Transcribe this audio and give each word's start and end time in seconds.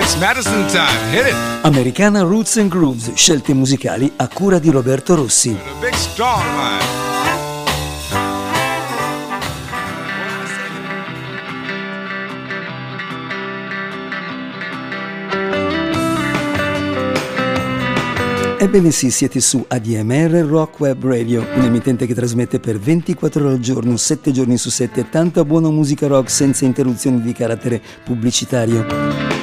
It's 0.00 0.16
Madison 0.16 0.64
time. 0.68 1.10
Hit 1.10 1.26
it. 1.26 1.34
Americana 1.62 2.22
Roots 2.22 2.56
and 2.58 2.68
Grooves, 2.70 3.12
scelte 3.14 3.52
musicali 3.52 4.12
a 4.14 4.28
cura 4.28 4.60
di 4.60 4.70
Roberto 4.70 5.16
Rossi. 5.16 5.58
Ebbene 18.60 18.92
sì, 18.92 19.10
siete 19.10 19.40
su 19.40 19.64
ADMR 19.66 20.46
Rock 20.46 20.78
Web 20.78 21.04
Radio, 21.04 21.44
un'emittente 21.56 22.06
che 22.06 22.14
trasmette 22.14 22.60
per 22.60 22.78
24 22.78 23.44
ore 23.44 23.54
al 23.54 23.58
giorno, 23.58 23.96
7 23.96 24.30
giorni 24.30 24.56
su 24.58 24.70
7, 24.70 25.08
tanta 25.08 25.44
buona 25.44 25.70
musica 25.70 26.06
rock 26.06 26.30
senza 26.30 26.64
interruzioni 26.64 27.20
di 27.20 27.32
carattere 27.32 27.82
pubblicitario. 28.04 29.37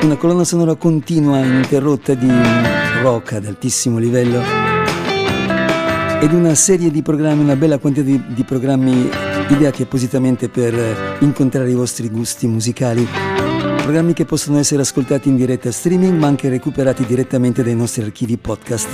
Una 0.00 0.16
colonna 0.16 0.44
sonora 0.44 0.76
continua, 0.76 1.40
ininterrotta 1.40 2.14
di 2.14 2.30
rock 3.02 3.32
ad 3.32 3.46
altissimo 3.46 3.98
livello. 3.98 4.40
Ed 6.20 6.32
una 6.32 6.54
serie 6.54 6.90
di 6.90 7.02
programmi, 7.02 7.42
una 7.42 7.56
bella 7.56 7.78
quantità 7.78 8.06
di, 8.06 8.22
di 8.28 8.44
programmi 8.44 9.10
ideati 9.48 9.82
appositamente 9.82 10.48
per 10.48 11.16
incontrare 11.20 11.70
i 11.70 11.74
vostri 11.74 12.08
gusti 12.08 12.46
musicali 12.46 13.06
programmi 13.88 14.12
che 14.12 14.26
possono 14.26 14.58
essere 14.58 14.82
ascoltati 14.82 15.30
in 15.30 15.36
diretta 15.36 15.72
streaming 15.72 16.18
ma 16.18 16.26
anche 16.26 16.50
recuperati 16.50 17.06
direttamente 17.06 17.62
dai 17.62 17.74
nostri 17.74 18.02
archivi 18.02 18.36
podcast. 18.36 18.92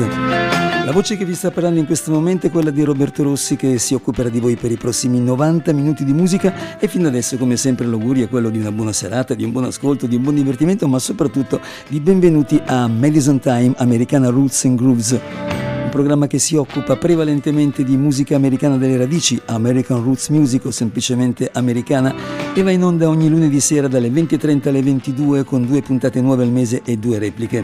La 0.84 0.92
voce 0.92 1.16
che 1.16 1.24
vi 1.24 1.34
sta 1.34 1.50
parlando 1.50 1.80
in 1.80 1.86
questo 1.86 2.12
momento 2.12 2.46
è 2.46 2.50
quella 2.50 2.70
di 2.70 2.80
Roberto 2.84 3.24
Rossi 3.24 3.56
che 3.56 3.76
si 3.78 3.94
occuperà 3.94 4.28
di 4.28 4.38
voi 4.38 4.54
per 4.54 4.70
i 4.70 4.76
prossimi 4.76 5.18
90 5.18 5.72
minuti 5.72 6.04
di 6.04 6.12
musica 6.12 6.78
e 6.78 6.86
fino 6.86 7.08
adesso 7.08 7.36
come 7.36 7.56
sempre 7.56 7.86
l'augurio 7.86 8.26
è 8.26 8.28
quello 8.28 8.50
di 8.50 8.58
una 8.58 8.70
buona 8.70 8.92
serata, 8.92 9.34
di 9.34 9.42
un 9.42 9.50
buon 9.50 9.64
ascolto, 9.64 10.06
di 10.06 10.14
un 10.14 10.22
buon 10.22 10.36
divertimento 10.36 10.86
ma 10.86 11.00
soprattutto 11.00 11.60
di 11.88 11.98
benvenuti 11.98 12.62
a 12.64 12.86
Madison 12.86 13.40
Time 13.40 13.74
Americana 13.78 14.28
Roots 14.28 14.64
and 14.64 14.78
Grooves 14.78 15.63
programma 15.94 16.26
che 16.26 16.40
si 16.40 16.56
occupa 16.56 16.96
prevalentemente 16.96 17.84
di 17.84 17.96
musica 17.96 18.34
americana 18.34 18.76
delle 18.76 18.96
radici, 18.96 19.40
American 19.44 20.02
Roots 20.02 20.28
Music 20.30 20.64
o 20.64 20.72
semplicemente 20.72 21.48
americana, 21.52 22.12
e 22.52 22.62
va 22.64 22.72
in 22.72 22.82
onda 22.82 23.08
ogni 23.08 23.28
lunedì 23.28 23.60
sera 23.60 23.86
dalle 23.86 24.08
20.30 24.08 24.68
alle 24.70 24.82
22 24.82 25.44
con 25.44 25.64
due 25.64 25.82
puntate 25.82 26.20
nuove 26.20 26.42
al 26.42 26.50
mese 26.50 26.82
e 26.84 26.96
due 26.96 27.20
repliche. 27.20 27.62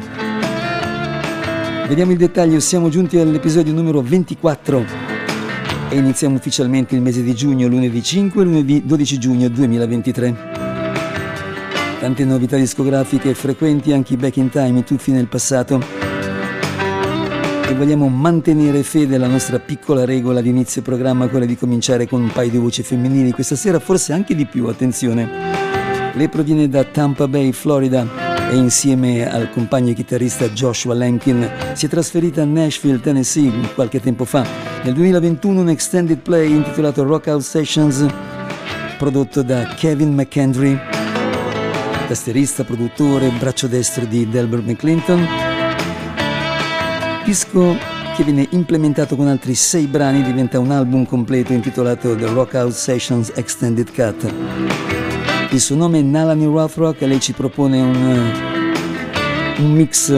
Vediamo 1.89 2.13
il 2.13 2.19
dettaglio, 2.19 2.61
siamo 2.61 2.89
giunti 2.89 3.19
all'episodio 3.19 3.73
numero 3.73 4.01
24 4.01 4.85
e 5.89 5.97
iniziamo 5.97 6.37
ufficialmente 6.37 6.95
il 6.95 7.03
mese 7.03 7.25
di 7.25 7.35
giugno, 7.35 7.67
lunedì 7.67 8.01
5 8.01 8.43
e 8.43 8.45
lunedì 8.45 8.83
12 8.87 9.19
giugno 9.19 9.49
2023. 9.49 10.37
Tante 11.99 12.25
novità 12.25 12.57
discografiche, 12.57 13.35
frequenti 13.35 13.93
anche 13.93 14.13
i 14.13 14.17
back 14.17 14.37
in 14.37 14.51
time, 14.51 14.85
tuffi 14.85 15.11
nel 15.11 15.27
passato 15.27 16.00
e 17.71 17.75
vogliamo 17.75 18.09
mantenere 18.09 18.83
fede 18.83 19.15
alla 19.15 19.29
nostra 19.29 19.61
piccola 19.61 20.05
regola 20.05 20.41
di 20.41 20.49
inizio 20.49 20.83
programma, 20.83 21.29
quella 21.29 21.45
di 21.45 21.57
cominciare 21.57 22.09
con 22.09 22.21
un 22.21 22.33
paio 22.33 22.51
di 22.51 22.59
voci 22.59 22.83
femminili, 22.83 23.31
questa 23.31 23.55
sera 23.55 23.79
forse 23.79 24.13
anche 24.13 24.35
di 24.35 24.45
più, 24.45 24.67
attenzione. 24.67 25.29
Lei 26.15 26.29
proviene 26.29 26.69
da 26.69 26.83
Tampa 26.83 27.29
Bay, 27.29 27.53
Florida 27.53 28.05
e 28.51 28.57
insieme 28.57 29.31
al 29.31 29.51
compagno 29.51 29.93
chitarrista 29.93 30.49
Joshua 30.49 30.95
Lemkin 30.95 31.49
si 31.75 31.87
è 31.87 31.89
trasferita 31.89 32.43
a 32.43 32.45
Nashville, 32.45 32.99
Tennessee 32.99 33.53
qualche 33.77 34.01
tempo 34.01 34.25
fa. 34.25 34.45
Nel 34.83 34.95
2021 34.95 35.61
un 35.61 35.69
extended 35.69 36.19
play 36.19 36.51
intitolato 36.51 37.05
Rockout 37.05 37.41
Sessions 37.41 38.05
prodotto 38.99 39.43
da 39.43 39.75
Kevin 39.77 40.13
McKendry, 40.13 40.77
tasterista, 42.09 42.65
produttore, 42.65 43.31
braccio 43.39 43.69
destro 43.69 44.05
di 44.07 44.29
Delbert 44.29 44.65
McClinton 44.65 45.50
disco 47.25 47.77
che 48.17 48.25
viene 48.25 48.47
implementato 48.51 49.17
con 49.17 49.29
altri 49.29 49.55
sei 49.55 49.87
brani 49.87 50.23
diventa 50.23 50.59
un 50.59 50.71
album 50.71 51.07
completo 51.07 51.53
intitolato 51.53 52.15
The 52.17 52.27
Rockout 52.27 52.73
Sessions 52.73 53.33
Extended 53.35 53.93
Cut. 53.93 54.33
Il 55.51 55.61
suo 55.61 55.77
nome 55.77 55.99
è 55.99 56.03
Nalani 56.03 56.45
Rothrock 56.45 57.03
e 57.03 57.07
lei 57.07 57.21
ci 57.21 57.33
propone 57.33 57.81
un, 57.81 58.33
un 59.59 59.73
mix 59.73 60.15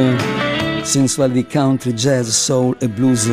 sensuale 0.82 1.32
di 1.32 1.46
country, 1.46 1.92
jazz, 1.92 2.28
soul 2.28 2.76
e 2.78 2.88
blues 2.88 3.30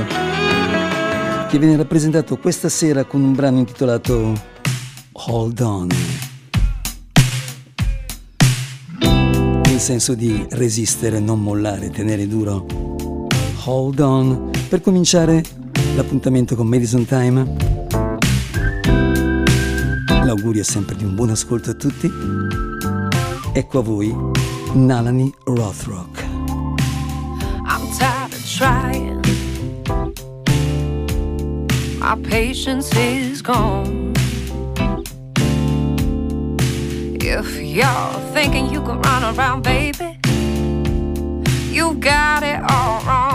che 1.49 1.57
viene 1.57 1.77
rappresentato 1.77 2.37
questa 2.37 2.69
sera 2.69 3.05
con 3.05 3.23
un 3.23 3.33
brano 3.33 3.57
intitolato 3.57 4.39
Hold 5.13 5.59
On. 5.61 5.87
Il 9.65 9.79
senso 9.79 10.13
di 10.13 10.45
resistere, 10.51 11.19
non 11.19 11.41
mollare, 11.41 11.89
tenere 11.89 12.27
duro. 12.27 13.08
Hold 13.69 13.99
On 13.99 14.49
per 14.67 14.81
cominciare 14.81 15.43
l'appuntamento 15.95 16.55
con 16.55 16.65
Madison 16.65 17.05
Time. 17.05 17.55
L'augurio 20.23 20.61
è 20.61 20.65
sempre 20.65 20.95
di 20.95 21.03
un 21.03 21.13
buon 21.13 21.29
ascolto 21.29 21.69
a 21.69 21.73
tutti. 21.75 22.11
Ecco 23.53 23.77
a 23.77 23.81
voi 23.83 24.11
Nalani 24.73 25.31
Rothrock. 25.43 26.23
I'm 27.67 27.87
tired 27.95 28.33
of 28.33 28.43
trying. 28.57 29.19
My 31.99 32.19
patience 32.27 32.91
is 32.97 33.43
gone. 33.43 34.13
If 37.21 37.55
you're 37.61 38.19
thinking 38.33 38.71
you 38.71 38.81
can 38.81 38.99
run 38.99 39.35
around, 39.35 39.61
baby. 39.61 40.19
you 41.79 41.93
got 41.95 42.43
it 42.43 42.59
all 42.69 43.01
wrong. 43.05 43.28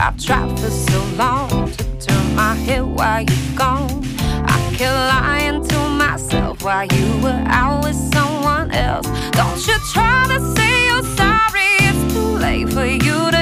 I've 0.00 0.16
tried 0.16 0.56
for 0.60 0.70
so 0.70 1.04
long 1.16 1.72
to 1.72 1.84
turn 1.98 2.34
my 2.36 2.54
head 2.54 2.82
while 2.82 3.20
you're 3.22 3.56
gone. 3.56 4.04
I 4.46 4.74
kept 4.76 4.94
lying 4.94 5.66
to 5.66 5.78
myself 5.88 6.62
while 6.62 6.86
you 6.86 7.20
were 7.20 7.42
out 7.46 7.82
with 7.82 7.96
someone 8.14 8.70
else. 8.70 9.08
Don't 9.32 9.66
you 9.66 9.76
try 9.92 10.24
to 10.28 10.38
say 10.54 10.86
you're 10.86 11.02
sorry, 11.16 11.70
it's 11.88 12.14
too 12.14 12.38
late 12.38 12.72
for 12.72 12.86
you 12.86 13.30
to 13.32 13.37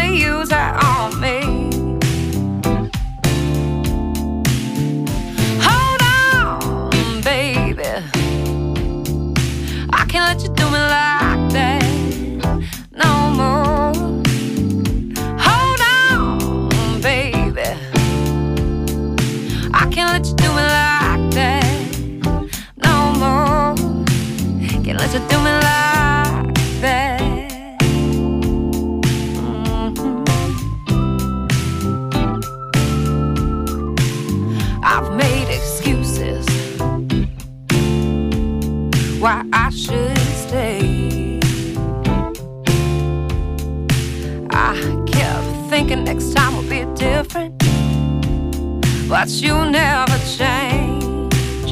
But 49.27 49.43
you 49.43 49.71
never 49.73 50.19
change. 50.39 51.69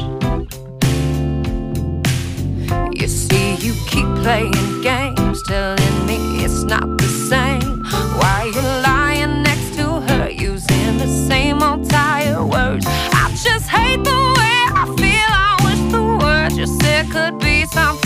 You 3.00 3.06
see, 3.06 3.54
you 3.64 3.74
keep 3.86 4.08
playing 4.24 4.82
games, 4.82 5.40
telling 5.44 6.06
me 6.06 6.42
it's 6.42 6.64
not 6.64 6.98
the 6.98 7.06
same. 7.30 7.84
Why 8.18 8.50
you 8.52 8.60
lying 8.82 9.44
next 9.44 9.76
to 9.76 10.00
her, 10.00 10.30
using 10.30 10.98
the 10.98 11.06
same 11.06 11.62
old 11.62 11.88
tired 11.88 12.42
words? 12.42 12.86
I 12.88 13.30
just 13.40 13.68
hate 13.68 14.02
the 14.02 14.20
way 14.38 14.60
I 14.82 14.86
feel. 14.98 15.30
I 15.46 15.56
wish 15.64 15.92
the 15.92 16.02
words 16.02 16.58
you 16.58 16.66
said 16.66 17.08
could 17.12 17.38
be 17.38 17.66
something 17.66 18.03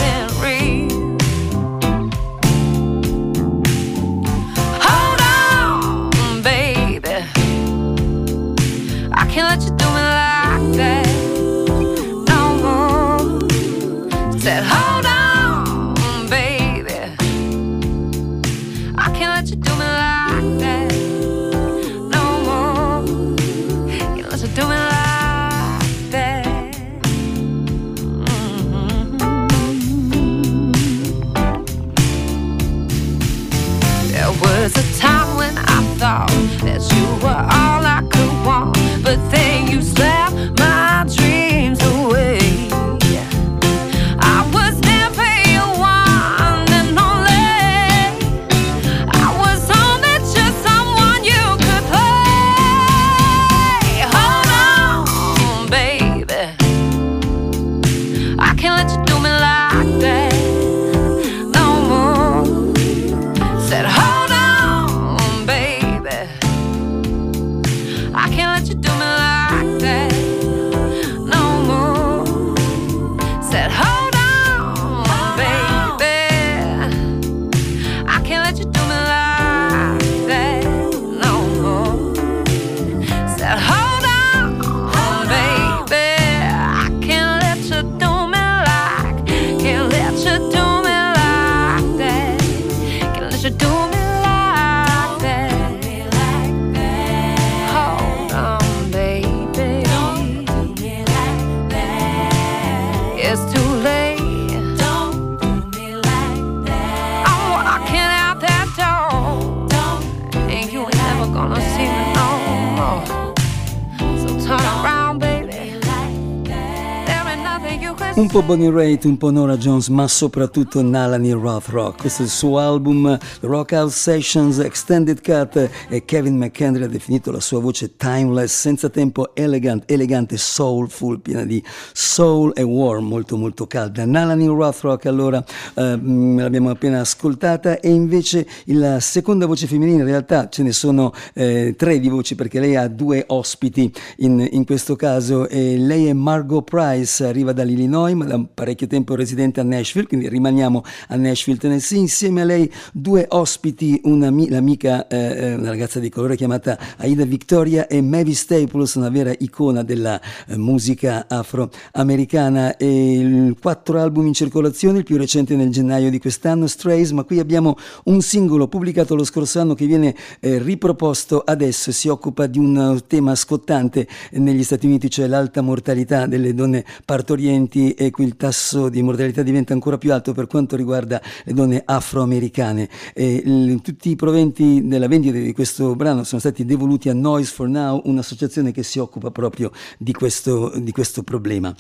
Bonnie 118.49 118.71
Raitt, 118.71 119.05
un 119.05 119.19
po' 119.19 119.31
Nora 119.31 119.59
Jones, 119.59 119.89
ma 119.89 120.09
soprattutto 120.09 120.81
Nalani 120.81 121.33
Rothrock. 121.33 122.01
Questo 122.01 122.23
è 122.23 122.25
il 122.25 122.31
suo 122.31 122.59
album 122.59 123.19
Rock 123.41 123.73
Out 123.73 123.91
Sessions 123.91 124.59
Extended 124.61 125.21
Cut 125.21 125.69
e 125.91 126.05
Kevin 126.07 126.39
McHenry 126.39 126.85
ha 126.85 126.89
definito 126.89 127.31
la 127.31 127.41
sua 127.41 127.61
voce 127.61 127.97
timeless, 127.97 128.59
senza 128.59 128.89
tempo, 128.89 129.35
elegant, 129.35 129.83
elegante, 129.91 130.39
soulful, 130.39 131.21
piena 131.21 131.45
di 131.45 131.63
soul 131.93 132.53
e 132.55 132.63
warm, 132.63 133.07
molto 133.07 133.37
molto 133.37 133.67
calda. 133.67 134.07
Nalani 134.07 134.47
Rothrock 134.47 135.05
allora 135.05 135.45
eh, 135.75 135.99
l'abbiamo 136.01 136.71
appena 136.71 137.01
ascoltata 137.01 137.81
e 137.81 137.91
invece 137.91 138.47
la 138.67 138.99
seconda 139.01 139.45
voce 139.45 139.67
femminile, 139.67 139.99
in 139.99 140.07
realtà 140.07 140.49
ce 140.49 140.63
ne 140.63 140.73
sono 140.73 141.13
eh, 141.35 141.75
tre 141.77 142.01
di 142.01 142.09
voci 142.09 142.35
perché 142.35 142.61
lei 142.61 142.77
ha 142.77 142.89
due 142.89 143.25
ospiti 143.27 143.93
in, 144.19 144.49
in 144.53 144.65
questo 144.65 144.97
caso 144.97 145.47
e 145.49 145.77
lei 145.77 146.07
è 146.07 146.15
Margot 146.15 146.65
Price, 146.65 147.27
arriva 147.27 147.53
dall'Illinois 147.53 147.87
Illinois, 148.09 148.15
ma 148.15 148.25
da 148.25 148.37
parecchio 148.47 148.87
tempo 148.87 149.15
residente 149.15 149.61
a 149.61 149.63
Nashville, 149.63 150.07
quindi 150.07 150.29
rimaniamo 150.29 150.83
a 151.09 151.17
Nashville, 151.17 151.59
Tennessee. 151.59 151.99
Insieme 151.99 152.43
a 152.43 152.45
lei 152.45 152.71
due 152.93 153.27
ospiti, 153.29 154.01
una, 154.05 154.31
l'amica, 154.31 155.07
eh, 155.09 155.17
eh, 155.17 155.55
una 155.55 155.71
ragazza 155.71 156.01
di 156.01 156.09
colore 156.09 156.37
chiamata 156.37 156.79
Aida 156.99 157.25
Victoria 157.25 157.87
e 157.87 158.01
Mavis 158.01 158.41
Staples, 158.41 158.95
una 158.95 159.09
vera 159.09 159.33
icona 159.39 159.83
della 159.83 160.21
eh, 160.47 160.57
musica 160.57 161.27
afroamericana. 161.29 162.77
E 162.77 163.55
quattro 163.61 164.01
album 164.01 164.27
in 164.27 164.35
circolazione, 164.35 164.99
il 164.99 165.05
più 165.05 165.17
recente 165.17 165.57
nel 165.57 165.71
gennaio 165.71 166.11
di 166.11 166.19
quest'anno, 166.19 166.67
Strays, 166.67 167.11
ma 167.11 167.25
qui 167.25 167.39
abbiamo 167.39 167.77
un 168.05 168.21
singolo 168.21 168.69
pubblicato 168.69 169.15
lo 169.15 169.25
scorso 169.25 169.61
anno 169.61 169.75
che 169.75 169.87
viene 169.87 170.15
eh, 170.41 170.59
riproposto 170.59 171.43
adesso, 171.45 171.93
si 171.93 172.09
occupa 172.09 172.47
di 172.47 172.59
un 172.59 173.03
tema 173.07 173.35
scottante 173.35 174.07
negli 174.33 174.63
Stati 174.63 174.87
Uniti, 174.87 175.11
cioè 175.11 175.27
l'alta 175.27 175.61
mortalità 175.61 176.27
delle 176.27 176.55
donne 176.55 176.85
partorienti 177.05 177.93
e 177.93 178.11
qui 178.11 178.28
il 178.29 178.37
tasso 178.37 178.89
di 178.89 179.03
mortalità 179.03 179.43
diventa 179.43 179.73
ancora 179.73 179.99
più 179.99 180.13
alto 180.13 180.33
per 180.33 180.47
quanto 180.47 180.77
riguarda 180.77 181.21
le 181.45 181.53
donne 181.53 181.83
afroamericane. 181.85 182.89
E, 183.15 183.43
l- 183.45 183.81
tutti 183.81 184.11
i 184.11 184.17
proventi 184.17 184.87
della 184.87 185.09
vendita 185.09 185.39
di 185.39 185.53
questo 185.53 185.97
brano 185.97 186.25
sono 186.25 186.41
stati 186.41 186.65
devoluti 186.65 187.09
a 187.09 187.15
Noise 187.15 187.53
for 187.53 187.69
Now, 187.69 188.03
un'associazione 188.05 188.71
che 188.71 188.83
si 188.83 188.99
occupa 188.99 189.31
proprio 189.31 189.73
di 189.97 190.13
questo, 190.13 190.73
di 190.77 190.93
questo 190.93 191.23
problema. 191.23 191.75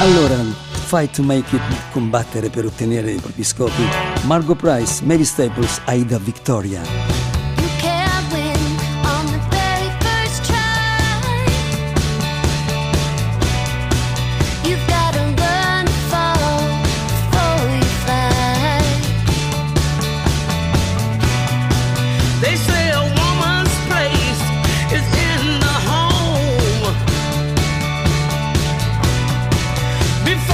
Allora, 0.00 0.36
fight 0.86 1.14
to 1.14 1.22
make 1.22 1.54
it, 1.54 1.62
combattere 1.92 2.50
per 2.50 2.64
ottenere 2.64 3.12
i 3.12 3.20
propri 3.20 3.44
scopi. 3.44 3.82
Margot 4.24 4.56
Price, 4.56 5.04
Mary 5.04 5.24
Staples, 5.24 5.80
Aida 5.84 6.18
Victoria. 6.18 7.21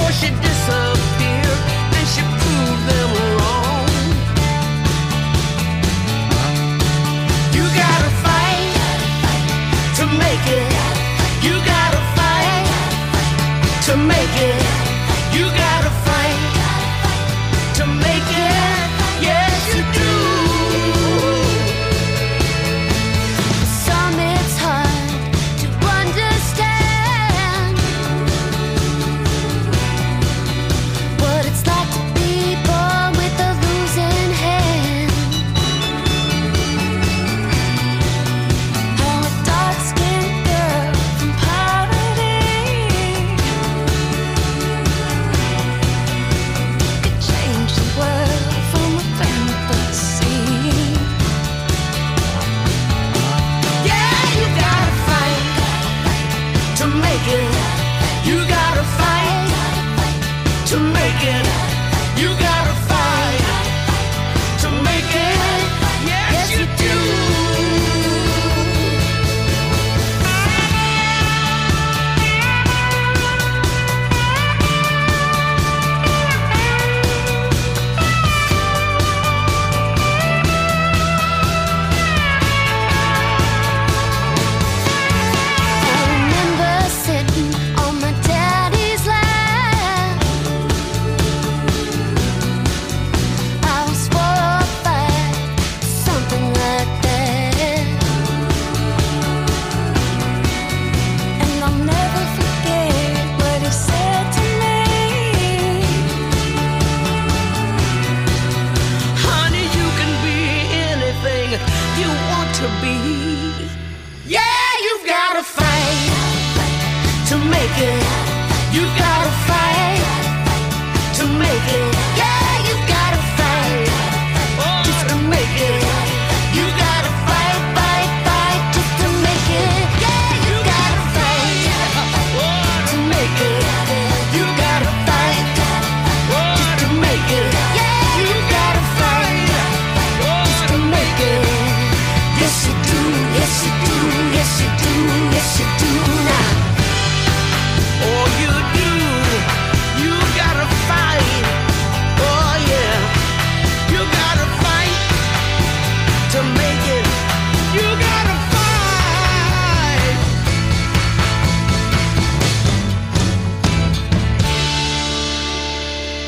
push 0.09 0.23
it 0.23 0.41
down. 0.41 0.48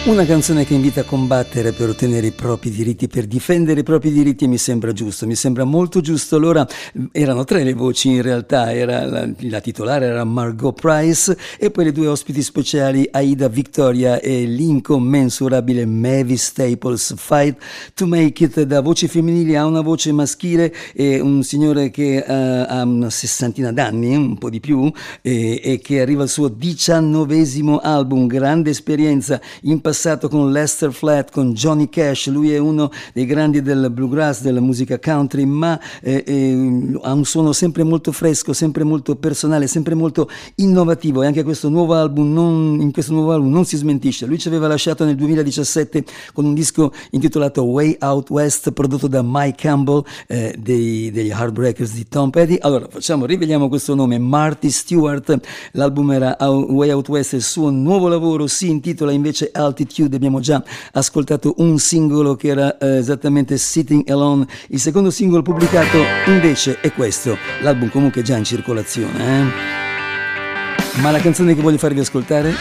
Una 0.03 0.25
canzone 0.25 0.65
che 0.65 0.73
invita 0.73 1.01
a 1.01 1.03
combattere 1.03 1.73
per 1.73 1.89
ottenere 1.89 2.25
i 2.25 2.31
propri 2.31 2.71
diritti, 2.71 3.07
per 3.07 3.27
difendere 3.27 3.81
i 3.81 3.83
propri 3.83 4.11
diritti 4.11 4.47
mi 4.47 4.57
sembra 4.57 4.93
giusto, 4.93 5.27
mi 5.27 5.35
sembra 5.35 5.63
molto 5.63 6.01
giusto. 6.01 6.37
Allora 6.37 6.67
erano 7.11 7.43
tre 7.43 7.63
le 7.63 7.75
voci 7.75 8.09
in 8.09 8.23
realtà, 8.23 8.73
la, 8.83 9.29
la 9.37 9.59
titolare 9.61 10.07
era 10.07 10.23
Margot 10.23 10.73
Price 10.73 11.37
e 11.59 11.69
poi 11.69 11.83
le 11.83 11.91
due 11.91 12.07
ospiti 12.07 12.41
speciali 12.41 13.07
Aida 13.11 13.47
Victoria 13.47 14.19
e 14.19 14.43
l'incommensurabile 14.45 15.85
Mavis 15.85 16.45
Staples. 16.45 17.13
Fight 17.15 17.57
to 17.93 18.07
make 18.07 18.43
it 18.43 18.59
da 18.63 18.81
voce 18.81 19.07
femminile 19.07 19.55
a 19.55 19.67
una 19.67 19.81
voce 19.81 20.11
maschile 20.11 20.73
e 20.95 21.19
un 21.19 21.43
signore 21.43 21.91
che 21.91 22.25
uh, 22.27 22.31
ha 22.67 22.81
una 22.81 23.11
sessantina 23.11 23.71
d'anni, 23.71 24.15
un 24.15 24.39
po' 24.39 24.49
di 24.49 24.59
più, 24.59 24.91
e, 25.21 25.61
e 25.63 25.79
che 25.79 26.01
arriva 26.01 26.23
al 26.23 26.29
suo 26.29 26.47
diciannovesimo 26.47 27.77
album, 27.77 28.25
grande 28.25 28.71
esperienza 28.71 29.39
in 29.61 29.79
passato 29.91 30.29
con 30.29 30.53
Lester 30.53 30.93
Flat, 30.93 31.31
con 31.31 31.51
Johnny 31.51 31.89
Cash, 31.89 32.29
lui 32.29 32.53
è 32.53 32.57
uno 32.57 32.89
dei 33.13 33.25
grandi 33.25 33.61
del 33.61 33.89
bluegrass, 33.91 34.39
della 34.39 34.61
musica 34.61 34.97
country, 34.97 35.43
ma 35.43 35.77
eh, 36.01 36.23
eh, 36.25 36.99
ha 37.01 37.11
un 37.11 37.25
suono 37.25 37.51
sempre 37.51 37.83
molto 37.83 38.13
fresco, 38.13 38.53
sempre 38.53 38.85
molto 38.85 39.17
personale, 39.17 39.67
sempre 39.67 39.93
molto 39.93 40.29
innovativo 40.55 41.23
e 41.23 41.25
anche 41.25 41.43
questo 41.43 41.67
nuovo 41.67 41.93
album 41.93 42.31
non, 42.31 42.77
in 42.79 42.93
questo 42.93 43.11
nuovo 43.11 43.33
album 43.33 43.51
non 43.51 43.65
si 43.65 43.75
smentisce. 43.75 44.25
Lui 44.25 44.39
ci 44.39 44.47
aveva 44.47 44.67
lasciato 44.67 45.03
nel 45.03 45.15
2017 45.17 46.05
con 46.33 46.45
un 46.45 46.53
disco 46.53 46.93
intitolato 47.09 47.63
Way 47.63 47.97
Out 47.99 48.29
West 48.29 48.71
prodotto 48.71 49.09
da 49.09 49.21
Mike 49.21 49.57
Campbell 49.57 50.03
eh, 50.27 50.55
dei, 50.57 51.11
degli 51.11 51.31
Heartbreakers 51.31 51.91
di 51.91 52.07
Tom 52.07 52.29
Petty. 52.29 52.55
Allora 52.61 52.87
facciamo, 52.89 53.25
riveliamo 53.25 53.67
questo 53.67 53.93
nome, 53.93 54.17
Marty 54.17 54.69
Stewart, 54.69 55.37
l'album 55.73 56.11
era 56.11 56.37
Way 56.39 56.91
Out 56.91 57.09
West, 57.09 57.33
il 57.33 57.41
suo 57.41 57.69
nuovo 57.69 58.07
lavoro 58.07 58.47
si 58.47 58.69
intitola 58.69 59.11
invece 59.11 59.49
Altitude 59.51 59.79
Altitude 59.81 60.15
abbiamo 60.15 60.39
già 60.39 60.63
ascoltato 60.93 61.55
un 61.57 61.79
singolo 61.79 62.35
che 62.35 62.49
era 62.49 62.77
eh, 62.77 62.97
esattamente 62.97 63.57
Sitting 63.57 64.07
Alone, 64.09 64.45
il 64.69 64.79
secondo 64.79 65.09
singolo 65.09 65.41
pubblicato 65.41 65.97
invece 66.27 66.79
è 66.81 66.93
questo, 66.93 67.35
l'album 67.61 67.89
comunque 67.89 68.21
è 68.21 68.23
già 68.23 68.37
in 68.37 68.43
circolazione. 68.43 69.39
Eh? 69.39 70.99
Ma 71.01 71.09
la 71.09 71.19
canzone 71.19 71.55
che 71.55 71.61
voglio 71.61 71.79
farvi 71.79 71.99
ascoltare 71.99 72.53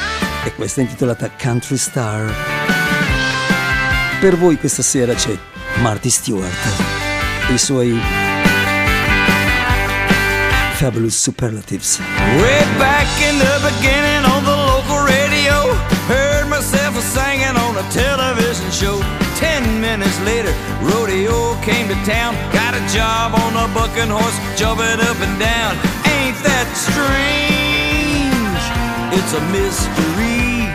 è 0.45 0.55
questa 0.55 0.81
intitolata 0.81 1.31
Country 1.31 1.77
Star. 1.77 2.33
Per 4.19 4.39
voi 4.39 4.57
questa 4.57 4.83
sera 4.83 5.13
c'è 5.13 5.37
Marty 5.83 6.09
Stewart 6.09 7.51
e 7.51 7.53
i 7.53 7.59
suoi 7.59 7.99
Fabulous 10.75 11.21
Superlatives. 11.21 11.99
Way 12.39 12.65
back 12.79 13.07
in 13.21 13.39
the 13.39 13.61
beginning 13.63 14.25
on 14.25 14.43
the 14.45 14.50
a 17.81 17.91
television 17.91 18.71
show. 18.71 19.01
Ten 19.41 19.65
minutes 19.81 20.21
later, 20.29 20.53
rodeo 20.85 21.57
came 21.65 21.89
to 21.89 21.97
town. 22.05 22.37
Got 22.53 22.77
a 22.77 22.83
job 22.93 23.33
on 23.33 23.57
a 23.57 23.67
bucking 23.73 24.13
horse, 24.13 24.37
jumping 24.61 25.01
up 25.01 25.17
and 25.25 25.37
down. 25.41 25.73
Ain't 26.13 26.37
that 26.45 26.69
strange? 26.77 28.61
It's 29.17 29.33
a 29.33 29.43
mystery. 29.49 30.69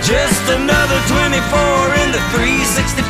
Just 0.00 0.44
another 0.48 0.98
24 1.12 2.00
in 2.00 2.08
the 2.16 2.22
365. 2.32 3.04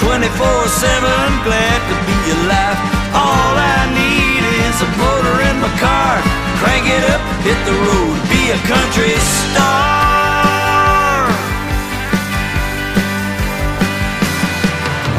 24 0.00 0.32
7, 0.32 1.44
glad 1.44 1.80
to 1.92 1.96
be 2.08 2.18
alive. 2.40 2.78
All 3.12 3.52
I 3.52 3.84
need 3.92 4.42
is 4.64 4.76
a 4.80 4.88
motor 4.96 5.36
in 5.44 5.56
my 5.60 5.72
car. 5.76 6.16
Crank 6.64 6.88
it 6.88 7.04
up, 7.12 7.20
hit 7.44 7.60
the 7.68 7.76
road, 7.84 8.16
be 8.32 8.48
a 8.48 8.58
country 8.64 9.12
star. 9.20 10.49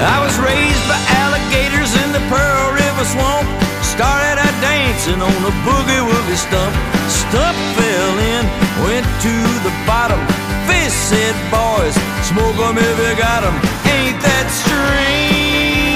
I 0.02 0.18
was 0.18 0.34
raised 0.42 0.82
by 0.90 0.98
alligators 1.22 1.94
in 1.94 2.10
the 2.10 2.24
Pearl 2.26 2.74
River 2.74 3.06
swamp. 3.06 3.46
Started 3.86 4.42
out 4.42 4.58
dancing 4.58 5.22
on 5.22 5.40
a 5.46 5.54
boogie 5.62 6.02
woogie 6.02 6.42
stump. 6.42 6.74
Stump 7.06 7.54
fell 7.78 8.18
in, 8.18 8.44
went 8.82 9.06
to 9.06 9.34
the 9.62 9.70
bottom. 9.86 10.18
Fish 10.66 10.90
said, 10.90 11.38
boys, 11.54 11.94
smoke 12.26 12.58
'em 12.66 12.82
if 12.82 12.98
you 12.98 13.14
got 13.14 13.46
'em. 13.46 13.54
Ain't 13.94 14.18
that 14.26 14.48
strange? 14.50 15.92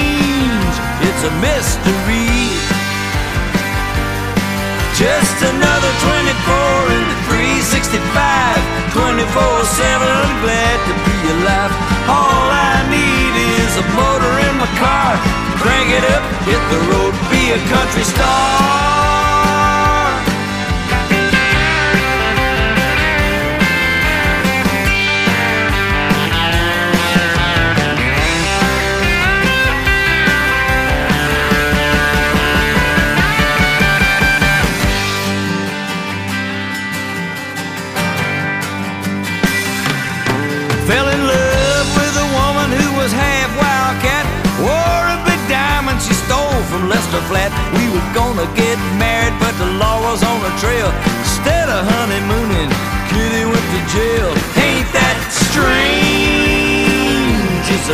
It's 1.02 1.22
a 1.26 1.32
mystery. 1.42 2.54
Just 4.94 5.36
another 5.50 5.92
24 6.06 6.82
in 6.94 7.02
the 7.10 7.18
365. 7.26 8.62
24 8.94 9.64
7, 9.82 10.14
glad 10.46 10.78
to 10.86 10.94
be 11.06 11.18
alive. 11.34 11.74
All 12.06 12.46
I 12.54 12.86
need 12.94 13.15
a 13.76 13.84
motor 13.94 14.34
in 14.48 14.54
my 14.56 14.68
car. 14.80 15.12
Crank 15.60 15.90
it 15.90 16.04
up, 16.14 16.24
hit 16.48 16.62
the 16.72 16.80
road, 16.90 17.12
be 17.30 17.52
a 17.52 17.60
country 17.68 18.04
star. 18.04 19.35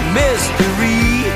Strange? 0.02 0.14
Mystery. 0.14 1.30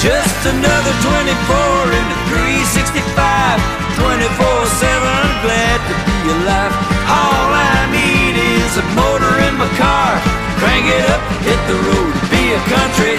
Just 0.00 0.40
another 0.46 0.94
24 1.00 1.94
into 1.94 2.16
365. 2.28 3.60
24 3.94 4.66
7, 4.66 5.00
glad 5.46 5.78
to 5.86 5.94
be 6.04 6.30
alive. 6.34 6.74
All 7.06 7.50
I 7.54 7.86
need 7.94 8.34
is 8.34 8.76
a 8.76 8.84
motor 8.98 9.34
in 9.46 9.54
my 9.56 9.70
car. 9.78 10.18
Crank 10.58 10.86
it 10.86 11.04
up, 11.10 11.22
hit 11.46 11.60
the 11.68 11.78
road, 11.78 12.14
be 12.30 12.52
a 12.52 12.60
country 12.68 13.13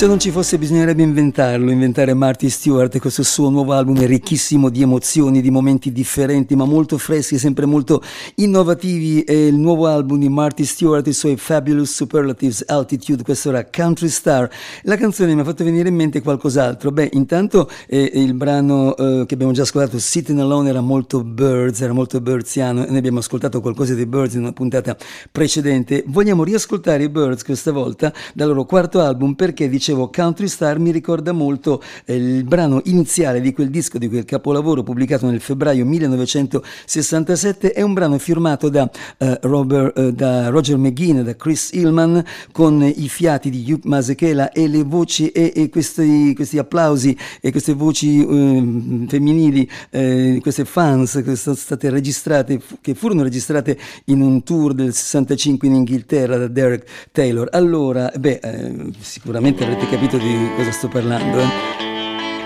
Se 0.00 0.06
non 0.06 0.18
ci 0.18 0.30
fosse 0.30 0.56
bisognerebbe 0.56 1.02
inventarlo, 1.02 1.70
inventare 1.70 2.14
Marty 2.14 2.48
Stewart 2.48 2.94
e 2.94 3.00
questo 3.00 3.22
suo 3.22 3.50
nuovo 3.50 3.74
album 3.74 4.00
è 4.00 4.06
ricchissimo 4.06 4.70
di 4.70 4.80
emozioni, 4.80 5.42
di 5.42 5.50
momenti 5.50 5.92
differenti 5.92 6.56
ma 6.56 6.64
molto 6.64 6.96
freschi, 6.96 7.36
sempre 7.36 7.66
molto 7.66 8.02
innovativi. 8.36 9.20
È 9.20 9.32
il 9.34 9.56
nuovo 9.56 9.88
album 9.88 10.18
di 10.18 10.30
Marty 10.30 10.64
Stewart, 10.64 11.06
i 11.06 11.12
suoi 11.12 11.36
Fabulous 11.36 11.92
Superlatives 11.92 12.64
Altitude, 12.66 13.22
questo 13.22 13.50
era 13.50 13.66
Country 13.66 14.08
Star. 14.08 14.48
La 14.84 14.96
canzone 14.96 15.34
mi 15.34 15.42
ha 15.42 15.44
fatto 15.44 15.64
venire 15.64 15.90
in 15.90 15.96
mente 15.96 16.22
qualcos'altro. 16.22 16.92
Beh, 16.92 17.10
intanto 17.12 17.68
eh, 17.86 18.10
il 18.14 18.32
brano 18.32 18.96
eh, 18.96 19.24
che 19.26 19.34
abbiamo 19.34 19.52
già 19.52 19.64
ascoltato, 19.64 19.98
Sitting 19.98 20.38
Alone, 20.38 20.70
era 20.70 20.80
molto 20.80 21.22
Birds, 21.22 21.78
era 21.82 21.92
molto 21.92 22.22
Birdsiano 22.22 22.86
e 22.86 22.88
noi 22.88 22.96
abbiamo 22.96 23.18
ascoltato 23.18 23.60
qualcosa 23.60 23.92
dei 23.92 24.06
Birds 24.06 24.32
in 24.32 24.40
una 24.40 24.54
puntata 24.54 24.96
precedente. 25.30 26.04
Vogliamo 26.06 26.42
riascoltare 26.42 27.02
i 27.02 27.10
Birds 27.10 27.44
questa 27.44 27.70
volta 27.70 28.10
dal 28.32 28.48
loro 28.48 28.64
quarto 28.64 29.00
album 29.00 29.34
perché 29.34 29.68
dice 29.68 29.88
dicevo 29.90 30.10
Country 30.10 30.46
Star 30.46 30.78
mi 30.78 30.92
ricorda 30.92 31.32
molto 31.32 31.82
eh, 32.04 32.14
il 32.14 32.44
brano 32.44 32.80
iniziale 32.84 33.40
di 33.40 33.52
quel 33.52 33.70
disco, 33.70 33.98
di 33.98 34.08
quel 34.08 34.24
capolavoro 34.24 34.82
pubblicato 34.82 35.28
nel 35.28 35.40
febbraio 35.40 35.84
1967, 35.84 37.72
è 37.72 37.82
un 37.82 37.92
brano 37.92 38.18
firmato 38.18 38.68
da, 38.68 38.88
eh, 39.18 39.38
Robert, 39.42 39.98
eh, 39.98 40.12
da 40.12 40.48
Roger 40.48 40.76
McGuinn, 40.76 41.22
da 41.22 41.34
Chris 41.34 41.72
Hillman, 41.72 42.22
con 42.52 42.82
i 42.82 43.08
fiati 43.08 43.50
di 43.50 43.64
Hugh 43.70 43.84
Masekela 43.84 44.52
e 44.52 44.68
le 44.68 44.84
voci 44.84 45.28
e, 45.30 45.52
e 45.54 45.68
questi, 45.68 46.32
questi, 46.34 46.58
applausi 46.58 47.16
e 47.40 47.50
queste 47.50 47.72
voci 47.72 48.20
eh, 48.20 49.06
femminili, 49.08 49.68
eh, 49.90 50.38
queste 50.40 50.64
fans 50.64 51.20
che 51.24 51.34
sono 51.34 51.56
state 51.56 51.90
registrate, 51.90 52.60
che 52.80 52.94
furono 52.94 53.22
registrate 53.22 53.76
in 54.06 54.20
un 54.20 54.42
tour 54.44 54.72
del 54.72 54.94
65 54.94 55.66
in 55.66 55.74
Inghilterra 55.74 56.36
da 56.36 56.46
Derek 56.46 57.08
Taylor. 57.10 57.48
Allora, 57.50 58.12
beh, 58.16 58.40
eh, 58.42 58.92
sicuramente 59.00 59.64
avrete 59.80 59.88
capito 59.88 60.16
di 60.18 60.50
cosa 60.56 60.70
sto 60.70 60.88
parlando. 60.88 61.40
Eh? 61.40 61.48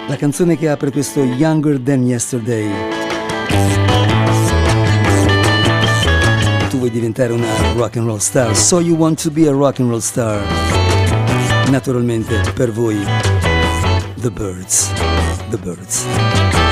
La 0.07 0.17
canzone 0.17 0.57
che 0.57 0.69
apre 0.69 0.91
questo 0.91 1.23
Younger 1.23 1.81
Than 1.81 2.07
Yesterday. 2.07 2.71
Tu 6.69 6.79
vuoi 6.79 6.91
diventare 6.91 7.33
una 7.33 7.73
rock 7.75 7.97
and 7.97 8.07
roll 8.07 8.19
star, 8.19 8.55
so 8.57 8.81
you 8.81 8.97
want 8.97 9.21
to 9.23 9.31
be 9.31 9.49
a 9.49 9.53
rock 9.53 9.81
and 9.81 9.89
roll 9.89 10.01
star. 10.01 10.41
Naturalmente 11.71 12.41
per 12.55 12.71
voi 12.71 12.99
The 14.21 14.31
Birds. 14.31 14.91
The 15.51 15.59
Birds. 15.59 16.64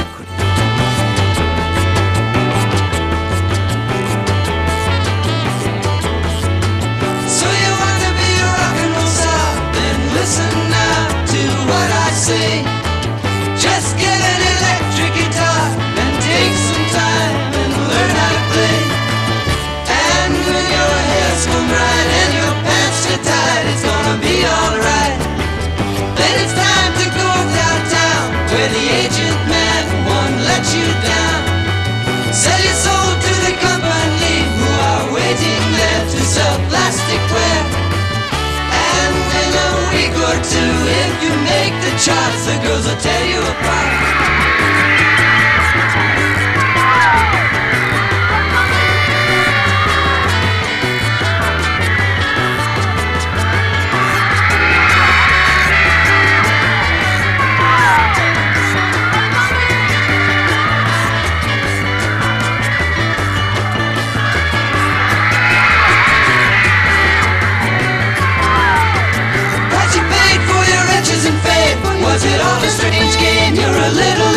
Charts, 41.98 42.46
the 42.46 42.57
girls 42.62 42.87
will 42.87 42.96
tell 42.96 43.24
you 43.26 43.52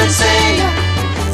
insane 0.06 0.62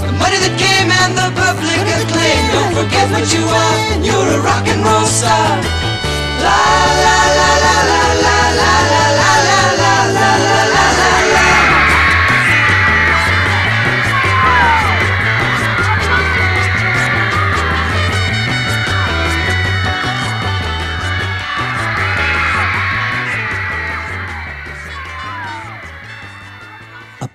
The 0.08 0.12
money 0.16 0.40
that 0.44 0.56
came 0.56 0.90
and 1.02 1.12
the 1.20 1.28
public 1.36 1.84
acclaim 2.00 2.42
Don't 2.56 2.74
forget 2.80 3.06
what 3.12 3.28
you 3.36 3.44
are, 3.44 3.78
you're 4.08 4.30
a 4.38 4.40
rock 4.48 4.66
and 4.68 4.82
roll 4.84 5.06
star. 5.06 5.52
La 6.46 6.60
la 7.04 7.18
la 7.38 7.50
la 7.66 7.76
la 7.90 8.02
la. 8.24 8.51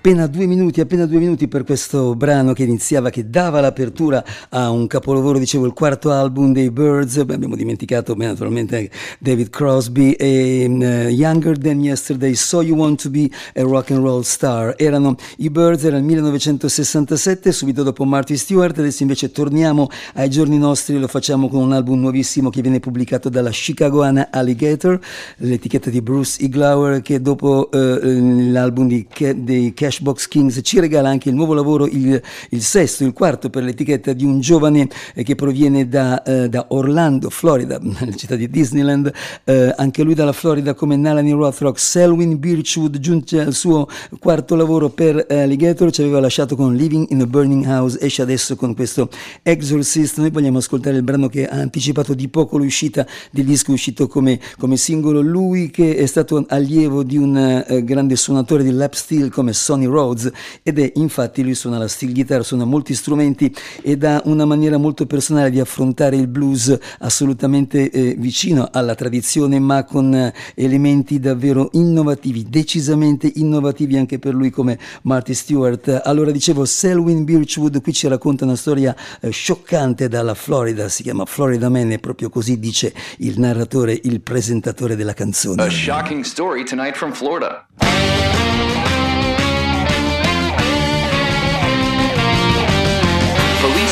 Appena 0.07 0.27
due 0.27 0.45
minuti, 0.45 0.79
appena 0.79 1.05
due 1.05 1.19
minuti 1.19 1.49
per 1.49 1.65
questo 1.65 2.15
brano 2.15 2.53
che 2.53 2.63
iniziava, 2.63 3.09
che 3.09 3.29
dava 3.29 3.59
l'apertura 3.59 4.23
a 4.51 4.69
un 4.69 4.87
capolavoro, 4.87 5.37
dicevo, 5.37 5.65
il 5.65 5.73
quarto 5.73 6.11
album 6.11 6.53
dei 6.53 6.71
Birds. 6.71 7.21
Beh, 7.25 7.33
abbiamo 7.33 7.57
dimenticato 7.57 8.15
beh, 8.15 8.27
naturalmente 8.27 8.89
David 9.19 9.49
Crosby 9.49 10.11
e 10.11 10.65
uh, 10.65 11.09
Younger 11.09 11.57
Than 11.57 11.81
Yesterday, 11.81 12.35
So 12.35 12.61
You 12.61 12.77
Want 12.77 13.01
to 13.01 13.09
Be 13.09 13.29
a 13.55 13.63
Rock 13.63 13.91
and 13.91 13.99
Roll 13.99 14.21
Star. 14.21 14.75
Erano 14.77 15.17
i 15.39 15.49
Birds, 15.49 15.83
era 15.83 15.97
il 15.97 16.03
1967, 16.03 17.51
subito 17.51 17.83
dopo 17.83 18.05
Marty 18.05 18.37
Stewart. 18.37 18.79
Adesso 18.79 19.01
invece 19.01 19.33
torniamo 19.33 19.89
ai 20.13 20.29
giorni 20.29 20.57
nostri, 20.57 20.97
lo 20.97 21.09
facciamo 21.09 21.49
con 21.49 21.61
un 21.61 21.73
album 21.73 21.99
nuovissimo 21.99 22.49
che 22.49 22.61
viene 22.61 22.79
pubblicato 22.79 23.27
dalla 23.27 23.49
Chicagoana 23.49 24.29
Alligator, 24.31 24.97
l'etichetta 25.39 25.89
di 25.89 26.01
Bruce 26.01 26.41
Iglauer, 26.41 27.01
che 27.01 27.21
dopo 27.21 27.67
uh, 27.69 28.51
l'album 28.51 28.87
di, 28.87 29.05
dei 29.35 29.73
Cash 29.73 29.95
Cashbox 29.97 30.27
Kings 30.27 30.59
ci 30.63 30.79
regala 30.79 31.09
anche 31.09 31.29
il 31.29 31.35
nuovo 31.35 31.53
lavoro, 31.53 31.87
il, 31.87 32.21
il 32.49 32.61
sesto, 32.61 33.03
il 33.03 33.13
quarto 33.13 33.49
per 33.49 33.63
l'etichetta 33.63 34.13
di 34.13 34.23
un 34.23 34.39
giovane 34.39 34.87
eh, 35.15 35.23
che 35.23 35.35
proviene 35.35 35.87
da, 35.87 36.21
eh, 36.23 36.49
da, 36.49 36.67
Orlando, 36.69 37.29
Florida, 37.29 37.79
la 37.81 38.15
città 38.15 38.35
di 38.35 38.49
Disneyland, 38.49 39.11
eh, 39.43 39.73
anche 39.75 40.03
lui 40.03 40.13
dalla 40.13 40.33
Florida 40.33 40.73
come 40.73 40.95
Nalani 40.95 41.31
Rothrock, 41.31 41.79
Selwyn 41.79 42.37
Birchwood 42.37 42.99
giunge 42.99 43.41
al 43.41 43.53
suo 43.53 43.87
quarto 44.19 44.55
lavoro 44.55 44.89
per 44.89 45.25
Alligator, 45.29 45.91
ci 45.91 46.01
aveva 46.01 46.19
lasciato 46.19 46.55
con 46.55 46.75
Living 46.75 47.07
in 47.09 47.21
a 47.21 47.25
Burning 47.25 47.65
House, 47.65 47.97
esce 47.99 48.21
adesso 48.21 48.55
con 48.55 48.75
questo 48.75 49.09
Exorcist, 49.41 50.19
noi 50.19 50.29
vogliamo 50.29 50.59
ascoltare 50.59 50.97
il 50.97 51.03
brano 51.03 51.27
che 51.27 51.47
ha 51.47 51.55
anticipato 51.55 52.13
di 52.13 52.27
poco 52.27 52.57
l'uscita 52.57 53.05
del 53.31 53.45
disco 53.45 53.71
uscito 53.71 54.07
come, 54.07 54.39
come 54.59 54.77
singolo, 54.77 55.21
lui 55.21 55.71
che 55.71 55.95
è 55.95 56.05
stato 56.05 56.45
allievo 56.47 57.03
di 57.03 57.17
un 57.17 57.35
eh, 57.67 57.83
grande 57.83 58.15
suonatore 58.15 58.63
di 58.63 58.71
lap 58.71 58.93
steel 58.93 59.31
come 59.31 59.53
Sonny 59.53 59.86
Rhodes 59.87 60.31
ed 60.63 60.79
è 60.79 60.91
infatti 60.95 61.43
lui 61.43 61.55
suona 61.55 61.77
la 61.77 61.87
steel 61.87 62.13
guitar, 62.13 62.43
suona 62.43 62.65
molti 62.65 62.93
strumenti 62.93 63.53
ed 63.81 64.03
ha 64.03 64.21
una 64.25 64.45
maniera 64.45 64.77
molto 64.77 65.05
personale 65.05 65.49
di 65.49 65.59
affrontare 65.59 66.15
il 66.15 66.27
blues 66.27 66.77
assolutamente 66.99 67.89
eh, 67.89 68.15
vicino 68.17 68.69
alla 68.71 68.95
tradizione 68.95 69.59
ma 69.59 69.83
con 69.83 70.13
eh, 70.13 70.33
elementi 70.55 71.19
davvero 71.19 71.69
innovativi, 71.73 72.45
decisamente 72.49 73.31
innovativi 73.35 73.97
anche 73.97 74.19
per 74.19 74.33
lui 74.33 74.49
come 74.49 74.77
Marty 75.03 75.33
Stewart. 75.33 76.01
Allora 76.03 76.31
dicevo 76.31 76.65
Selwyn 76.65 77.23
Birchwood 77.23 77.81
qui 77.81 77.93
ci 77.93 78.07
racconta 78.07 78.45
una 78.45 78.55
storia 78.55 78.95
eh, 79.21 79.29
scioccante 79.29 80.07
dalla 80.07 80.33
Florida, 80.33 80.89
si 80.89 81.03
chiama 81.03 81.25
Florida 81.25 81.69
Man 81.69 81.91
e 81.91 81.99
proprio 81.99 82.29
così 82.29 82.59
dice 82.59 82.93
il 83.19 83.39
narratore, 83.39 83.99
il 84.03 84.21
presentatore 84.21 84.95
della 84.95 85.13
canzone. 85.13 85.61
A 85.61 85.69
shocking 85.69 86.23
story 86.23 86.63
tonight 86.63 86.95
from 86.95 87.11
Florida. 87.11 87.67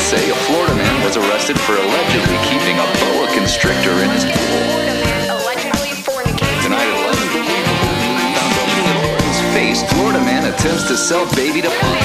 Say 0.06 0.30
a 0.30 0.34
Florida 0.46 0.74
man 0.74 1.04
was 1.04 1.16
arrested 1.16 1.58
for 1.58 1.72
allegedly 1.72 2.38
keeping 2.46 2.78
a 2.78 2.86
boa 3.02 3.26
constrictor 3.34 3.90
in 3.90 4.10
his 4.10 4.24
pool. 4.24 4.86
Tonight 6.62 6.86
at 6.86 6.98
11, 7.02 7.26
found 8.86 9.22
his 9.26 9.40
face. 9.52 9.82
Florida 9.92 10.20
man 10.20 10.46
attempts 10.52 10.86
to 10.88 10.96
sell 10.96 11.26
baby 11.34 11.60
to 11.60 11.68
pump. 11.68 11.98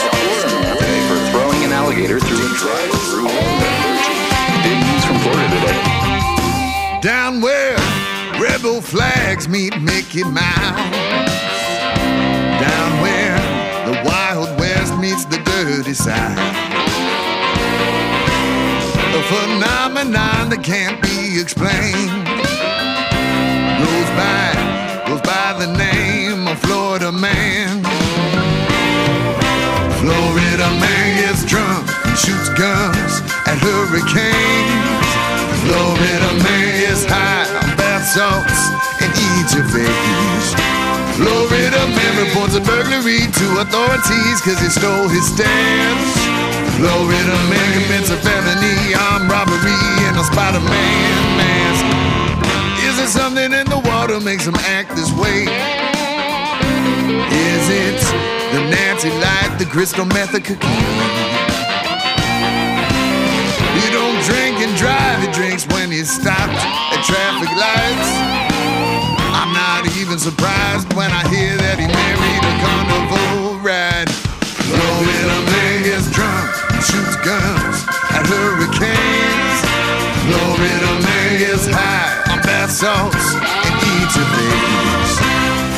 Florida 0.00 0.48
man 0.54 0.76
today 0.78 0.98
for 1.08 1.18
throwing 1.32 1.64
an 1.64 1.72
alligator 1.72 2.20
through 2.20 2.38
a 2.38 2.52
drive-through 2.56 3.28
Big 4.62 4.78
news 4.86 5.04
from 5.04 5.18
Florida 5.20 5.48
today. 5.58 5.80
Down 7.00 7.40
where 7.40 7.76
rebel 8.40 8.80
flags 8.80 9.48
meet 9.48 9.80
Mickey 9.80 10.24
Mouse. 10.24 10.78
Down 12.60 13.00
where 13.02 13.35
side. 15.94 16.36
A 19.14 19.22
phenomenon 19.30 20.50
that 20.50 20.62
can't 20.64 21.00
be 21.00 21.38
explained. 21.40 22.26
Goes 23.78 24.10
by, 24.18 24.50
goes 25.06 25.22
by 25.22 25.54
the 25.62 25.70
name 25.78 26.48
of 26.48 26.58
Florida 26.58 27.12
man. 27.12 27.82
Florida 30.02 30.68
man 30.82 31.06
gets 31.22 31.44
drunk 31.46 31.86
and 32.06 32.18
shoots 32.18 32.50
guns 32.58 33.22
at 33.46 33.58
hurricanes. 33.62 35.10
Florida 35.62 36.30
man 36.42 36.66
gets 36.82 37.04
high 37.06 37.46
on 37.62 37.76
bath 37.78 38.06
salts 38.10 38.74
and 39.02 39.10
eats 39.14 39.54
eat 39.54 39.56
your 39.56 39.66
veggies. 39.70 40.85
Florida 41.16 41.80
man 41.96 42.28
reports 42.28 42.54
a 42.56 42.60
burglary 42.60 43.24
to 43.24 43.46
authorities 43.64 44.36
cause 44.44 44.60
he 44.60 44.68
stole 44.68 45.08
his 45.08 45.24
stairs. 45.24 46.12
Florida 46.76 47.36
man 47.48 47.68
commits 47.72 48.10
a 48.10 48.18
felony, 48.20 48.92
armed 48.92 49.30
robbery 49.32 49.80
in 50.04 50.12
a 50.12 50.24
Spider-Man 50.28 51.16
mask. 51.40 51.84
Is 52.84 52.98
it 53.00 53.08
something 53.08 53.50
in 53.50 53.64
the 53.64 53.80
water 53.88 54.20
makes 54.20 54.46
him 54.46 54.56
act 54.76 54.94
this 54.94 55.10
way? 55.16 55.48
Is 57.32 57.64
it 57.72 58.00
the 58.52 58.60
Nancy 58.68 59.08
light, 59.08 59.56
the 59.58 59.64
crystal 59.64 60.04
method 60.04 60.44
cocaine? 60.44 60.68
He 63.72 63.88
don't 63.88 64.20
drink 64.28 64.60
and 64.60 64.76
drive, 64.76 65.24
he 65.24 65.32
drinks 65.32 65.66
when 65.68 65.90
he's 65.90 66.10
stopped 66.10 66.60
at 66.92 67.00
traffic 67.08 67.48
lights. 67.56 68.35
Not 69.86 70.02
even 70.02 70.18
surprised 70.18 70.90
when 70.98 71.06
I 71.14 71.22
hear 71.30 71.54
that 71.62 71.78
he 71.78 71.86
married 71.86 72.42
a 72.42 72.54
carnival 72.58 73.62
ride. 73.62 74.10
Florida 74.66 75.38
man 75.46 75.86
gets 75.86 76.10
drunk, 76.10 76.50
shoots 76.82 77.14
guns 77.22 77.86
at 78.10 78.26
hurricanes. 78.26 79.58
Florida 80.26 80.90
man 81.06 81.30
gets 81.38 81.70
high 81.70 82.18
on 82.34 82.42
bath 82.42 82.74
salts 82.74 83.38
and 83.38 83.74
eats 83.78 84.18
your 84.18 84.26
babies. 84.26 85.12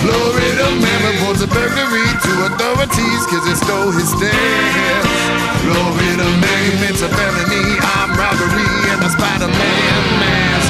Florida 0.01 0.67
man 0.81 1.01
reports 1.13 1.45
a 1.45 1.49
burglary 1.53 2.09
to 2.09 2.33
authorities 2.49 3.23
cause 3.29 3.45
he 3.45 3.55
stole 3.61 3.93
his 3.93 4.09
stairs. 4.09 5.13
Florida 5.69 6.25
man 6.41 6.61
commits 6.81 7.05
a 7.05 7.13
felony, 7.13 7.77
armed 8.01 8.17
robbery, 8.17 8.73
and 8.89 9.05
a 9.05 9.11
Spider-Man 9.13 10.01
mask. 10.17 10.68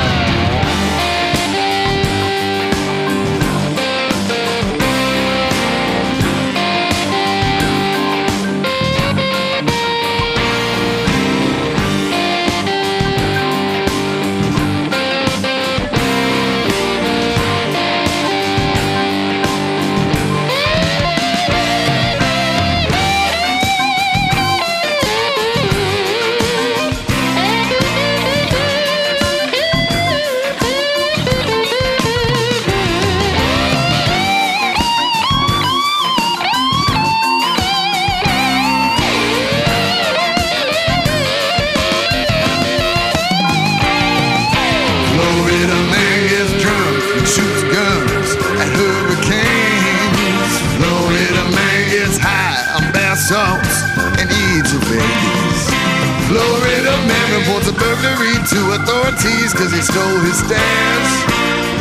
Stole 59.89 60.21
his 60.21 60.39
stairs. 60.45 61.11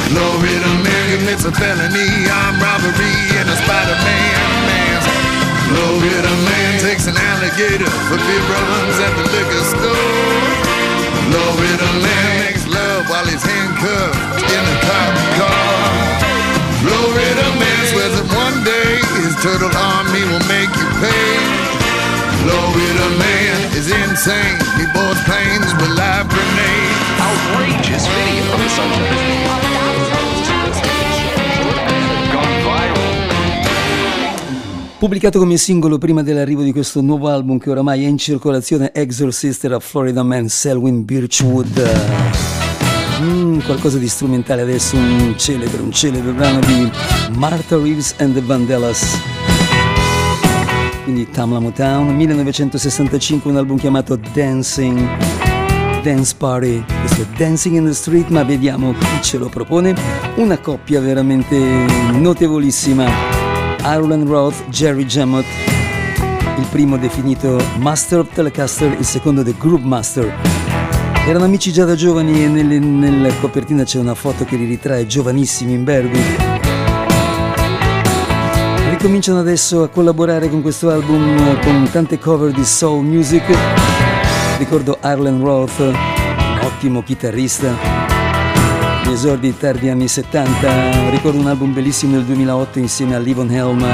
Florida 0.08 0.72
man 0.80 1.06
commits 1.20 1.44
a 1.44 1.52
felony, 1.52 2.08
armed 2.32 2.62
robbery, 2.64 3.16
and 3.36 3.48
a 3.52 3.58
Spider-Man 3.60 4.48
mask. 4.68 5.12
Florida 5.68 6.34
man 6.48 6.80
takes 6.80 7.06
an 7.12 7.18
alligator 7.20 7.92
for 8.08 8.16
beer 8.16 8.44
runs 8.48 8.98
at 9.04 9.14
the 9.20 9.26
liquor 9.36 9.66
store. 9.76 10.48
Florida 11.28 11.90
man 12.00 12.30
makes 12.48 12.64
love 12.72 13.04
while 13.12 13.28
he's 13.28 13.44
handcuffed 13.44 14.40
in 14.56 14.64
a 14.64 14.78
cop 14.88 15.14
car. 15.36 15.84
Florida 16.80 17.48
man 17.60 17.82
swears 17.92 18.16
that 18.16 18.28
one 18.32 18.64
day 18.64 19.04
his 19.20 19.36
turtle 19.44 19.74
army 19.76 20.24
will 20.32 20.46
make 20.48 20.72
you 20.80 20.88
pay. 21.04 21.67
Florida 22.48 23.08
man 23.18 23.60
is 23.76 23.92
insane. 23.92 24.56
He 24.80 24.86
boards 24.94 25.22
planes 25.26 25.74
with 25.74 25.92
live 25.98 26.28
grenades. 26.30 26.96
Outrageous 27.20 28.08
video 28.08 28.54
of 28.54 28.60
the. 28.64 28.70
Gone 32.32 32.62
viral. 32.64 33.04
Pubblicato 34.98 35.40
come 35.40 35.58
singolo 35.58 35.98
prima 35.98 36.24
dell'arrivo 36.24 36.64
di 36.64 36.72
questo 36.72 37.02
nuovo 37.02 37.28
album 37.28 37.58
che 37.58 37.70
oramai 37.70 38.06
è 38.06 38.08
in 38.08 38.18
circolazione, 38.18 38.94
Exorcist 38.94 39.66
era 39.66 39.82
Florida 39.82 40.24
Man 40.24 40.48
Selwyn 40.48 41.04
Birchwood. 41.04 41.84
Mm, 43.20 43.60
qualcosa 43.66 43.98
di 43.98 44.08
strumentale 44.08 44.62
adesso, 44.62 44.96
un 44.96 45.34
celebre, 45.38 45.82
un 45.82 45.92
celebre 45.92 46.32
brano 46.32 46.62
di 46.62 46.90
Martha 47.34 47.76
Reeves 47.76 48.16
and 48.20 48.34
the 48.36 48.42
Vandellas. 48.42 49.57
Quindi 51.08 51.30
Tamla 51.32 51.60
Motown, 51.60 52.14
1965 52.14 53.50
un 53.50 53.56
album 53.56 53.78
chiamato 53.78 54.20
Dancing, 54.34 55.00
Dance 56.04 56.36
Party, 56.38 56.84
questo 57.00 57.22
è 57.22 57.26
Dancing 57.38 57.78
in 57.78 57.86
the 57.86 57.94
Street, 57.94 58.28
ma 58.28 58.44
vediamo 58.44 58.92
chi 58.92 59.22
ce 59.22 59.38
lo 59.38 59.48
propone, 59.48 59.96
una 60.36 60.58
coppia 60.58 61.00
veramente 61.00 61.58
notevolissima. 62.12 63.06
Ireland 63.84 64.28
Roth, 64.28 64.68
Jerry 64.68 65.06
Jamot, 65.06 65.46
il 66.58 66.66
primo 66.70 66.98
definito 66.98 67.58
Master 67.78 68.20
of 68.20 68.34
Telecaster, 68.34 68.92
il 69.00 69.06
secondo 69.06 69.44
The 69.44 69.56
Group 69.58 69.84
Master. 69.84 70.36
Erano 71.26 71.46
amici 71.46 71.72
già 71.72 71.86
da 71.86 71.96
giovani 71.96 72.44
e 72.44 72.50
nella 72.50 73.34
copertina 73.36 73.86
c'è 73.86 73.98
una 73.98 74.14
foto 74.14 74.44
che 74.44 74.58
li 74.58 74.66
ritrae 74.66 75.08
giovanissimi 75.08 75.72
in 75.72 75.86
Berby. 79.08 79.18
Ricominciano 79.18 79.40
adesso 79.40 79.84
a 79.84 79.88
collaborare 79.88 80.50
con 80.50 80.62
questo 80.62 80.90
album 80.90 81.38
eh, 81.38 81.60
con 81.64 81.90
tante 81.92 82.20
cover 82.20 82.52
di 82.52 82.66
soul 82.66 83.06
music. 83.06 83.44
Ricordo 84.58 84.98
Ireland 85.02 85.42
Roth, 85.42 85.80
un 85.80 86.60
ottimo 86.62 87.02
chitarrista, 87.04 87.74
gli 89.04 89.12
esordi 89.12 89.56
tardi 89.58 89.90
anni 89.90 90.08
70, 90.08 91.10
ricordo 91.12 91.40
un 91.40 91.48
album 91.48 91.74
bellissimo 91.74 92.16
del 92.16 92.26
2008 92.26 92.80
insieme 92.80 93.16
a 93.16 93.20
Livon 93.20 93.50
Helm, 93.50 93.86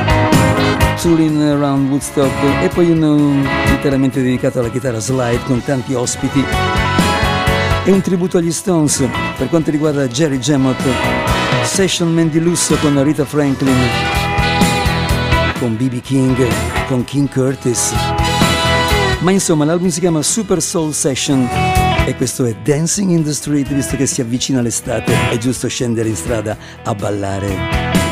Touring 0.99 1.41
Around 1.41 1.89
Woodstock 1.89 2.63
e 2.63 2.69
poi 2.69 2.89
uno 2.89 3.43
interamente 3.69 4.21
dedicato 4.21 4.59
alla 4.59 4.69
chitarra 4.69 4.99
slide 4.99 5.43
con 5.43 5.61
tanti 5.63 5.93
ospiti 5.93 6.43
e 7.85 7.91
un 7.91 8.01
tributo 8.01 8.37
agli 8.37 8.51
Stones 8.51 9.07
per 9.37 9.49
quanto 9.49 9.69
riguarda 9.69 10.07
Jerry 10.07 10.39
Jamot, 10.39 10.81
Session 11.63 12.11
Man 12.11 12.29
di 12.29 12.39
lusso 12.39 12.77
con 12.77 13.01
Rita 13.03 13.25
Franklin, 13.25 13.75
con 15.63 15.77
B.B. 15.77 16.01
King, 16.01 16.35
con 16.87 17.05
King 17.05 17.29
Curtis. 17.29 17.93
Ma 19.19 19.31
insomma 19.31 19.63
l'album 19.63 19.87
si 19.87 20.01
chiama 20.01 20.21
Super 20.21 20.61
Soul 20.61 20.93
Session 20.93 21.47
e 22.05 22.13
questo 22.17 22.43
è 22.43 22.53
Dancing 22.61 23.11
in 23.11 23.23
the 23.23 23.31
Street, 23.31 23.73
visto 23.73 23.95
che 23.95 24.05
si 24.05 24.19
avvicina 24.19 24.59
l'estate, 24.59 25.29
è 25.29 25.37
giusto 25.37 25.69
scendere 25.69 26.09
in 26.09 26.17
strada 26.17 26.57
a 26.83 26.93
ballare. 26.93 28.02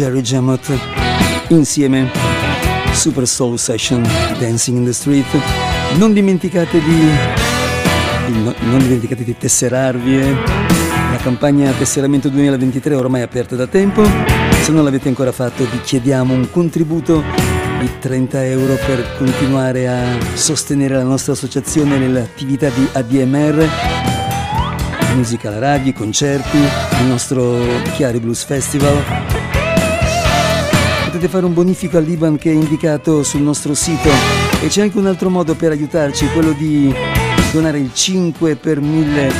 Jerry 0.00 0.22
Jamott 0.22 0.66
insieme 1.48 2.10
Super 2.94 3.28
Soul 3.28 3.58
Session 3.58 4.00
Dancing 4.38 4.78
in 4.78 4.84
the 4.86 4.94
Street 4.94 5.26
non 5.98 6.14
dimenticate 6.14 6.80
di, 6.80 7.06
di 8.26 8.42
no, 8.42 8.54
non 8.60 8.78
dimenticate 8.78 9.24
di 9.24 9.36
tesserarvi 9.36 10.18
eh. 10.18 10.30
la 10.30 11.18
campagna 11.20 11.70
tesseramento 11.72 12.30
2023 12.30 12.94
è 12.94 12.96
ormai 12.96 13.20
aperta 13.20 13.56
da 13.56 13.66
tempo 13.66 14.02
se 14.62 14.72
non 14.72 14.84
l'avete 14.84 15.08
ancora 15.08 15.32
fatto 15.32 15.68
vi 15.68 15.80
chiediamo 15.82 16.32
un 16.32 16.50
contributo 16.50 17.22
di 17.78 17.90
30 17.98 18.46
euro 18.46 18.76
per 18.76 19.16
continuare 19.18 19.86
a 19.86 20.18
sostenere 20.32 20.94
la 20.94 21.02
nostra 21.02 21.34
associazione 21.34 21.98
nell'attività 21.98 22.70
di 22.70 22.88
ADMR 22.90 23.68
musica 25.14 25.48
alla 25.48 25.58
radio, 25.58 25.92
concerti, 25.92 26.56
il 26.56 27.06
nostro 27.06 27.58
Chiari 27.96 28.20
Blues 28.20 28.44
Festival. 28.44 29.39
Potete 31.20 31.36
fare 31.36 31.48
un 31.48 31.52
bonifico 31.52 31.98
all'Iban 31.98 32.38
che 32.38 32.50
è 32.50 32.54
indicato 32.54 33.22
sul 33.22 33.42
nostro 33.42 33.74
sito. 33.74 34.08
E 34.62 34.68
c'è 34.68 34.80
anche 34.80 34.96
un 34.96 35.04
altro 35.04 35.28
modo 35.28 35.54
per 35.54 35.70
aiutarci, 35.70 36.26
quello 36.28 36.52
di 36.52 36.90
donare 37.52 37.78
il 37.78 37.92
5 37.92 38.56
per 38.56 38.80
1000 38.80 39.30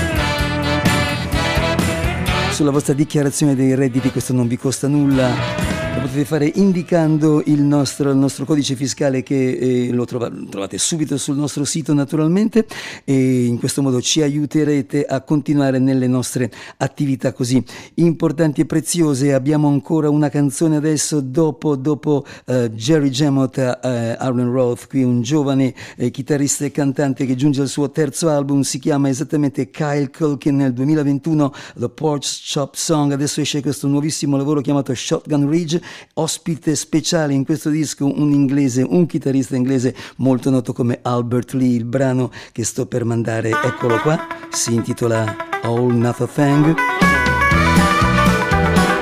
sulla 2.51 2.71
vostra 2.71 2.93
dichiarazione 2.93 3.55
dei 3.55 3.75
redditi, 3.75 4.11
questo 4.11 4.35
non 4.35 4.47
vi 4.47 4.59
costa 4.59 4.89
nulla 4.89 5.60
lo 6.01 6.07
potete 6.07 6.25
fare 6.25 6.51
indicando 6.55 7.43
il 7.45 7.61
nostro, 7.61 8.11
il 8.11 8.17
nostro 8.17 8.47
codice 8.47 8.75
fiscale 8.75 9.23
che 9.23 9.51
eh, 9.51 9.93
lo 9.93 10.07
trova, 10.07 10.31
trovate 10.49 10.79
subito 10.79 11.19
sul 11.19 11.37
nostro 11.37 11.65
sito 11.65 11.93
naturalmente 11.93 12.67
e 13.05 13.45
in 13.45 13.59
questo 13.59 13.83
modo 13.83 14.01
ci 14.01 14.23
aiuterete 14.23 15.05
a 15.05 15.21
continuare 15.21 15.79
nelle 15.79 16.07
nostre 16.07 16.51
attività 16.79 17.35
così 17.35 17.63
importanti 17.95 18.63
e 18.63 18.67
preziose. 18.67 19.35
Abbiamo 19.35 19.69
ancora 19.69 20.09
una 20.09 20.31
canzone 20.31 20.77
adesso 20.77 21.21
dopo, 21.21 21.77
dopo 21.77 22.25
uh, 22.47 22.69
Jerry 22.69 23.11
Jamott, 23.11 23.57
uh, 23.59 23.87
Aaron 23.87 24.51
Roth, 24.51 24.87
qui 24.87 25.03
un 25.03 25.21
giovane 25.21 25.75
eh, 25.97 26.11
chitarrista 26.11 26.65
e 26.65 26.71
cantante 26.71 27.27
che 27.27 27.35
giunge 27.35 27.61
al 27.61 27.69
suo 27.69 27.91
terzo 27.91 28.31
album, 28.31 28.63
si 28.63 28.79
chiama 28.79 29.11
esattamente 29.11 29.69
Kyle 29.69 30.11
Culkin 30.11 30.57
nel 30.57 30.73
2021, 30.73 31.53
The 31.77 31.89
Porch 31.91 32.41
Chop 32.55 32.75
Song, 32.75 33.13
adesso 33.13 33.43
esce 33.43 33.61
questo 33.61 33.87
nuovissimo 33.87 34.39
lavoro 34.39 34.63
chiamato 34.63 34.95
Shotgun 34.95 35.49
Ridge 35.49 35.89
ospite 36.15 36.75
speciale 36.75 37.35
in 37.35 37.45
questo 37.45 37.71
disco 37.71 38.07
un 38.07 38.33
inglese, 38.33 38.83
un 38.83 39.07
chitarrista 39.07 39.57
inglese 39.57 39.95
molto 40.17 40.51
noto 40.51 40.73
come 40.73 40.99
Albert 41.03 41.53
Lee. 41.53 41.77
Il 41.77 41.85
brano 41.85 42.31
che 42.53 42.65
sto 42.65 42.87
per 42.87 43.05
mandare, 43.05 43.51
eccolo 43.51 43.99
qua, 44.01 44.27
si 44.51 44.75
intitola 44.75 45.37
All 45.63 45.93
Nothing 45.93 46.29
Thing. 46.33 46.75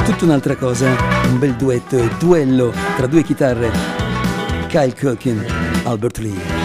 Tutta 0.05 0.25
un'altra 0.25 0.57
cosa, 0.57 0.97
un 1.29 1.39
bel 1.39 1.55
duetto 1.55 1.99
e 1.99 2.09
duello 2.19 2.73
tra 2.97 3.07
due 3.07 3.23
chitarre. 3.23 3.71
Kyle 4.69 4.95
Culkin, 4.95 5.45
Albert 5.85 6.19
Lee. 6.19 6.59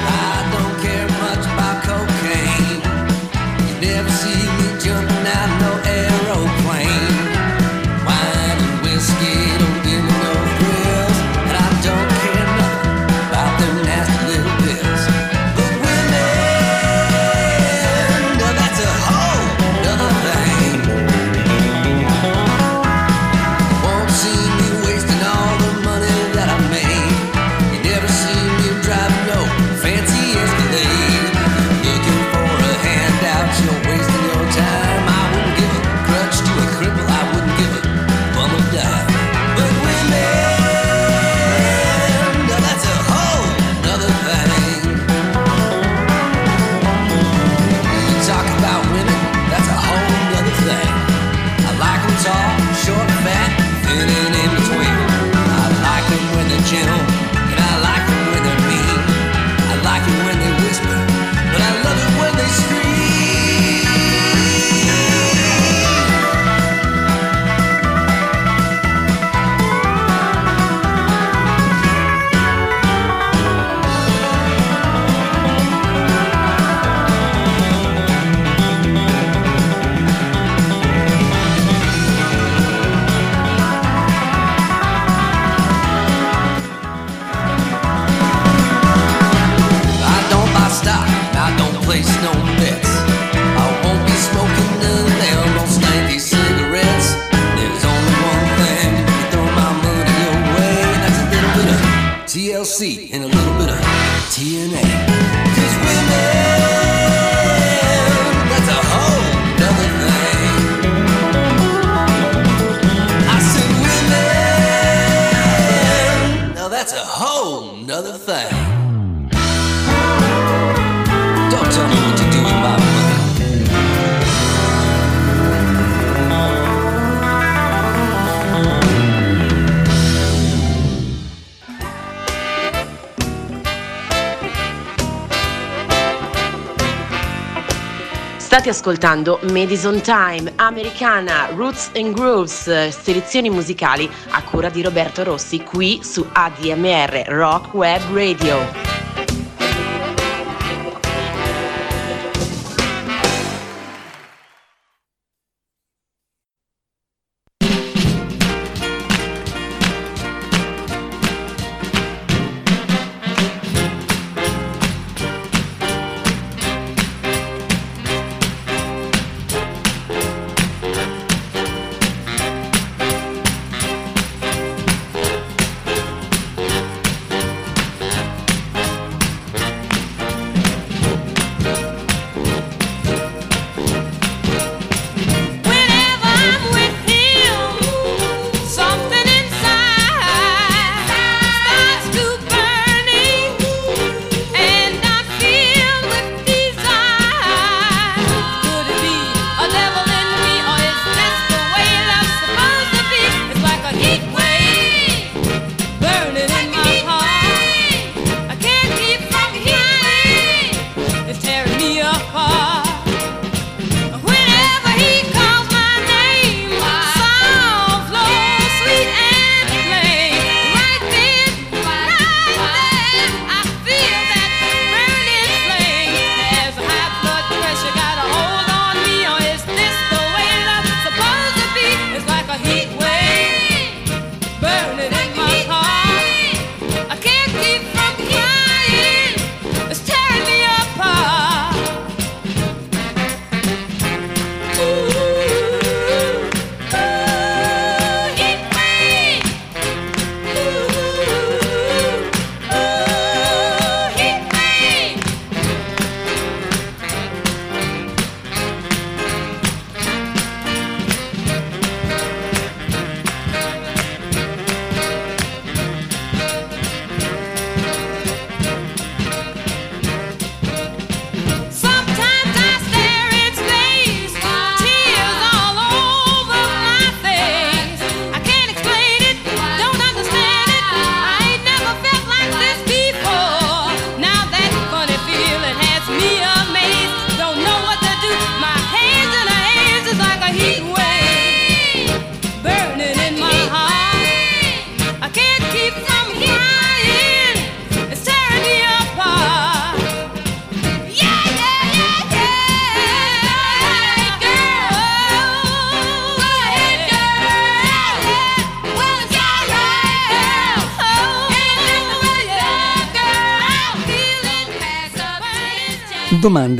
State 138.64 138.70
ascoltando 138.70 139.40
Madison 139.52 140.00
Time, 140.00 140.54
Americana, 140.56 141.50
Roots 141.54 141.92
and 141.96 142.14
Grooves, 142.14 142.88
selezioni 142.90 143.50
musicali 143.50 144.10
a 144.30 144.42
cura 144.44 144.70
di 144.70 144.82
Roberto 144.82 145.22
Rossi 145.24 145.62
qui 145.64 146.00
su 146.02 146.26
ADMR 146.32 147.26
Rock 147.28 147.74
Web 147.74 148.02
Radio. 148.14 148.83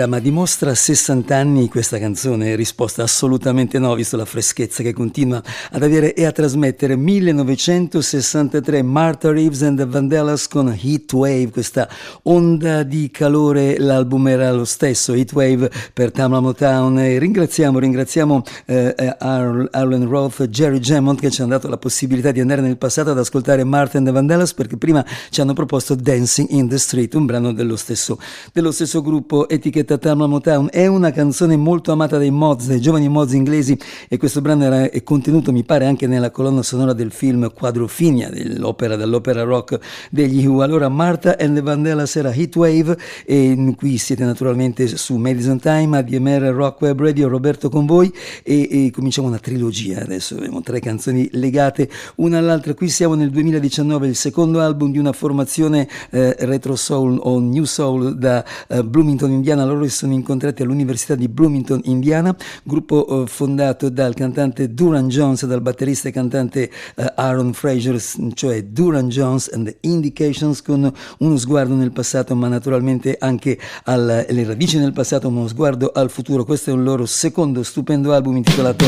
Domanda, 0.04 0.08
ma 0.08 0.20
dimostra 0.20 0.74
60 0.74 1.36
anni 1.36 1.70
questa 1.70 1.98
canzone? 1.98 2.56
Risposta 2.56 3.04
assolutamente 3.04 3.80
no, 3.80 3.94
visto 3.96 4.18
la 4.18 4.26
freschezza 4.26 4.84
che 4.84 4.94
continua 4.94 5.42
ad 5.72 5.84
avere 5.84 6.14
e 6.14 6.26
a 6.26 6.32
trasmettere. 6.32 6.96
1963, 6.96 8.82
Martha 8.82 9.32
Reeves 9.32 9.62
and 9.62 9.78
the 9.78 9.86
Vandellas 9.86 10.48
con 10.48 10.68
Heat 10.68 11.12
Wave, 11.14 11.50
questa 11.52 11.88
onda 12.24 12.84
di 12.84 13.10
calore, 13.12 13.78
l'album 13.78 14.28
era 14.28 14.52
lo 14.52 14.66
stesso, 14.66 15.14
Heat 15.14 15.32
Wave 15.34 15.72
per 15.94 16.12
Tamla 16.12 16.40
Motown. 16.40 17.00
E 17.00 17.20
ringraziamo, 17.20 17.80
ringraziamo 17.80 18.44
eh, 18.66 18.96
eh 18.98 19.16
Arlen 19.20 20.08
Roth, 20.08 20.48
Jerry 20.48 20.80
Gemont 20.80 21.20
che 21.20 21.30
ci 21.30 21.42
hanno 21.42 21.52
dato 21.52 21.68
la 21.68 21.78
possibilità 21.78 22.32
di 22.32 22.40
andare 22.40 22.62
nel 22.62 22.78
passato 22.78 23.12
ad 23.12 23.20
ascoltare 23.20 23.64
Martha 23.64 23.98
and 23.98 24.08
the 24.08 24.14
Vandellas 24.14 24.54
perché 24.54 24.78
prima 24.78 25.06
ci 25.30 25.42
hanno 25.42 25.54
proposto 25.54 25.96
Dancing 25.96 26.50
in 26.50 26.68
the 26.68 26.78
Street, 26.78 27.14
un 27.14 27.26
brano 27.26 27.54
dello 27.54 27.76
stesso, 27.76 28.20
dello 28.52 28.72
stesso 28.72 29.02
gruppo 29.02 29.48
etichetta 29.48 29.93
Tamla 29.98 30.28
Motown. 30.28 30.70
È 30.72 30.88
una 30.88 31.12
canzone 31.12 31.56
molto 31.56 31.92
amata 31.92 32.18
dai 32.18 32.32
mods, 32.32 32.68
dai 32.68 32.82
giovani 32.82 33.08
mods 33.10 33.34
inglesi 33.34 33.78
e 34.08 34.18
questo 34.18 34.42
brano 34.42 34.64
era, 34.64 34.90
è 34.90 35.04
contenuto, 35.04 35.52
mi 35.52 35.64
pare, 35.64 35.86
anche 35.86 36.08
nella 36.08 36.32
colonna 36.32 36.62
sonora 36.62 36.94
del 36.94 37.12
film 37.12 37.52
Quadrofinia, 37.54 38.30
dell'opera, 38.30 38.96
dell'opera 38.96 39.44
rock 39.44 39.80
degli 40.10 40.46
Who. 40.46 40.62
Allora 40.62 40.90
Martha 40.90 41.38
and 41.38 41.56
the 41.56 41.62
Vandellas 41.62 42.16
era 42.16 42.34
Heatwave 42.34 42.98
e 43.26 43.74
qui 43.78 43.98
siete 43.98 44.24
naturalmente 44.26 44.88
su 44.88 45.16
Madison 45.16 45.60
Time, 45.60 45.98
ADMR 45.98 46.54
Rock 46.54 46.82
Web 46.82 47.00
Radio, 47.00 47.28
Roberto 47.28 47.70
con 47.70 47.86
voi 47.86 48.14
e, 48.44 48.86
e 48.86 48.92
cominciamo 48.92 49.28
una 49.28 49.40
trilogia 49.40 50.02
adesso, 50.02 50.36
abbiamo 50.36 50.62
tre 50.62 50.80
canzoni 50.80 51.30
legate 51.34 51.90
una 52.16 52.38
all'altra. 52.38 52.74
Qui 52.74 52.90
siamo 52.90 53.16
nel 53.16 53.30
2019, 53.30 54.08
il 54.08 54.16
secondo 54.16 54.62
album 54.62 54.92
di 54.92 54.98
una 54.98 55.12
formazione 55.14 55.88
eh, 56.12 56.36
retro 56.40 56.76
soul 56.76 57.20
o 57.22 57.40
new 57.40 57.64
soul 57.64 58.16
da 58.18 58.44
eh, 58.68 58.84
Bloomington 58.84 59.32
Indiana, 59.32 59.64
loro 59.74 59.84
si 59.86 59.98
sono 59.98 60.14
incontrati 60.14 60.62
all'Università 60.62 61.16
di 61.16 61.28
Bloomington, 61.28 61.82
Indiana, 61.86 62.36
gruppo 62.64 63.24
eh, 63.24 63.28
fondato 63.28 63.90
dal 63.90 64.14
cantante 64.14 64.74
Duran 64.74 65.08
Jones 65.08 65.44
e 65.44 65.48
dal 65.48 65.62
batterista 65.62 66.10
e 66.10 66.12
cantante 66.12 66.70
eh, 66.96 67.14
Aaron 67.16 67.54
Fraser, 67.54 68.02
cioè 68.34 68.64
Duran 68.64 69.10
Jones 69.10 69.50
and 69.54 69.66
the 69.66 69.78
Indications 69.82 70.62
con 70.62 70.92
uno 71.20 71.38
sguardo 71.38 71.74
nel 71.76 71.92
passato 71.92 72.36
ma 72.36 72.48
naturalmente 72.48 73.16
anche 73.20 73.60
alle 73.84 74.26
radici 74.44 74.78
nel 74.78 74.94
passato, 74.94 75.28
uno 75.28 75.48
sguardo 75.48 75.92
al 75.94 76.10
futuro. 76.10 76.44
Questo 76.46 76.70
è 76.70 76.74
un 76.74 76.84
loro 76.84 77.06
secondo 77.06 77.64
stupendo 77.64 78.14
album 78.14 78.38
intitolato 78.38 78.86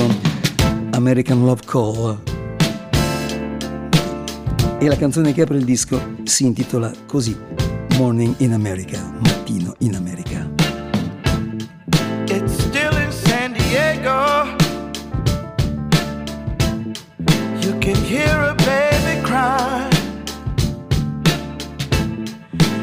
American 0.91 1.43
Love 1.43 1.61
Call. 1.65 2.19
E 4.79 4.87
la 4.87 4.97
canzone 4.97 5.33
che 5.33 5.41
apre 5.41 5.57
il 5.57 5.65
disco 5.65 5.99
si 6.23 6.45
intitola 6.45 6.91
così, 7.07 7.35
Morning 7.97 8.35
in 8.39 8.53
America, 8.53 9.01
mattino 9.19 9.73
in 9.79 9.95
America. 9.95 10.44
Can 17.85 18.03
hear 18.03 18.35
a 18.41 18.55
baby 18.65 19.21
cry 19.21 19.87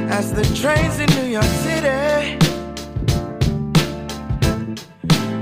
as 0.09 0.33
the 0.33 0.45
trains 0.55 1.01
in 1.01 1.09
New 1.19 1.29
York 1.29 1.53
City 1.67 2.39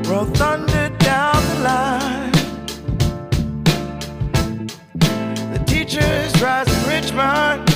roll 0.08 0.24
thunder 0.24 0.88
down 1.00 1.38
the 1.50 1.58
line. 1.62 2.32
The 5.52 5.62
teachers 5.66 6.32
rise 6.40 6.70
in 6.76 6.82
Richmond 6.88 7.68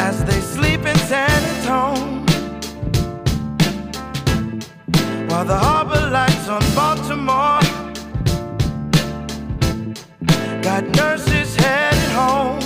as 0.00 0.24
they 0.24 0.40
sleep 0.40 0.86
in 0.86 0.96
San 1.10 1.40
Antonio. 1.52 2.24
While 5.28 5.44
the 5.44 5.58
harbor 5.58 6.08
lights 6.10 6.48
on 6.48 6.62
Baltimore 6.74 7.67
got 10.68 10.84
nurses 10.96 11.56
headed 11.56 12.10
home. 12.10 12.60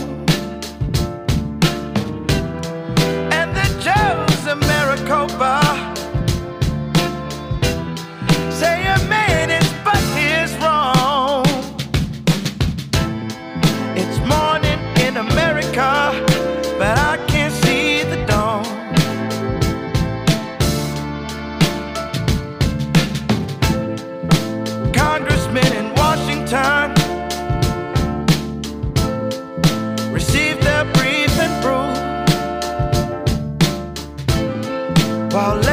And 3.39 3.49
the 3.59 3.69
jails 3.85 4.43
of 4.53 4.59
Maricopa 4.71 5.61
say 8.51 8.79
a 8.97 8.99
man 9.09 9.51
is 9.51 9.69
but 9.85 10.03
his 10.19 10.51
wrong. 10.63 11.47
It's 14.01 14.19
morning 14.33 14.81
in 15.07 15.17
America, 15.19 16.12
while 35.33 35.72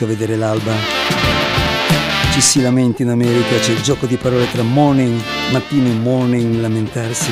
riesco 0.00 0.04
a 0.04 0.06
vedere 0.06 0.36
l'alba. 0.36 0.72
Ci 2.32 2.40
si 2.40 2.60
lamenta 2.62 3.02
in 3.02 3.08
America, 3.08 3.58
c'è 3.58 3.72
il 3.72 3.82
gioco 3.82 4.06
di 4.06 4.16
parole 4.16 4.50
tra 4.50 4.62
morning, 4.62 5.20
mattino 5.52 5.88
e 5.88 5.92
morning, 5.92 6.60
lamentarsi. 6.60 7.30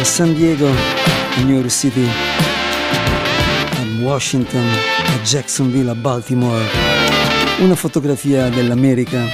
A 0.00 0.04
San 0.04 0.34
Diego, 0.34 0.68
a 0.68 1.40
New 1.42 1.56
York 1.56 1.70
City, 1.70 2.06
a 2.06 4.02
Washington, 4.02 4.64
a 4.64 5.18
Jacksonville, 5.22 5.90
a 5.90 5.94
Baltimore. 5.94 6.64
Una 7.58 7.74
fotografia 7.74 8.48
dell'America 8.48 9.24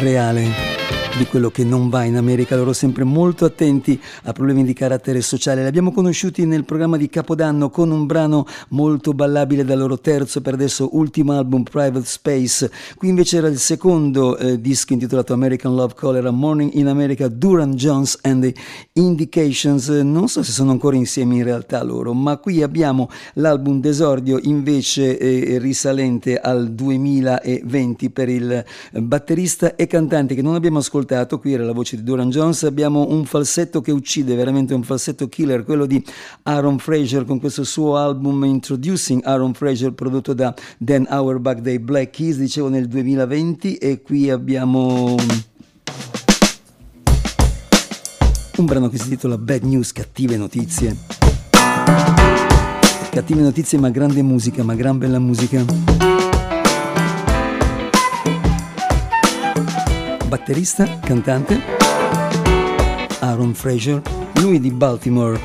reale 0.00 0.67
di 1.18 1.26
quello 1.26 1.50
che 1.50 1.64
non 1.64 1.88
va 1.88 2.04
in 2.04 2.16
America, 2.16 2.54
loro 2.54 2.72
sempre 2.72 3.02
molto 3.02 3.44
attenti 3.44 4.00
a 4.22 4.32
problemi 4.32 4.62
di 4.62 4.72
carattere 4.72 5.20
sociale. 5.20 5.62
Li 5.62 5.66
abbiamo 5.66 5.90
conosciuti 5.90 6.46
nel 6.46 6.64
programma 6.64 6.96
di 6.96 7.08
Capodanno 7.08 7.70
con 7.70 7.90
un 7.90 8.06
brano 8.06 8.46
molto 8.68 9.12
ballabile 9.12 9.64
dal 9.64 9.78
loro 9.78 9.98
terzo 9.98 10.40
per 10.40 10.54
adesso 10.54 10.90
ultimo 10.92 11.32
album 11.32 11.64
Private 11.64 12.04
Space. 12.04 12.70
Qui 12.96 13.08
invece 13.08 13.38
era 13.38 13.48
il 13.48 13.58
secondo 13.58 14.36
eh, 14.36 14.60
disco 14.60 14.92
intitolato 14.92 15.32
American 15.32 15.74
Love 15.74 15.94
Call, 15.96 16.16
era 16.16 16.30
Morning 16.30 16.70
in 16.74 16.86
America, 16.86 17.26
Duran 17.26 17.72
Jones 17.72 18.16
and 18.22 18.42
the 18.42 18.54
Indications. 18.92 19.88
Non 19.88 20.28
so 20.28 20.44
se 20.44 20.52
sono 20.52 20.70
ancora 20.70 20.94
insieme 20.94 21.34
in 21.34 21.42
realtà 21.42 21.82
loro, 21.82 22.12
ma 22.12 22.36
qui 22.36 22.62
abbiamo 22.62 23.10
l'album 23.34 23.80
d'esordio 23.80 24.38
invece 24.42 25.18
eh, 25.18 25.58
risalente 25.58 26.38
al 26.38 26.70
2020 26.70 28.10
per 28.10 28.28
il 28.28 28.64
batterista 28.92 29.74
e 29.74 29.88
cantante 29.88 30.36
che 30.36 30.42
non 30.42 30.54
abbiamo 30.54 30.78
ascoltato 30.78 31.06
ascoltato, 31.08 31.38
qui 31.38 31.54
era 31.54 31.64
la 31.64 31.72
voce 31.72 31.96
di 31.96 32.02
Duran 32.02 32.28
Jones, 32.28 32.64
abbiamo 32.64 33.08
un 33.08 33.24
falsetto 33.24 33.80
che 33.80 33.90
uccide, 33.90 34.34
veramente 34.34 34.74
un 34.74 34.82
falsetto 34.82 35.28
killer, 35.28 35.64
quello 35.64 35.86
di 35.86 36.04
Aaron 36.42 36.78
Fraser 36.78 37.24
con 37.24 37.40
questo 37.40 37.64
suo 37.64 37.96
album 37.96 38.44
Introducing 38.44 39.24
Aaron 39.24 39.54
Fraser 39.54 39.92
prodotto 39.92 40.34
da 40.34 40.54
Dan 40.76 41.06
Auerbach 41.08 41.60
dei 41.60 41.78
Black 41.78 42.10
Keys, 42.10 42.36
dicevo 42.36 42.68
nel 42.68 42.86
2020 42.86 43.76
e 43.76 44.02
qui 44.02 44.28
abbiamo 44.28 45.16
un 48.56 48.64
brano 48.64 48.88
che 48.88 48.98
si 48.98 49.04
intitola 49.04 49.38
Bad 49.38 49.62
News, 49.62 49.92
cattive 49.92 50.36
notizie. 50.36 50.96
Cattive 53.10 53.40
notizie 53.40 53.78
ma 53.78 53.88
grande 53.88 54.22
musica, 54.22 54.62
ma 54.62 54.74
gran 54.74 54.98
bella 54.98 55.18
musica. 55.18 55.97
Batterista, 60.28 60.86
cantante, 61.00 61.58
Aaron 63.20 63.54
Fraser, 63.54 64.02
lui 64.34 64.60
di 64.60 64.70
Baltimore, 64.70 65.40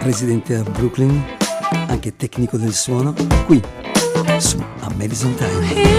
residente 0.00 0.54
a 0.54 0.62
Brooklyn, 0.62 1.24
anche 1.88 2.14
tecnico 2.14 2.56
del 2.58 2.74
suono, 2.74 3.14
qui 3.46 3.60
su 4.38 4.62
A 4.80 4.92
Madison 4.96 5.34
Time. 5.34 5.98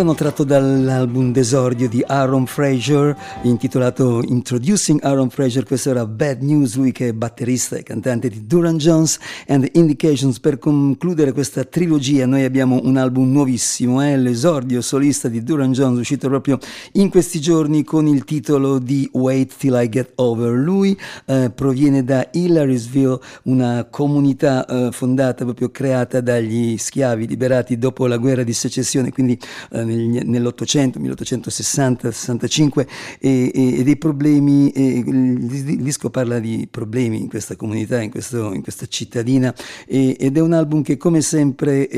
Brano 0.00 0.14
tratto 0.14 0.44
dall'album 0.44 1.30
d'esordio 1.30 1.86
di 1.86 2.02
Aaron 2.06 2.46
Fraser 2.46 3.14
intitolato 3.42 4.22
Introducing 4.26 5.02
Aaron 5.02 5.28
Fraser, 5.28 5.64
questo 5.64 5.90
era 5.90 6.06
Bad 6.06 6.40
News, 6.40 6.76
lui 6.76 6.90
che 6.90 7.08
è 7.08 7.12
batterista 7.12 7.76
e 7.76 7.82
cantante 7.82 8.28
di 8.28 8.46
Duran 8.46 8.78
Jones 8.78 9.18
and 9.46 9.64
the 9.64 9.78
Indications. 9.78 10.40
Per 10.40 10.58
concludere 10.58 11.32
questa 11.32 11.64
trilogia 11.64 12.24
noi 12.24 12.44
abbiamo 12.44 12.80
un 12.82 12.96
album 12.96 13.30
nuovissimo, 13.30 14.00
è 14.00 14.12
eh? 14.12 14.16
l'esordio 14.16 14.80
solista 14.80 15.28
di 15.28 15.42
Duran 15.42 15.72
Jones 15.72 15.98
uscito 15.98 16.28
proprio 16.28 16.58
in 16.92 17.10
questi 17.10 17.40
giorni 17.40 17.84
con 17.84 18.06
il 18.06 18.24
titolo 18.24 18.78
di 18.78 19.08
Wait 19.12 19.54
Till 19.56 19.78
I 19.78 19.88
Get 19.88 20.12
Over. 20.16 20.52
Lui 20.52 20.98
eh, 21.26 21.50
proviene 21.54 22.04
da 22.04 22.26
Hillarysville, 22.30 23.18
una 23.44 23.86
comunità 23.90 24.64
eh, 24.64 24.88
fondata 24.92 25.44
proprio 25.44 25.70
creata 25.70 26.20
dagli 26.20 26.78
schiavi 26.78 27.26
liberati 27.26 27.76
dopo 27.76 28.06
la 28.06 28.16
guerra 28.16 28.42
di 28.42 28.54
secessione, 28.54 29.12
quindi 29.12 29.38
eh, 29.70 29.88
nell'Ottocento, 29.94 30.98
1860-65 31.00 32.86
e, 33.18 33.50
e, 33.54 33.82
dei 33.82 33.96
problemi, 33.96 34.70
e 34.70 35.02
il 35.06 35.38
disco 35.82 36.10
parla 36.10 36.38
di 36.38 36.68
problemi 36.70 37.20
in 37.20 37.28
questa 37.28 37.56
comunità, 37.56 38.00
in, 38.00 38.10
questo, 38.10 38.52
in 38.52 38.62
questa 38.62 38.86
cittadina 38.86 39.54
ed 39.86 40.36
è 40.36 40.40
un 40.40 40.52
album 40.52 40.82
che 40.82 40.96
come 40.96 41.20
sempre 41.20 41.88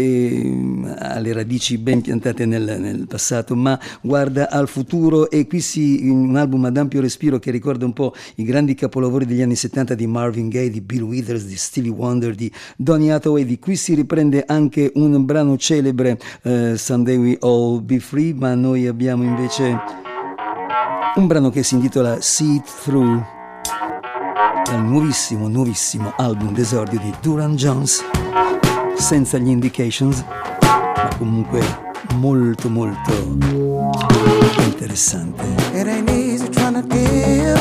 ha 0.98 1.18
le 1.18 1.32
radici 1.32 1.78
ben 1.78 2.00
piantate 2.00 2.46
nel, 2.46 2.76
nel, 2.80 3.06
passato 3.06 3.54
ma 3.54 3.78
guarda 4.00 4.50
al 4.50 4.68
futuro 4.68 5.30
e 5.30 5.46
qui 5.46 5.60
si 5.60 6.08
un 6.08 6.36
album 6.36 6.64
ad 6.64 6.76
ampio 6.76 7.00
respiro 7.00 7.38
che 7.38 7.50
ricorda 7.50 7.84
un 7.84 7.92
po' 7.92 8.14
i 8.36 8.44
grandi 8.44 8.74
capolavori 8.74 9.26
degli 9.26 9.42
anni 9.42 9.56
70 9.56 9.94
di 9.94 10.06
Marvin 10.06 10.48
Gaye, 10.48 10.70
di 10.70 10.80
Bill 10.80 11.02
Withers, 11.02 11.44
di 11.44 11.56
Stevie 11.56 11.90
Wonder, 11.90 12.34
di 12.34 12.50
Donny 12.76 13.10
Hathaway, 13.10 13.44
di 13.44 13.58
qui 13.58 13.76
si 13.76 13.94
riprende 13.94 14.44
anche 14.46 14.90
un 14.94 15.24
brano 15.24 15.56
celebre, 15.56 16.18
uh, 16.42 16.74
Someday 16.74 17.16
We 17.16 17.36
All 17.40 17.81
Be 17.82 17.98
Free, 17.98 18.32
ma 18.32 18.54
noi 18.54 18.86
abbiamo 18.86 19.24
invece 19.24 19.76
un 21.16 21.26
brano 21.26 21.50
che 21.50 21.64
si 21.64 21.74
intitola 21.74 22.20
See 22.20 22.54
It 22.54 22.64
Through, 22.84 23.24
dal 24.64 24.84
nuovissimo, 24.84 25.48
nuovissimo 25.48 26.12
album 26.16 26.52
d'esordio 26.52 27.00
di 27.00 27.12
Duran 27.20 27.56
Jones, 27.56 28.04
senza 28.94 29.38
gli 29.38 29.48
indications, 29.48 30.24
ma 30.60 31.08
comunque 31.18 31.60
molto 32.14 32.68
molto 32.68 33.12
interessante. 34.64 35.44
It 35.74 35.88
ain't 35.88 36.08
easy 36.08 36.48
trying 36.50 36.74
to 36.74 36.86
give 36.86 37.58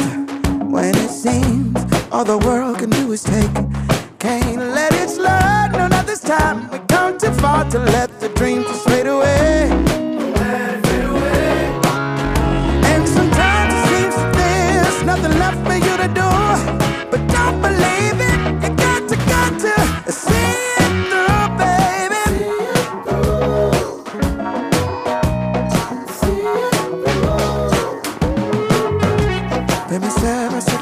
when 0.69 0.93
it 0.95 1.09
seems 1.09 1.73
all 2.11 2.23
the 2.23 2.37
world 2.45 2.77
can 2.77 2.89
do 2.89 3.11
is 3.11 3.23
take. 3.23 3.49
Can't 4.19 4.57
let 4.57 4.93
it 4.93 5.09
slide, 5.09 5.71
no, 5.73 5.87
not 5.87 6.05
this 6.05 6.21
time. 6.21 6.69
We 6.71 6.79
come 6.87 7.17
too 7.17 7.31
far 7.39 7.67
to 7.71 7.79
let 7.79 8.19
the 8.19 8.29
dreams 8.35 8.67
fade 8.83 9.07
away. 9.07 10.00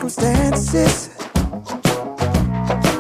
Circumstances. 0.10 1.10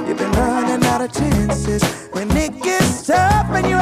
You've 0.07 0.17
been 0.17 0.31
running 0.33 0.85
out 0.85 1.01
of 1.01 1.11
chances. 1.11 1.83
When 2.11 2.29
it 2.37 2.61
gets 2.61 3.07
tough 3.07 3.47
and 3.49 3.67
you 3.67 3.75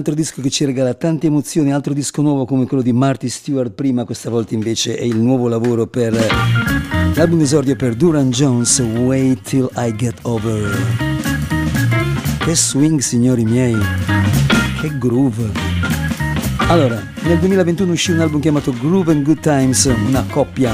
altro 0.00 0.14
disco 0.14 0.40
che 0.40 0.48
ci 0.48 0.64
regala 0.64 0.94
tante 0.94 1.26
emozioni, 1.26 1.72
altro 1.72 1.92
disco 1.92 2.22
nuovo 2.22 2.46
come 2.46 2.66
quello 2.66 2.82
di 2.82 2.92
Marty 2.92 3.28
Stewart 3.28 3.70
prima, 3.70 4.04
questa 4.04 4.30
volta 4.30 4.54
invece 4.54 4.96
è 4.96 5.02
il 5.02 5.18
nuovo 5.18 5.46
lavoro 5.46 5.86
per 5.86 6.14
l'album 7.14 7.40
esordio 7.40 7.76
per 7.76 7.94
Duran 7.94 8.30
Jones, 8.30 8.78
Wait 8.78 9.42
Till 9.42 9.68
I 9.76 9.94
Get 9.94 10.16
Over. 10.22 10.74
Che 12.38 12.54
swing 12.54 13.00
signori 13.00 13.44
miei, 13.44 13.76
che 14.80 14.96
groove. 14.96 15.50
Allora, 16.68 17.02
nel 17.22 17.38
2021 17.38 17.92
uscì 17.92 18.12
un 18.12 18.20
album 18.20 18.40
chiamato 18.40 18.72
Groove 18.72 19.12
and 19.12 19.22
Good 19.22 19.40
Times, 19.40 19.84
una 19.84 20.24
coppia 20.30 20.72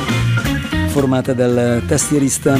formata 0.88 1.32
dal 1.32 1.82
tastierista 1.88 2.56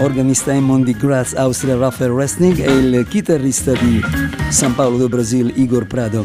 organista 0.00 0.52
Hammond 0.52 0.84
di 0.84 0.96
Graz, 0.96 1.34
Austria, 1.34 1.76
Raphael 1.76 2.10
Resnick 2.10 2.58
e 2.58 2.72
il 2.72 3.06
chitarrista 3.08 3.72
di 3.72 4.00
San 4.54 4.76
Paolo 4.76 4.98
do 4.98 5.08
Brasil, 5.08 5.52
Igor 5.56 5.84
Prado. 5.84 6.24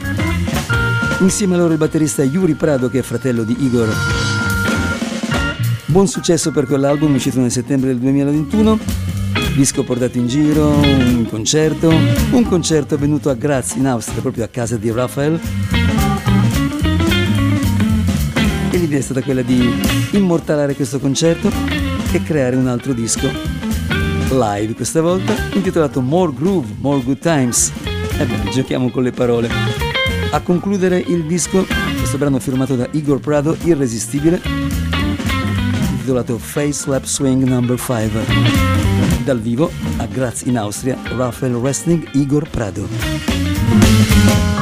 Insieme 1.21 1.55
a 1.55 1.57
loro 1.57 1.71
il 1.71 1.79
batterista 1.79 2.23
Yuri 2.23 2.53
Prado, 2.53 2.87
che 2.87 2.99
è 2.99 3.01
fratello 3.01 3.43
di 3.43 3.55
Igor. 3.57 3.89
Buon 5.85 6.07
successo 6.07 6.51
per 6.51 6.67
quell'album 6.67 7.15
uscito 7.15 7.39
nel 7.39 7.49
settembre 7.49 7.89
del 7.89 7.97
2021. 7.97 8.77
Disco 9.55 9.83
portato 9.83 10.19
in 10.19 10.27
giro, 10.27 10.67
un 10.67 11.25
concerto, 11.27 11.89
un 11.89 12.45
concerto 12.47 12.99
venuto 12.99 13.31
a 13.31 13.33
Graz 13.33 13.73
in 13.73 13.87
Austria, 13.87 14.21
proprio 14.21 14.43
a 14.43 14.47
casa 14.47 14.77
di 14.77 14.91
Raphael. 14.91 15.39
E 18.69 18.77
l'idea 18.77 18.99
è 18.99 19.01
stata 19.01 19.23
quella 19.23 19.41
di 19.41 19.73
immortalare 20.11 20.75
questo 20.75 20.99
concerto 20.99 21.51
e 22.11 22.21
creare 22.21 22.55
un 22.55 22.67
altro 22.67 22.93
disco 22.93 23.27
live 24.29 24.75
questa 24.75 25.01
volta 25.01 25.33
intitolato 25.53 25.99
More 25.99 26.31
Groove, 26.31 26.75
More 26.79 27.01
Good 27.01 27.17
Times. 27.17 27.88
Ebbene, 28.17 28.49
giochiamo 28.51 28.89
con 28.89 29.03
le 29.03 29.11
parole. 29.11 29.49
A 30.31 30.41
concludere 30.41 30.99
il 30.99 31.25
disco, 31.25 31.65
questo 31.97 32.17
brano 32.17 32.39
firmato 32.39 32.75
da 32.75 32.87
Igor 32.91 33.19
Prado, 33.19 33.57
irresistibile, 33.63 34.41
intitolato 35.91 36.37
Face 36.37 36.73
Slap 36.73 37.05
Swing 37.05 37.43
No. 37.43 37.61
5. 37.61 38.09
Dal 39.23 39.39
vivo 39.39 39.71
a 39.97 40.05
Graz 40.05 40.43
in 40.43 40.57
Austria, 40.57 40.97
Rafael 41.15 41.55
Wrestling 41.55 42.07
Igor 42.13 42.47
Prado. 42.49 44.58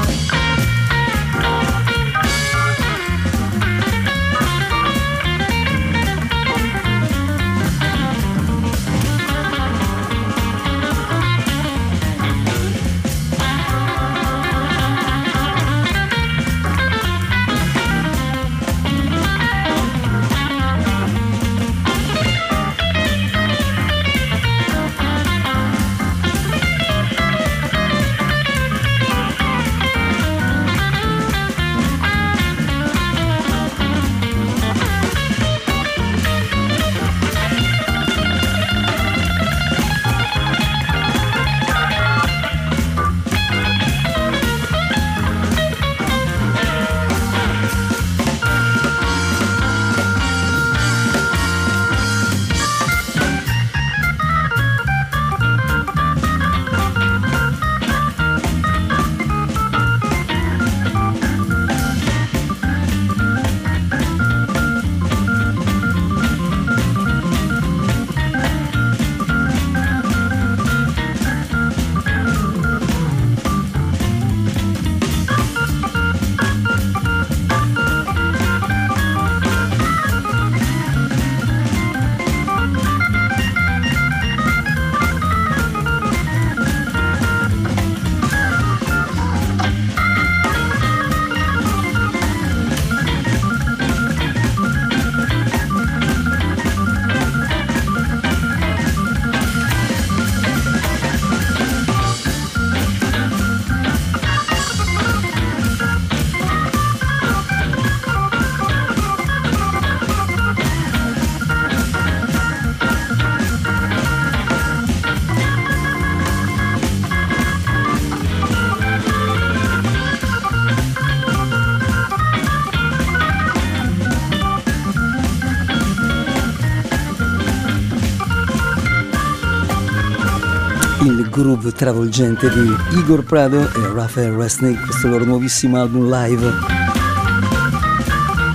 Groove 131.68 131.72
travolgente 131.72 132.50
di 132.50 132.98
Igor 132.98 133.24
Prado 133.24 133.60
e 133.60 133.94
Rafael 133.94 134.32
Resnick, 134.32 134.86
questo 134.86 135.08
loro 135.08 135.26
nuovissimo 135.26 135.80
album 135.80 136.10
live. 136.10 136.54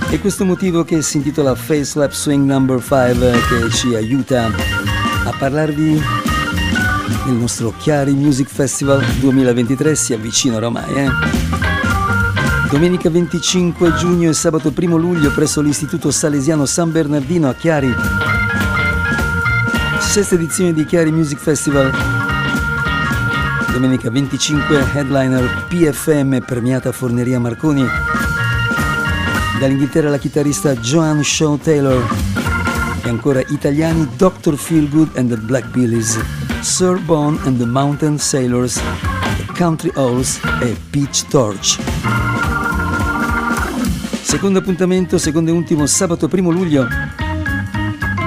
E 0.09 0.19
questo 0.19 0.45
motivo 0.45 0.83
che 0.83 1.01
si 1.01 1.17
intitola 1.17 1.55
Face 1.55 1.85
Slap 1.85 2.11
Swing 2.11 2.45
No. 2.45 2.79
5 2.79 3.31
che 3.47 3.71
ci 3.71 3.95
aiuta 3.95 4.45
a 4.45 5.35
parlarvi 5.37 6.01
del 7.25 7.33
nostro 7.33 7.73
Chiari 7.77 8.13
Music 8.13 8.47
Festival 8.47 9.03
2023, 9.19 9.95
si 9.95 10.13
avvicina 10.13 10.55
oramai, 10.57 10.93
eh? 10.93 11.09
Domenica 12.69 13.09
25 13.09 13.93
giugno 13.95 14.29
e 14.29 14.33
sabato 14.33 14.73
1 14.75 14.97
luglio 14.97 15.31
presso 15.31 15.61
l'Istituto 15.61 16.09
Salesiano 16.11 16.65
San 16.65 16.91
Bernardino 16.91 17.49
a 17.49 17.53
Chiari. 17.53 17.93
Sesta 19.99 20.35
edizione 20.35 20.73
di 20.73 20.85
Chiari 20.85 21.11
Music 21.11 21.39
Festival 21.39 22.12
Domenica 23.73 24.11
25 24.11 24.91
headliner 24.93 25.65
PFM 25.67 26.45
premiata 26.45 26.91
Forneria 26.91 27.39
Marconi. 27.39 27.83
Dall'Inghilterra 29.59 30.11
la 30.11 30.19
chitarrista 30.19 30.75
Joan 30.75 31.23
Shaw 31.23 31.57
Taylor. 31.57 32.05
E 33.03 33.09
ancora 33.09 33.41
italiani 33.47 34.07
Dr. 34.15 34.55
Feelgood 34.57 35.17
and 35.17 35.29
the 35.29 35.37
Black 35.37 35.65
Billies, 35.71 36.19
Sir 36.61 36.99
Bone 36.99 37.39
and 37.45 37.57
the 37.57 37.65
Mountain 37.65 38.19
Sailors, 38.19 38.75
The 38.75 39.53
Country 39.53 39.91
Owls 39.95 40.39
e 40.61 40.77
Peach 40.91 41.25
Torch. 41.27 41.79
Secondo 44.21 44.59
appuntamento, 44.59 45.17
secondo 45.17 45.49
e 45.49 45.53
ultimo 45.53 45.87
sabato 45.87 46.29
1 46.31 46.51
luglio. 46.51 46.87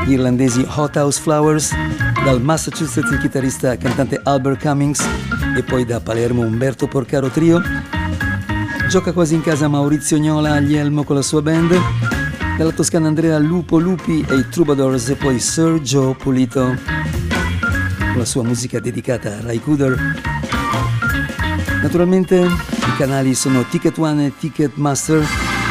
Gli 0.05 0.13
irlandesi 0.13 0.67
Hot 0.75 0.97
House 0.97 1.21
Flowers, 1.21 1.71
dal 2.25 2.43
Massachusetts 2.43 3.13
il 3.13 3.19
chitarrista 3.19 3.77
cantante 3.77 4.21
Albert 4.25 4.61
Cummings 4.61 5.26
e 5.57 5.63
poi 5.63 5.85
da 5.87 6.01
Palermo 6.01 6.43
Umberto 6.43 6.87
Porcaro 6.87 7.29
Trio. 7.29 7.63
Gioca 8.89 9.13
quasi 9.13 9.35
in 9.35 9.41
casa 9.41 9.69
Maurizio 9.69 10.19
Gnola 10.19 10.53
agli 10.53 10.77
Elmo 10.77 11.03
con 11.03 11.17
la 11.17 11.23
sua 11.23 11.41
band. 11.41 11.75
Dalla 12.59 12.73
Toscana 12.73 13.09
Andrea 13.09 13.39
Lupo 13.39 13.79
Lupi 13.79 14.25
e 14.29 14.35
i 14.35 14.49
Troubadours 14.49 15.09
e 15.09 15.15
poi 15.15 15.41
Sir 15.41 15.81
Joe 15.81 16.15
Pulito 16.15 16.75
con 17.99 18.17
la 18.17 18.25
sua 18.25 18.43
musica 18.43 18.81
dedicata 18.81 19.31
a 19.31 19.41
Rai 19.41 19.61
Cooder. 19.61 19.99
Naturalmente 21.83 22.37
i 22.37 22.97
canali 22.99 23.35
sono 23.35 23.65
Ticket 23.69 23.97
One 23.99 24.27
e 24.27 24.33
Ticketmaster 24.39 25.25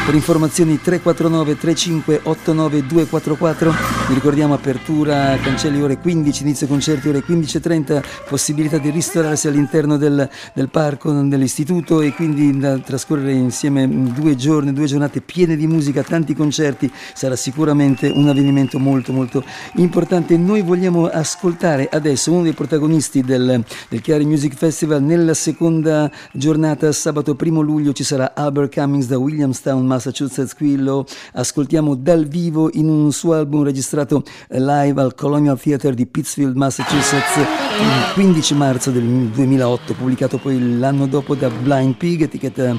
per 0.04 0.14
informazioni 0.14 0.80
349 0.80 1.58
3589 1.58 2.86
244, 2.86 3.95
vi 4.08 4.14
ricordiamo 4.14 4.54
apertura, 4.54 5.36
cancelli 5.42 5.82
ore 5.82 5.98
15, 5.98 6.44
inizio 6.44 6.68
concerti 6.68 7.08
ore 7.08 7.24
15.30, 7.24 8.04
possibilità 8.28 8.78
di 8.78 8.90
ristorarsi 8.90 9.48
all'interno 9.48 9.96
del, 9.96 10.30
del 10.54 10.68
parco, 10.68 11.10
dell'istituto 11.10 12.00
e 12.00 12.12
quindi 12.12 12.56
da 12.56 12.78
trascorrere 12.78 13.32
insieme 13.32 13.88
due 13.88 14.36
giorni, 14.36 14.72
due 14.72 14.86
giornate 14.86 15.22
piene 15.22 15.56
di 15.56 15.66
musica, 15.66 16.04
tanti 16.04 16.34
concerti, 16.34 16.88
sarà 17.14 17.34
sicuramente 17.34 18.08
un 18.08 18.28
avvenimento 18.28 18.78
molto 18.78 19.12
molto 19.12 19.42
importante. 19.74 20.36
Noi 20.36 20.62
vogliamo 20.62 21.06
ascoltare 21.06 21.88
adesso 21.90 22.30
uno 22.30 22.42
dei 22.44 22.52
protagonisti 22.52 23.22
del, 23.22 23.64
del 23.88 24.00
Chiari 24.00 24.24
Music 24.24 24.54
Festival. 24.54 25.02
Nella 25.02 25.34
seconda 25.34 26.08
giornata, 26.32 26.92
sabato 26.92 27.36
1 27.36 27.60
luglio 27.60 27.92
ci 27.92 28.04
sarà 28.04 28.34
Albert 28.36 28.72
Cummings 28.72 29.08
da 29.08 29.18
Williamstown, 29.18 29.84
Massachusetts, 29.84 30.54
qui 30.54 30.80
ascoltiamo 31.32 31.96
dal 31.96 32.26
vivo 32.26 32.70
in 32.72 32.88
un 32.88 33.10
suo 33.10 33.32
album 33.32 33.64
registrato 33.64 33.94
live 34.48 35.00
al 35.00 35.14
Colonial 35.14 35.58
Theatre 35.58 35.94
di 35.94 36.06
Pittsfield, 36.06 36.56
Massachusetts, 36.56 37.36
il 37.36 38.12
15 38.14 38.54
marzo 38.54 38.90
del 38.90 39.04
2008, 39.04 39.94
pubblicato 39.94 40.38
poi 40.38 40.78
l'anno 40.78 41.06
dopo 41.06 41.34
da 41.34 41.48
Blind 41.48 41.96
Pig, 41.96 42.22
etichetta 42.22 42.76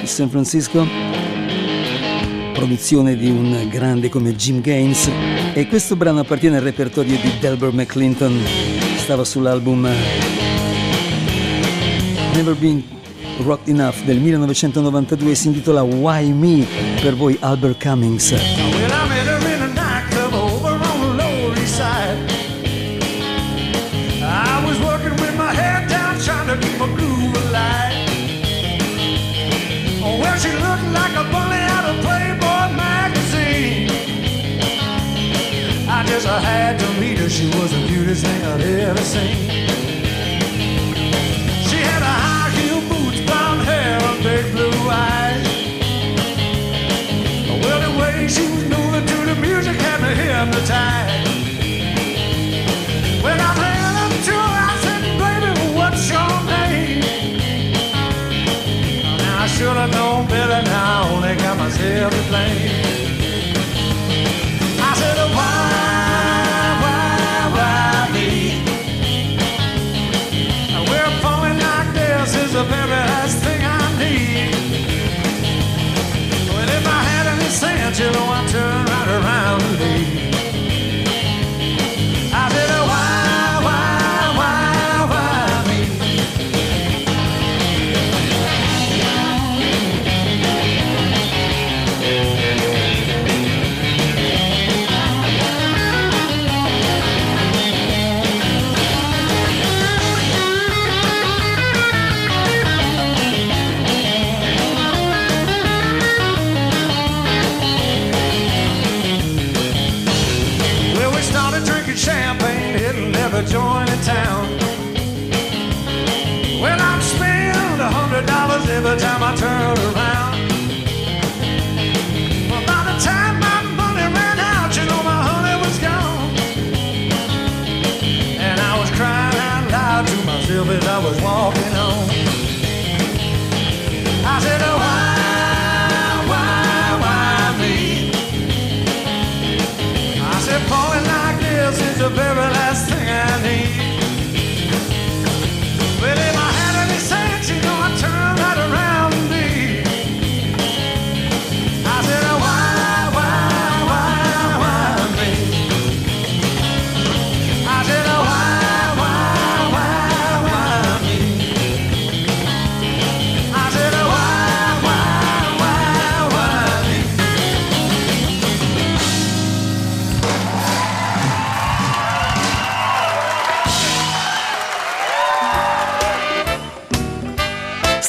di 0.00 0.06
San 0.06 0.28
Francisco. 0.30 0.86
Produzione 2.52 3.16
di 3.16 3.28
un 3.28 3.68
grande 3.70 4.08
come 4.08 4.36
Jim 4.36 4.60
Gaines. 4.60 5.10
E 5.54 5.66
questo 5.66 5.96
brano 5.96 6.20
appartiene 6.20 6.58
al 6.58 6.62
repertorio 6.62 7.16
di 7.16 7.38
Delbert 7.40 7.72
McClinton. 7.72 8.40
Stava 8.98 9.24
sull'album 9.24 9.88
Never 12.34 12.54
Been 12.54 13.00
Rocked 13.44 13.68
Enough 13.68 14.04
del 14.04 14.18
1992 14.18 15.34
si 15.34 15.46
intitola 15.48 15.82
Why 15.82 16.30
Me 16.32 16.66
per 17.00 17.14
voi 17.16 17.36
Albert 17.40 17.82
Cummings. 17.82 19.01
dancing 38.94 39.41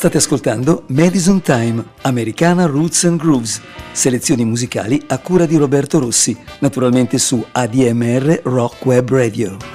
State 0.03 0.17
ascoltando 0.17 0.83
Madison 0.87 1.41
Time, 1.41 1.81
Americana 2.01 2.65
Roots 2.65 3.05
and 3.05 3.17
Grooves, 3.17 3.61
selezioni 3.93 4.43
musicali 4.43 5.01
a 5.07 5.17
cura 5.17 5.45
di 5.45 5.55
Roberto 5.55 5.97
Rossi, 5.97 6.37
naturalmente 6.59 7.17
su 7.17 7.41
ADMR 7.53 8.41
Rock 8.43 8.85
Web 8.85 9.09
Radio. 9.09 9.72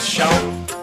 show. 0.00 0.24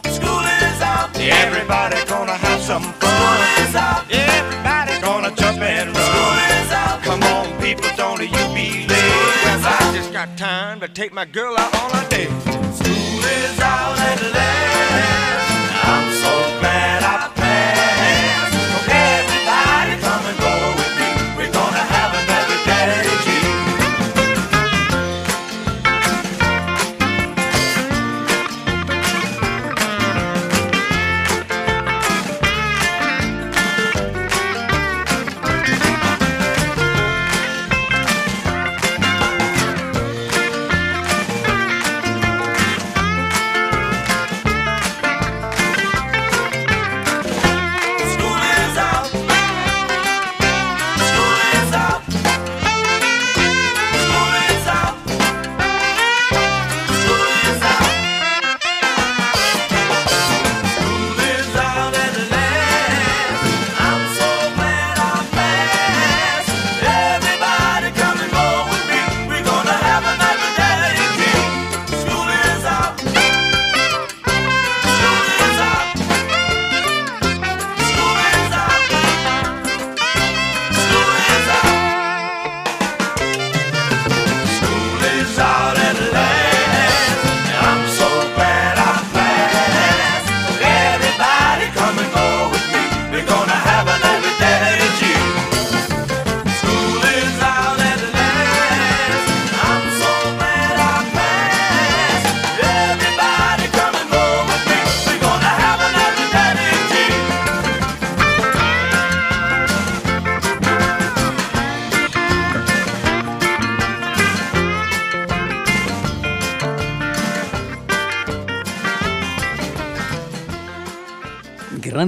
School 0.06 0.46
is 0.62 0.82
out. 0.82 1.10
Everybody 1.18 1.98
gonna 2.06 2.38
have 2.38 2.62
some 2.62 2.84
fun. 2.84 3.10
School 3.10 3.66
is 3.66 3.76
out. 3.76 4.06
Everybody 4.12 5.02
gonna 5.02 5.36
jump 5.36 5.60
and 5.60 5.90
run. 5.90 6.06
School 6.06 6.38
is 6.62 6.72
out. 6.72 7.02
Come 7.02 7.24
on, 7.24 7.60
people, 7.60 7.90
don't 7.98 8.22
you 8.22 8.46
be 8.54 8.86
late. 8.88 8.90
Well, 8.90 9.60
I 9.66 9.92
just 9.96 10.14
got 10.14 10.38
time 10.38 10.80
to 10.82 10.88
take 10.88 11.14
my 11.14 11.26
girl 11.26 11.58
out 11.58 11.74
on 11.84 12.06
a 12.06 12.10
date. 12.10 12.30
School 12.74 13.24
is 13.42 13.60
out 13.60 13.98
and 13.98 14.22
late. 14.34 15.17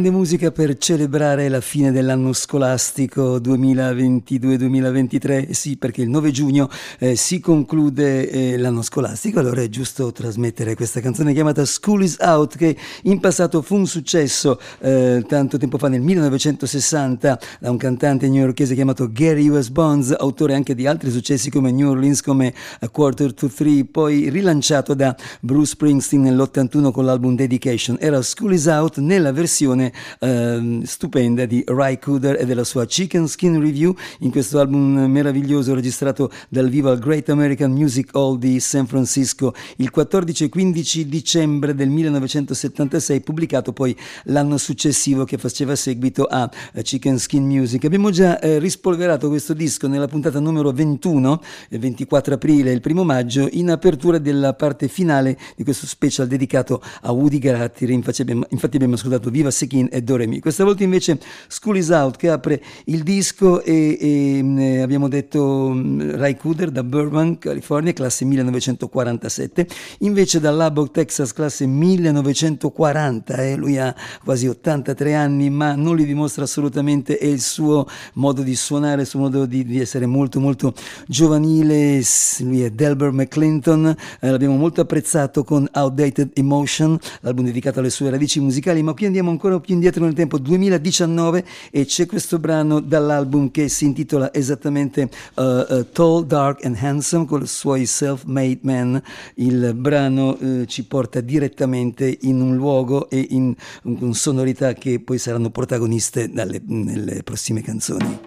Grande 0.09 0.25
musica 0.25 0.51
per 0.51 0.75
celebrare 0.79 1.49
la 1.49 1.61
fine 1.61 1.91
dell'anno 1.91 2.33
scolastico 2.33 3.37
2022-2023, 3.37 5.51
sì 5.51 5.77
perché 5.77 6.01
il 6.01 6.09
9 6.09 6.31
giugno 6.31 6.67
eh, 6.97 7.15
si 7.15 7.39
conclude 7.39 8.27
eh, 8.27 8.57
l'anno 8.57 8.81
scolastico, 8.81 9.39
allora 9.39 9.61
è 9.61 9.69
giusto 9.69 10.11
trasmettere 10.11 10.73
questa 10.73 10.99
canzone 10.99 11.31
chiamata 11.31 11.63
School 11.63 12.01
is 12.01 12.17
Out 12.19 12.57
che 12.57 12.75
in 13.03 13.19
passato 13.19 13.61
fu 13.61 13.75
un 13.75 13.85
successo 13.85 14.59
eh, 14.79 15.23
tanto 15.27 15.59
tempo 15.59 15.77
fa 15.77 15.89
nel 15.89 16.01
1960 16.01 17.39
da 17.59 17.69
un 17.69 17.77
cantante 17.77 18.27
newyorkese 18.29 18.73
chiamato 18.73 19.11
Gary 19.11 19.47
U.S. 19.49 19.69
Bonds, 19.69 20.15
autore 20.17 20.55
anche 20.55 20.73
di 20.73 20.87
altri 20.87 21.11
successi 21.11 21.51
come 21.51 21.71
New 21.71 21.87
Orleans, 21.87 22.21
come 22.21 22.51
A 22.79 22.89
Quarter 22.89 23.31
to 23.35 23.47
Three, 23.47 23.85
poi 23.85 24.27
rilanciato 24.29 24.95
da 24.95 25.15
Bruce 25.39 25.73
Springsteen 25.73 26.23
nell'81 26.23 26.89
con 26.89 27.05
l'album 27.05 27.35
Dedication. 27.35 27.97
Era 27.99 28.23
School 28.23 28.53
is 28.53 28.65
Out 28.65 28.97
nella 28.97 29.31
versione 29.31 29.97
eh, 30.19 30.81
stupenda 30.83 31.45
di 31.45 31.63
Ry 31.65 31.99
Cooder 31.99 32.39
e 32.39 32.45
della 32.45 32.63
sua 32.63 32.85
Chicken 32.85 33.27
Skin 33.27 33.59
Review 33.59 33.95
in 34.19 34.31
questo 34.31 34.59
album 34.59 35.05
meraviglioso 35.05 35.73
registrato 35.73 36.31
dal 36.49 36.69
vivo 36.69 36.89
al 36.89 36.99
Great 36.99 37.29
American 37.29 37.71
Music 37.71 38.09
Hall 38.15 38.37
di 38.37 38.59
San 38.59 38.87
Francisco 38.87 39.53
il 39.77 39.89
14 39.89 40.45
e 40.45 40.49
15 40.49 41.07
dicembre 41.07 41.75
del 41.75 41.89
1976, 41.89 43.21
pubblicato 43.21 43.73
poi 43.73 43.95
l'anno 44.25 44.57
successivo 44.57 45.25
che 45.25 45.37
faceva 45.37 45.75
seguito 45.75 46.25
a 46.25 46.49
Chicken 46.81 47.17
Skin 47.17 47.43
Music. 47.43 47.83
Abbiamo 47.85 48.09
già 48.11 48.39
eh, 48.39 48.59
rispolverato 48.59 49.27
questo 49.27 49.53
disco 49.53 49.87
nella 49.87 50.07
puntata 50.07 50.39
numero 50.39 50.71
21, 50.71 51.41
il 51.69 51.79
24 51.79 52.35
aprile 52.35 52.71
e 52.71 52.73
il 52.73 52.81
primo 52.81 53.03
maggio, 53.03 53.47
in 53.51 53.69
apertura 53.69 54.17
della 54.17 54.53
parte 54.53 54.87
finale 54.87 55.37
di 55.55 55.63
questo 55.63 55.85
special 55.85 56.27
dedicato 56.27 56.81
a 57.01 57.11
Woody 57.11 57.39
Guthrie. 57.39 57.93
Infatti 57.93 58.21
abbiamo, 58.21 58.45
infatti 58.49 58.75
abbiamo 58.75 58.95
ascoltato 58.95 59.29
Viva 59.29 59.51
Sekin 59.51 59.88
e 59.89 60.01
Doremi. 60.01 60.39
Questa 60.39 60.63
volta 60.63 60.83
invece 60.83 61.19
School 61.47 61.77
is 61.77 61.89
Out 61.89 62.17
che 62.17 62.29
apre 62.29 62.61
il 62.85 63.03
disco 63.03 63.61
e, 63.61 63.97
e 63.99 64.39
mm, 64.41 64.81
abbiamo 64.81 65.07
detto 65.07 65.71
mm, 65.73 66.11
Ray 66.11 66.35
Cooder 66.35 66.71
da 66.71 66.83
Burbank, 66.83 67.39
California, 67.39 67.93
classe 67.93 68.25
1947, 68.25 69.67
invece 69.99 70.39
da 70.39 70.51
Lubbock, 70.51 70.91
Texas, 70.91 71.33
classe 71.33 71.65
1940, 71.65 73.35
eh, 73.35 73.55
lui 73.55 73.77
ha 73.77 73.93
quasi 74.23 74.47
83 74.47 75.13
anni 75.13 75.49
ma 75.49 75.75
non 75.75 75.95
li 75.95 76.05
dimostra 76.05 76.43
assolutamente 76.43 77.17
è 77.17 77.25
il 77.25 77.41
suo 77.41 77.87
modo 78.13 78.41
di 78.41 78.55
suonare, 78.55 79.01
il 79.01 79.07
suo 79.07 79.19
modo 79.19 79.45
di, 79.45 79.65
di 79.65 79.79
essere 79.79 80.05
molto 80.05 80.39
molto 80.39 80.73
giovanile, 81.07 82.01
lui 82.39 82.63
è 82.63 82.69
Delbert 82.69 83.13
McClinton, 83.13 83.95
eh, 84.19 84.29
l'abbiamo 84.29 84.55
molto 84.55 84.81
apprezzato 84.81 85.43
con 85.43 85.67
Outdated 85.71 86.31
Emotion, 86.33 86.97
l'album 87.21 87.45
dedicato 87.45 87.79
alle 87.79 87.89
sue 87.89 88.09
radici 88.09 88.39
musicali, 88.39 88.81
ma 88.83 88.93
qui 88.93 89.05
andiamo 89.05 89.29
ancora 89.29 89.59
più 89.59 89.73
indietro 89.79 90.03
nel 90.03 90.13
tempo, 90.13 90.37
2019, 90.37 91.45
e 91.71 91.85
c'è 91.85 92.05
questo 92.05 92.37
brano 92.37 92.81
dall'album 92.81 93.49
che 93.49 93.69
si 93.69 93.85
intitola 93.85 94.33
esattamente 94.33 95.09
uh, 95.35 95.41
uh, 95.41 95.85
Tall, 95.91 96.25
Dark 96.25 96.65
and 96.65 96.77
Handsome 96.79 97.25
con 97.25 97.41
i 97.41 97.47
suoi 97.47 97.85
Self-Made 97.85 98.59
Man. 98.63 99.01
Il 99.35 99.73
brano 99.73 100.37
uh, 100.37 100.65
ci 100.65 100.83
porta 100.83 101.21
direttamente 101.21 102.17
in 102.21 102.41
un 102.41 102.55
luogo 102.55 103.09
e 103.09 103.25
in, 103.29 103.55
in 103.83 104.13
sonorità 104.13 104.73
che 104.73 104.99
poi 104.99 105.17
saranno 105.17 105.49
protagoniste 105.49 106.29
dalle, 106.29 106.61
nelle 106.65 107.23
prossime 107.23 107.61
canzoni. 107.61 108.19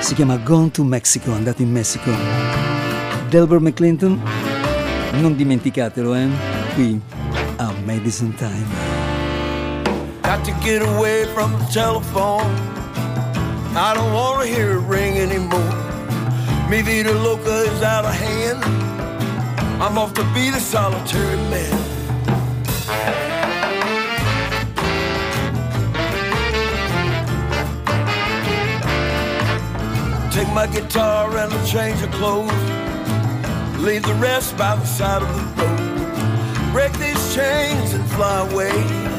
Si 0.00 0.14
chiama 0.14 0.36
Gone 0.36 0.70
to 0.70 0.84
Mexico, 0.84 1.32
andato 1.32 1.62
in 1.62 1.72
Messico. 1.72 2.10
Delbert 3.28 3.62
McClinton, 3.62 4.20
non 5.20 5.34
dimenticatelo, 5.34 6.14
eh? 6.14 6.28
Qui 6.74 7.00
a 7.56 7.72
Madison 7.84 8.32
Time. 8.34 8.93
Got 10.34 10.46
to 10.46 10.64
get 10.64 10.82
away 10.82 11.26
from 11.26 11.52
the 11.52 11.64
telephone. 11.66 12.50
I 13.76 13.94
don't 13.94 14.12
want 14.12 14.42
to 14.42 14.48
hear 14.48 14.72
it 14.72 14.80
ring 14.80 15.16
anymore. 15.18 15.70
Mi 16.68 16.82
vida 16.82 17.12
loca 17.12 17.70
is 17.70 17.82
out 17.84 18.04
of 18.04 18.12
hand. 18.12 18.64
I'm 19.80 19.96
off 19.96 20.12
to 20.14 20.24
be 20.34 20.50
the 20.50 20.58
solitary 20.58 21.36
man. 21.36 21.70
Take 30.32 30.52
my 30.52 30.66
guitar 30.66 31.38
and 31.38 31.52
a 31.52 31.64
change 31.64 32.02
of 32.02 32.10
clothes. 32.10 32.50
Leave 33.78 34.02
the 34.02 34.14
rest 34.14 34.58
by 34.58 34.74
the 34.74 34.84
side 34.84 35.22
of 35.22 35.28
the 35.28 35.62
road. 35.62 36.72
Break 36.72 36.92
these 36.94 37.34
chains 37.36 37.94
and 37.94 38.04
fly 38.10 38.48
away 38.50 39.13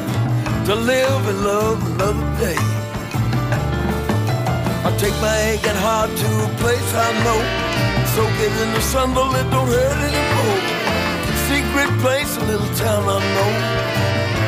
to 0.66 0.74
live 0.74 1.28
and 1.28 1.44
love 1.44 1.78
another 1.94 2.26
day. 2.40 2.58
I'll 4.84 4.98
take 4.98 5.14
my 5.22 5.36
aching 5.52 5.78
heart 5.86 6.10
to 6.10 6.28
a 6.42 6.48
place 6.58 6.90
I 6.92 7.08
know. 7.22 7.40
Soak 8.14 8.34
it 8.46 8.54
in 8.64 8.74
the 8.74 8.80
sun, 8.80 9.14
but 9.14 9.30
it 9.38 9.48
don't 9.52 9.68
hurt 9.68 9.98
anymore. 10.10 10.58
Secret 11.46 11.90
place, 12.02 12.36
a 12.36 12.44
little 12.50 12.74
town 12.74 13.04
I 13.06 13.18
know. 13.34 13.52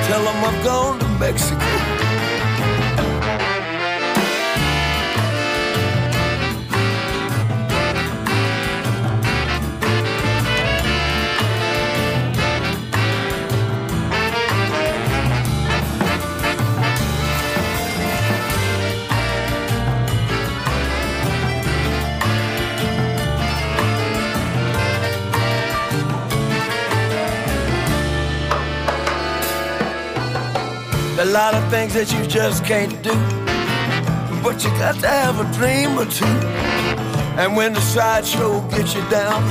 Tell 0.09 0.25
them 0.25 0.45
I've 0.45 0.65
gone 0.65 0.99
to 0.99 1.09
Mexico. 1.21 2.08
A 31.21 31.25
lot 31.25 31.53
of 31.53 31.69
things 31.69 31.95
that 31.95 32.13
you 32.13 32.25
just 32.29 32.65
can't 32.65 32.95
do. 33.03 33.11
But 34.41 34.63
you 34.63 34.71
got 34.79 34.95
to 35.03 35.09
have 35.09 35.41
a 35.43 35.47
dream 35.59 35.99
or 35.99 36.07
two. 36.07 36.39
And 37.35 37.57
when 37.57 37.73
the 37.73 37.81
sideshow 37.81 38.63
gets 38.71 38.95
you 38.95 39.03
down, 39.11 39.43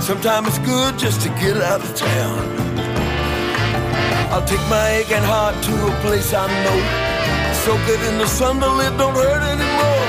sometimes 0.00 0.46
it's 0.54 0.58
good 0.62 0.96
just 0.96 1.20
to 1.22 1.30
get 1.30 1.56
out 1.56 1.82
of 1.82 1.90
town. 1.96 2.38
I'll 4.30 4.46
take 4.46 4.62
my 4.70 5.02
aching 5.02 5.26
heart 5.26 5.58
to 5.66 5.74
a 5.74 5.90
place 5.98 6.32
I 6.32 6.46
know. 6.46 6.78
Soak 7.66 7.82
it 7.90 7.98
in 8.06 8.18
the 8.18 8.28
sun 8.28 8.60
till 8.60 8.78
it 8.78 8.94
don't 8.96 9.18
hurt 9.18 9.42
anymore. 9.50 10.06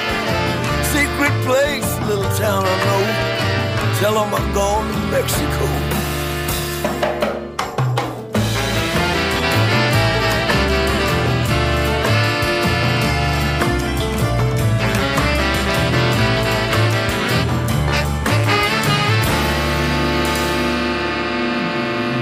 Secret 0.94 1.34
place, 1.50 1.90
little 2.06 2.30
town 2.38 2.62
I 2.62 2.76
know. 2.86 3.04
Tell 3.98 4.14
them 4.14 4.30
I'm 4.38 4.54
gone 4.54 4.86
to 4.86 5.02
Mexico. 5.10 5.66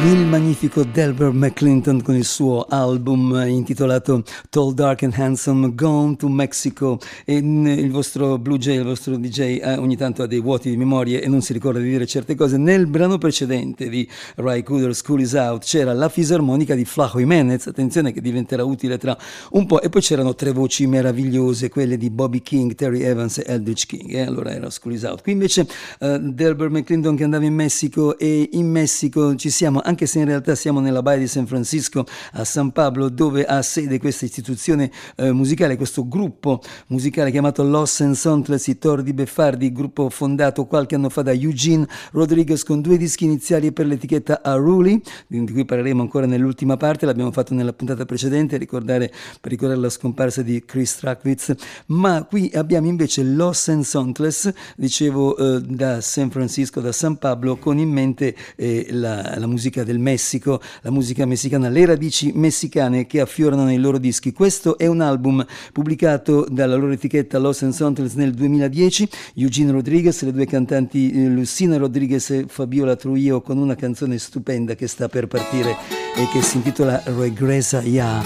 Il 0.09 0.25
magnifico 0.25 0.85
Delbert 0.85 1.33
McClinton 1.33 2.01
con 2.01 2.15
il 2.15 2.23
suo 2.23 2.65
album 2.69 3.43
intitolato 3.45 4.23
Tall, 4.49 4.73
Dark 4.73 5.03
and 5.03 5.13
Handsome 5.13 5.75
Gone 5.75 6.15
to 6.15 6.29
Mexico. 6.29 6.97
E 7.25 7.35
il 7.35 7.91
vostro 7.91 8.37
Blue 8.37 8.57
Jay, 8.57 8.77
il 8.77 8.83
vostro 8.83 9.17
DJ 9.17 9.59
eh, 9.61 9.75
ogni 9.75 9.97
tanto 9.97 10.23
ha 10.23 10.27
dei 10.27 10.39
vuoti 10.39 10.69
di 10.69 10.77
memoria 10.77 11.19
e 11.19 11.27
non 11.27 11.41
si 11.41 11.51
ricorda 11.51 11.79
di 11.79 11.89
dire 11.89 12.05
certe 12.05 12.35
cose. 12.35 12.55
Nel 12.55 12.87
brano 12.87 13.17
precedente 13.17 13.89
di 13.89 14.07
Ry 14.35 14.63
Cooder 14.63 14.95
School 14.95 15.19
is 15.19 15.33
Out 15.33 15.65
c'era 15.65 15.91
la 15.91 16.07
fisarmonica 16.07 16.73
di 16.73 16.85
Flaco 16.85 17.19
Jimenez. 17.19 17.67
Attenzione 17.67 18.13
che 18.13 18.21
diventerà 18.21 18.63
utile 18.63 18.97
tra 18.97 19.17
un 19.51 19.65
po' 19.65 19.81
e 19.81 19.89
poi 19.89 19.99
c'erano 19.99 20.35
tre 20.35 20.53
voci 20.53 20.87
meravigliose 20.87 21.67
quelle 21.67 21.97
di 21.97 22.09
Bobby 22.09 22.41
King, 22.41 22.75
Terry 22.75 23.01
Evans 23.01 23.39
e 23.39 23.43
Eldridge 23.45 23.85
King 23.85 24.13
e 24.13 24.21
allora 24.21 24.53
era 24.53 24.69
School 24.69 24.93
is 24.93 25.03
Out. 25.03 25.21
Qui 25.21 25.33
invece 25.33 25.67
uh, 25.99 26.17
Delbert 26.17 26.71
McClinton 26.71 27.17
che 27.17 27.25
andava 27.25 27.43
in 27.43 27.55
Messico 27.55 28.17
e 28.17 28.47
in 28.53 28.69
Messico 28.71 29.35
ci 29.35 29.49
siamo 29.49 29.81
anche 29.83 29.95
se 30.05 30.19
in 30.19 30.25
realtà 30.25 30.55
siamo 30.55 30.79
nella 30.79 31.01
baia 31.01 31.19
di 31.19 31.27
San 31.27 31.47
Francisco 31.47 32.05
a 32.33 32.43
San 32.43 32.71
Pablo 32.71 33.09
dove 33.09 33.45
ha 33.45 33.61
sede 33.61 33.99
questa 33.99 34.25
istituzione 34.25 34.91
eh, 35.15 35.31
musicale, 35.31 35.77
questo 35.77 36.07
gruppo 36.07 36.61
musicale 36.87 37.31
chiamato 37.31 37.63
Los 37.63 37.99
Ensontles, 38.01 38.67
i 38.67 38.77
Tor 38.77 39.01
di 39.01 39.13
Beffardi, 39.13 39.71
gruppo 39.71 40.09
fondato 40.09 40.65
qualche 40.65 40.95
anno 40.95 41.09
fa 41.09 41.21
da 41.21 41.31
Eugene 41.31 41.87
Rodriguez 42.11 42.63
con 42.63 42.81
due 42.81 42.97
dischi 42.97 43.25
iniziali 43.25 43.71
per 43.71 43.85
l'etichetta 43.85 44.41
Aruli, 44.43 45.01
di 45.27 45.51
cui 45.51 45.65
parleremo 45.65 46.01
ancora 46.01 46.25
nell'ultima 46.25 46.77
parte, 46.77 47.05
l'abbiamo 47.05 47.31
fatto 47.31 47.53
nella 47.53 47.73
puntata 47.73 48.05
precedente, 48.05 48.57
ricordare, 48.57 49.11
per 49.39 49.51
ricordare 49.51 49.79
la 49.79 49.89
scomparsa 49.89 50.41
di 50.41 50.63
Chris 50.65 50.97
Trakowitz, 50.97 51.55
ma 51.87 52.23
qui 52.23 52.51
abbiamo 52.53 52.87
invece 52.87 53.23
Los 53.23 53.67
Ensontles, 53.67 54.51
dicevo 54.75 55.37
eh, 55.37 55.61
da 55.61 56.01
San 56.01 56.29
Francisco, 56.29 56.81
da 56.81 56.91
San 56.91 57.17
Pablo, 57.17 57.57
con 57.57 57.77
in 57.77 57.89
mente 57.89 58.35
eh, 58.55 58.87
la, 58.91 59.35
la 59.37 59.47
musica 59.47 59.76
musica 59.77 59.83
del 59.83 59.99
Messico, 59.99 60.61
la 60.81 60.91
musica 60.91 61.25
messicana, 61.25 61.69
le 61.69 61.85
radici 61.85 62.31
messicane 62.33 63.05
che 63.05 63.19
affiorano 63.19 63.63
nei 63.63 63.77
loro 63.77 63.97
dischi. 63.97 64.31
Questo 64.31 64.77
è 64.77 64.87
un 64.87 65.01
album 65.01 65.45
pubblicato 65.71 66.45
dalla 66.49 66.75
loro 66.75 66.91
etichetta 66.91 67.37
Los 67.37 67.61
Angeles 67.61 68.13
nel 68.13 68.33
2010, 68.33 69.09
Eugene 69.35 69.71
Rodriguez, 69.71 70.23
le 70.23 70.31
due 70.31 70.45
cantanti 70.45 71.11
eh, 71.11 71.27
Lucina 71.27 71.77
Rodriguez 71.77 72.29
e 72.31 72.45
Fabiola 72.47 72.95
Trujillo 72.95 73.41
con 73.41 73.57
una 73.57 73.75
canzone 73.75 74.17
stupenda 74.17 74.75
che 74.75 74.87
sta 74.87 75.07
per 75.09 75.27
partire 75.27 75.75
e 76.15 76.27
che 76.31 76.41
si 76.41 76.57
intitola 76.57 77.01
Regresa 77.05 77.81
Ya. 77.81 78.23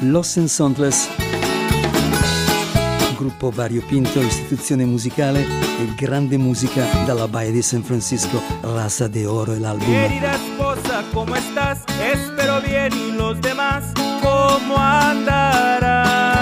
Los 0.00 0.36
Angeles 0.38 1.08
gruppo 3.18 3.50
variopinto, 3.50 4.20
istituzione 4.20 4.84
musicale 4.84 5.40
e 5.42 5.92
grande 5.96 6.36
musica 6.36 6.86
dalla 7.04 7.26
Baia 7.26 7.50
di 7.50 7.62
San 7.62 7.82
Francisco, 7.82 8.40
Raza 8.60 9.08
de 9.08 9.26
Oro 9.26 9.54
el 9.54 9.64
álbum. 9.64 9.86
Querida 9.86 10.36
esposa, 10.36 11.02
¿cómo 11.12 11.34
estás? 11.34 11.82
Espero 12.00 12.60
bien 12.60 12.92
y 12.92 13.10
los 13.12 13.40
demás, 13.40 13.92
¿cómo 14.22 14.76
andarán? 14.78 16.37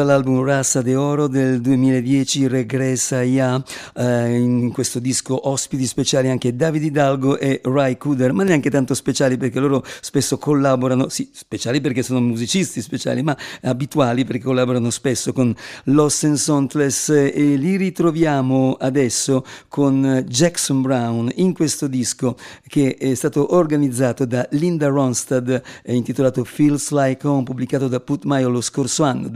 Dall'album 0.00 0.42
Rassa 0.42 0.80
de 0.80 0.94
Oro 0.94 1.26
del 1.26 1.60
2010, 1.60 2.48
Regressa 2.48 3.22
Ya, 3.22 3.62
eh, 3.94 4.34
in 4.34 4.72
questo 4.72 4.98
disco 4.98 5.48
ospiti 5.48 5.84
speciali 5.86 6.30
anche 6.30 6.56
Davide 6.56 6.86
Hidalgo 6.86 7.38
e 7.38 7.60
Rai 7.62 7.98
Kuder, 7.98 8.32
ma 8.32 8.42
neanche 8.42 8.70
tanto 8.70 8.94
speciali 8.94 9.36
perché 9.36 9.60
loro 9.60 9.84
spesso 10.00 10.38
collaborano, 10.38 11.10
sì, 11.10 11.28
speciali 11.32 11.82
perché 11.82 12.02
sono 12.02 12.20
musicisti 12.20 12.80
speciali, 12.80 13.22
ma 13.22 13.36
abituali 13.62 14.24
perché 14.24 14.42
collaborano 14.42 14.88
spesso 14.88 15.34
con 15.34 15.54
Los 15.84 16.22
Ensontles 16.22 17.10
e 17.10 17.56
li 17.56 17.76
ritroviamo 17.76 18.78
adesso 18.80 19.44
con 19.68 20.24
Jackson 20.26 20.80
Brown 20.80 21.30
in 21.34 21.52
questo 21.52 21.86
disco 21.86 22.36
che 22.66 22.96
è 22.98 23.14
stato 23.14 23.54
organizzato 23.54 24.24
da 24.24 24.46
Linda 24.52 24.88
Ronstadt 24.88 25.82
eh, 25.82 25.94
intitolato 25.94 26.42
Feels 26.44 26.90
Like 26.90 27.26
Home, 27.26 27.42
pubblicato 27.42 27.86
da 27.86 28.00
Put 28.00 28.24
Mayo 28.24 28.48
lo 28.48 28.62
scorso 28.62 29.04
anno, 29.04 29.28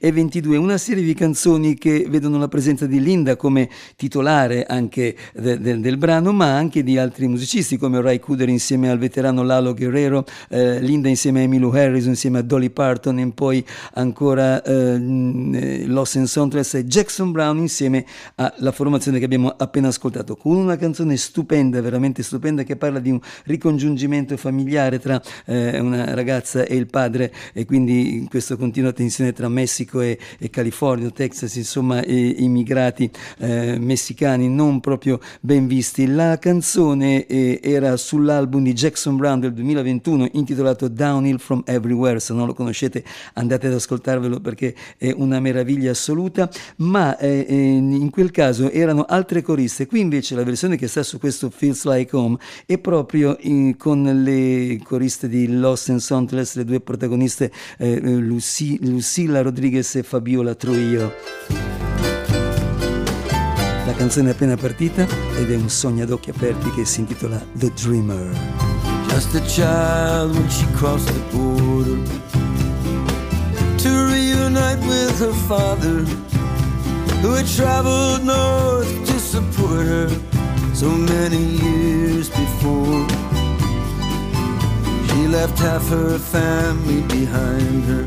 2022. 0.00 0.56
Una 0.56 0.78
serie 0.78 1.02
di 1.02 1.14
canzoni 1.14 1.76
che 1.76 2.06
vedono 2.08 2.38
la 2.38 2.48
presenza 2.48 2.86
di 2.86 3.00
Linda 3.00 3.36
come 3.36 3.68
titolare 3.96 4.64
anche 4.64 5.16
de- 5.34 5.58
de- 5.58 5.80
del 5.80 5.96
brano, 5.96 6.32
ma 6.32 6.56
anche 6.56 6.82
di 6.82 6.98
altri 6.98 7.26
musicisti 7.28 7.76
come 7.76 8.00
Ray 8.00 8.18
Cooder 8.18 8.48
insieme 8.48 8.90
al 8.90 8.98
veterano 8.98 9.42
Lalo 9.42 9.74
Guerrero, 9.74 10.24
eh, 10.48 10.80
Linda 10.80 11.08
insieme 11.08 11.40
a 11.40 11.42
Emmylou 11.44 11.72
Harris, 11.72 12.06
insieme 12.06 12.38
a 12.38 12.42
Dolly 12.42 12.70
Parton 12.70 13.18
e 13.18 13.30
poi 13.32 13.64
ancora 13.94 14.62
eh, 14.62 14.98
mh, 14.98 15.86
Los 15.86 16.14
Ensontles 16.16 16.74
e 16.74 16.84
Jackson 16.84 17.32
Brown 17.32 17.58
insieme 17.58 18.04
alla 18.36 18.72
formazione 18.72 19.18
che 19.18 19.24
abbiamo 19.24 19.48
appena 19.56 19.88
ascoltato, 19.88 20.36
con 20.36 20.56
una 20.56 20.76
canzone 20.76 21.16
stupenda, 21.16 21.80
veramente 21.80 22.22
stupenda, 22.22 22.62
che 22.62 22.76
parla 22.76 22.98
di 22.98 23.10
un 23.10 23.20
ricongiungimento 23.44 24.36
familiare 24.36 24.98
tra 24.98 25.20
eh, 25.46 25.78
una 25.78 26.14
ragazza 26.14 26.64
e 26.64 26.76
il 26.76 26.86
padre 26.86 27.32
e 27.52 27.64
quindi 27.64 28.26
questa 28.28 28.56
continua 28.56 28.92
tensione 28.92 29.32
tra 29.32 29.48
Messico 29.78 30.00
e, 30.00 30.18
e 30.38 30.50
California, 30.50 31.10
Texas, 31.10 31.54
insomma, 31.54 32.04
immigrati 32.04 33.08
eh, 33.38 33.78
messicani 33.78 34.48
non 34.48 34.80
proprio 34.80 35.20
ben 35.40 35.66
visti. 35.68 36.06
La 36.06 36.38
canzone 36.38 37.26
eh, 37.26 37.60
era 37.62 37.96
sull'album 37.96 38.64
di 38.64 38.72
Jackson 38.72 39.16
Brown 39.16 39.38
del 39.38 39.52
2021 39.52 40.30
intitolato 40.32 40.88
Downhill 40.88 41.38
from 41.38 41.62
Everywhere, 41.64 42.18
se 42.18 42.32
non 42.32 42.46
lo 42.46 42.54
conoscete 42.54 43.04
andate 43.34 43.68
ad 43.68 43.74
ascoltarvelo 43.74 44.40
perché 44.40 44.74
è 44.96 45.12
una 45.14 45.38
meraviglia 45.38 45.92
assoluta, 45.92 46.50
ma 46.76 47.16
eh, 47.18 47.46
eh, 47.48 47.54
in 47.54 48.10
quel 48.10 48.30
caso 48.32 48.70
erano 48.70 49.04
altre 49.04 49.42
coriste, 49.42 49.86
qui 49.86 50.00
invece 50.00 50.34
la 50.34 50.42
versione 50.42 50.76
che 50.76 50.88
sta 50.88 51.02
su 51.02 51.18
questo 51.18 51.50
Feels 51.50 51.84
Like 51.84 52.16
Home 52.16 52.36
è 52.66 52.78
proprio 52.78 53.36
in- 53.40 53.76
con 53.76 54.02
le 54.02 54.80
coriste 54.82 55.28
di 55.28 55.46
Los 55.48 55.88
Angeles, 55.88 56.56
le 56.56 56.64
due 56.64 56.80
protagoniste 56.80 57.52
eh, 57.78 57.92
eh, 57.92 58.00
Luci- 58.00 58.78
Lucilla 58.80 59.42
Rodriguez 59.42 59.57
e 59.60 60.02
Fabiola 60.04 60.54
Trujillo. 60.54 61.12
La 63.84 63.92
canzone 63.94 64.28
è 64.28 64.32
appena 64.32 64.56
partita 64.56 65.04
ed 65.36 65.50
è 65.50 65.56
un 65.56 65.68
sogno 65.68 66.04
ad 66.04 66.10
occhi 66.10 66.30
aperti 66.30 66.70
che 66.70 66.84
si 66.84 67.00
intitola 67.00 67.44
The 67.54 67.72
Dreamer. 67.74 68.30
Just 69.08 69.34
a 69.34 69.40
child 69.40 70.36
when 70.36 70.48
she 70.48 70.64
crossed 70.76 71.12
the 71.12 71.36
border 71.36 71.98
to 73.78 73.88
reunite 74.06 74.78
with 74.86 75.18
her 75.18 75.34
father, 75.48 76.04
who 77.20 77.32
had 77.34 77.46
traveled 77.46 78.22
north 78.22 78.88
to 79.06 79.18
support 79.18 79.86
her 79.86 80.08
so 80.72 80.88
many 80.88 81.58
years 81.60 82.28
before. 82.28 83.06
She 85.08 85.26
left 85.26 85.58
half 85.58 85.88
her 85.88 86.16
family 86.16 87.02
behind 87.08 87.84
her, 87.86 88.06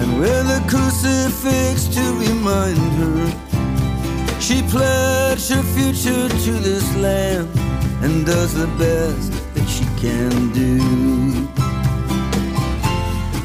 and 0.00 0.20
with 0.20 0.46
a 0.58 0.60
crucifix 0.68 1.86
to 1.96 2.02
remind 2.26 2.78
her, 3.00 3.18
she 4.40 4.62
pledged 4.62 5.50
her 5.50 5.62
future 5.74 6.28
to 6.28 6.52
this 6.68 6.86
land 6.96 7.48
and 8.02 8.26
does 8.26 8.54
the 8.54 8.66
best 8.78 9.32
that 9.54 9.68
she 9.68 9.84
can 10.00 10.52
do. 10.52 11.48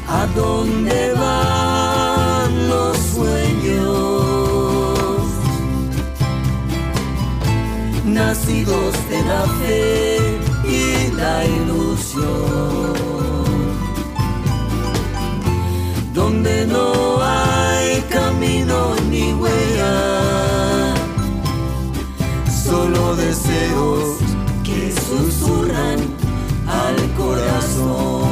¿A 0.08 0.26
dónde 0.34 1.12
van 1.14 2.68
los 2.68 2.96
sueños? 3.14 4.48
Nacidos 8.04 8.94
de 9.10 9.22
la 9.30 9.44
fe 9.60 10.40
y 10.64 11.12
la 11.12 11.44
ilusión. 11.44 13.17
Donde 16.18 16.66
no 16.66 17.22
hay 17.22 18.02
camino 18.10 18.96
ni 19.08 19.32
huella, 19.34 20.92
solo 22.64 23.14
deseos 23.14 24.18
que 24.64 24.92
susurran 25.06 26.00
al 26.66 26.96
corazón. 27.16 28.26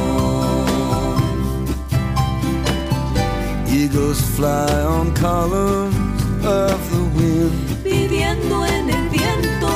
Eagles 3.69 4.19
fly 4.35 4.83
on 4.83 5.13
columns 5.13 6.21
of 6.43 6.79
the 6.91 7.03
wind. 7.15 7.83
viviendo 7.85 8.65
en 8.65 8.89
el 8.89 9.07
viento, 9.07 9.71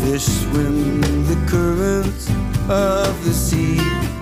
Fish 0.00 0.24
swim 0.24 1.02
the 1.28 1.36
currents 1.46 2.30
of 2.70 3.12
the 3.26 3.34
sea. 3.34 4.13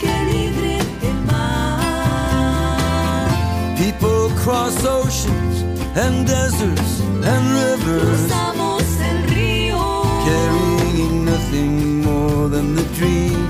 People 4.43 4.55
cross 4.55 4.85
oceans 4.85 5.63
and 5.97 6.27
deserts 6.27 7.01
and 7.01 7.45
rivers, 7.55 8.27
Cruzamos 8.27 9.01
el 9.01 9.23
río, 9.29 10.03
carrying 10.25 11.25
nothing 11.25 12.03
more 12.03 12.49
than 12.49 12.75
the 12.75 12.83
dream 12.97 13.47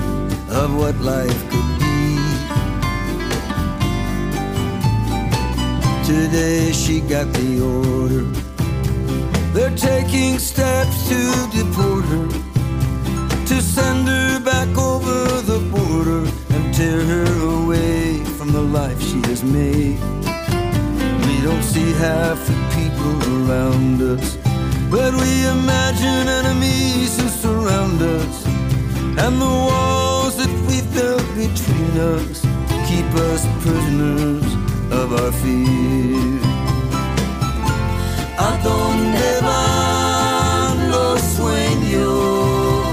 of 0.51 0.77
what 0.77 0.95
life 1.01 1.49
could 1.49 1.79
be. 1.79 2.17
Today 6.05 6.71
she 6.71 7.01
got 7.01 7.33
the 7.33 7.59
order. 7.59 8.25
They're 9.53 9.75
taking 9.75 10.37
steps 10.37 11.09
to 11.09 11.21
deport 11.57 12.05
her, 12.05 12.27
to 13.47 13.61
send 13.61 14.07
her 14.07 14.39
back 14.41 14.77
over 14.77 15.41
the 15.41 15.59
border 15.71 16.29
and 16.53 16.71
tear 16.71 17.03
her 17.03 17.63
away 17.63 18.23
from 18.37 18.51
the 18.51 18.61
life 18.61 19.01
she 19.01 19.19
has 19.29 19.43
made. 19.43 19.99
We 21.73 21.79
see 21.79 21.93
half 21.93 22.37
the 22.45 22.53
people 22.75 23.15
around 23.49 23.99
us, 24.01 24.37
but 24.91 25.11
we 25.15 25.45
imagine 25.47 26.27
enemies 26.27 27.19
who 27.19 27.27
surround 27.29 27.99
us, 27.99 28.45
and 29.17 29.41
the 29.41 29.53
walls 29.69 30.37
that 30.37 30.53
we've 30.67 30.93
built 30.93 31.25
between 31.33 31.93
us 31.97 32.41
keep 32.87 33.09
us 33.31 33.47
prisoners 33.63 34.45
of 34.91 35.13
our 35.19 35.31
fear. 35.41 36.39
¿A 38.37 38.51
dónde 38.63 39.41
van 39.41 40.91
los 40.91 41.21
sueños? 41.37 42.85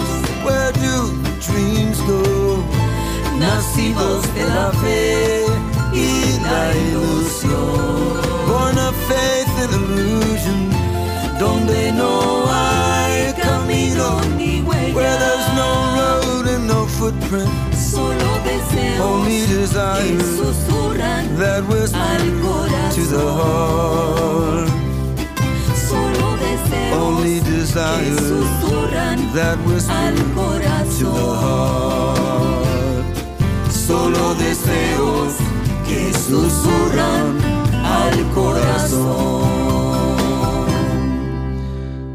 Where 0.43 0.73
do 0.73 1.13
the 1.25 1.33
dreams 1.47 2.01
go? 2.07 2.65
Nacidos 3.39 4.23
de 4.35 4.45
la 4.49 4.73
fe 4.73 5.45
y 5.93 6.39
la 6.43 6.75
ilusión. 6.75 7.20
Illusion, 10.41 10.71
donde 11.39 11.93
no 11.93 12.45
hay 12.47 13.33
camino, 13.35 14.21
ni 14.37 14.63
where 14.63 15.19
there's 15.19 15.55
no 15.55 15.69
road 15.97 16.49
and 16.49 16.67
no 16.67 16.87
footprint, 16.87 17.51
solo 17.75 18.39
deseos 18.45 19.01
only 19.01 19.47
que 19.47 19.57
desires 19.57 20.23
susurran 20.23 21.37
that 21.39 21.63
whisper 21.69 22.19
to 22.95 23.03
the 23.03 23.33
heart. 23.33 24.69
Solo 25.75 26.37
deseos 26.37 27.01
Only 27.01 27.41
desires 27.41 28.21
susurran 28.21 29.33
that 29.35 29.59
whisper 29.67 29.93
al 29.93 30.15
to 30.99 31.05
the 31.05 31.35
heart. 31.43 33.07
Solo 33.71 34.35
deseos 34.35 35.35
que 35.87 36.13
susurran 36.13 37.39
al 37.85 38.35
corazón. 38.35 39.60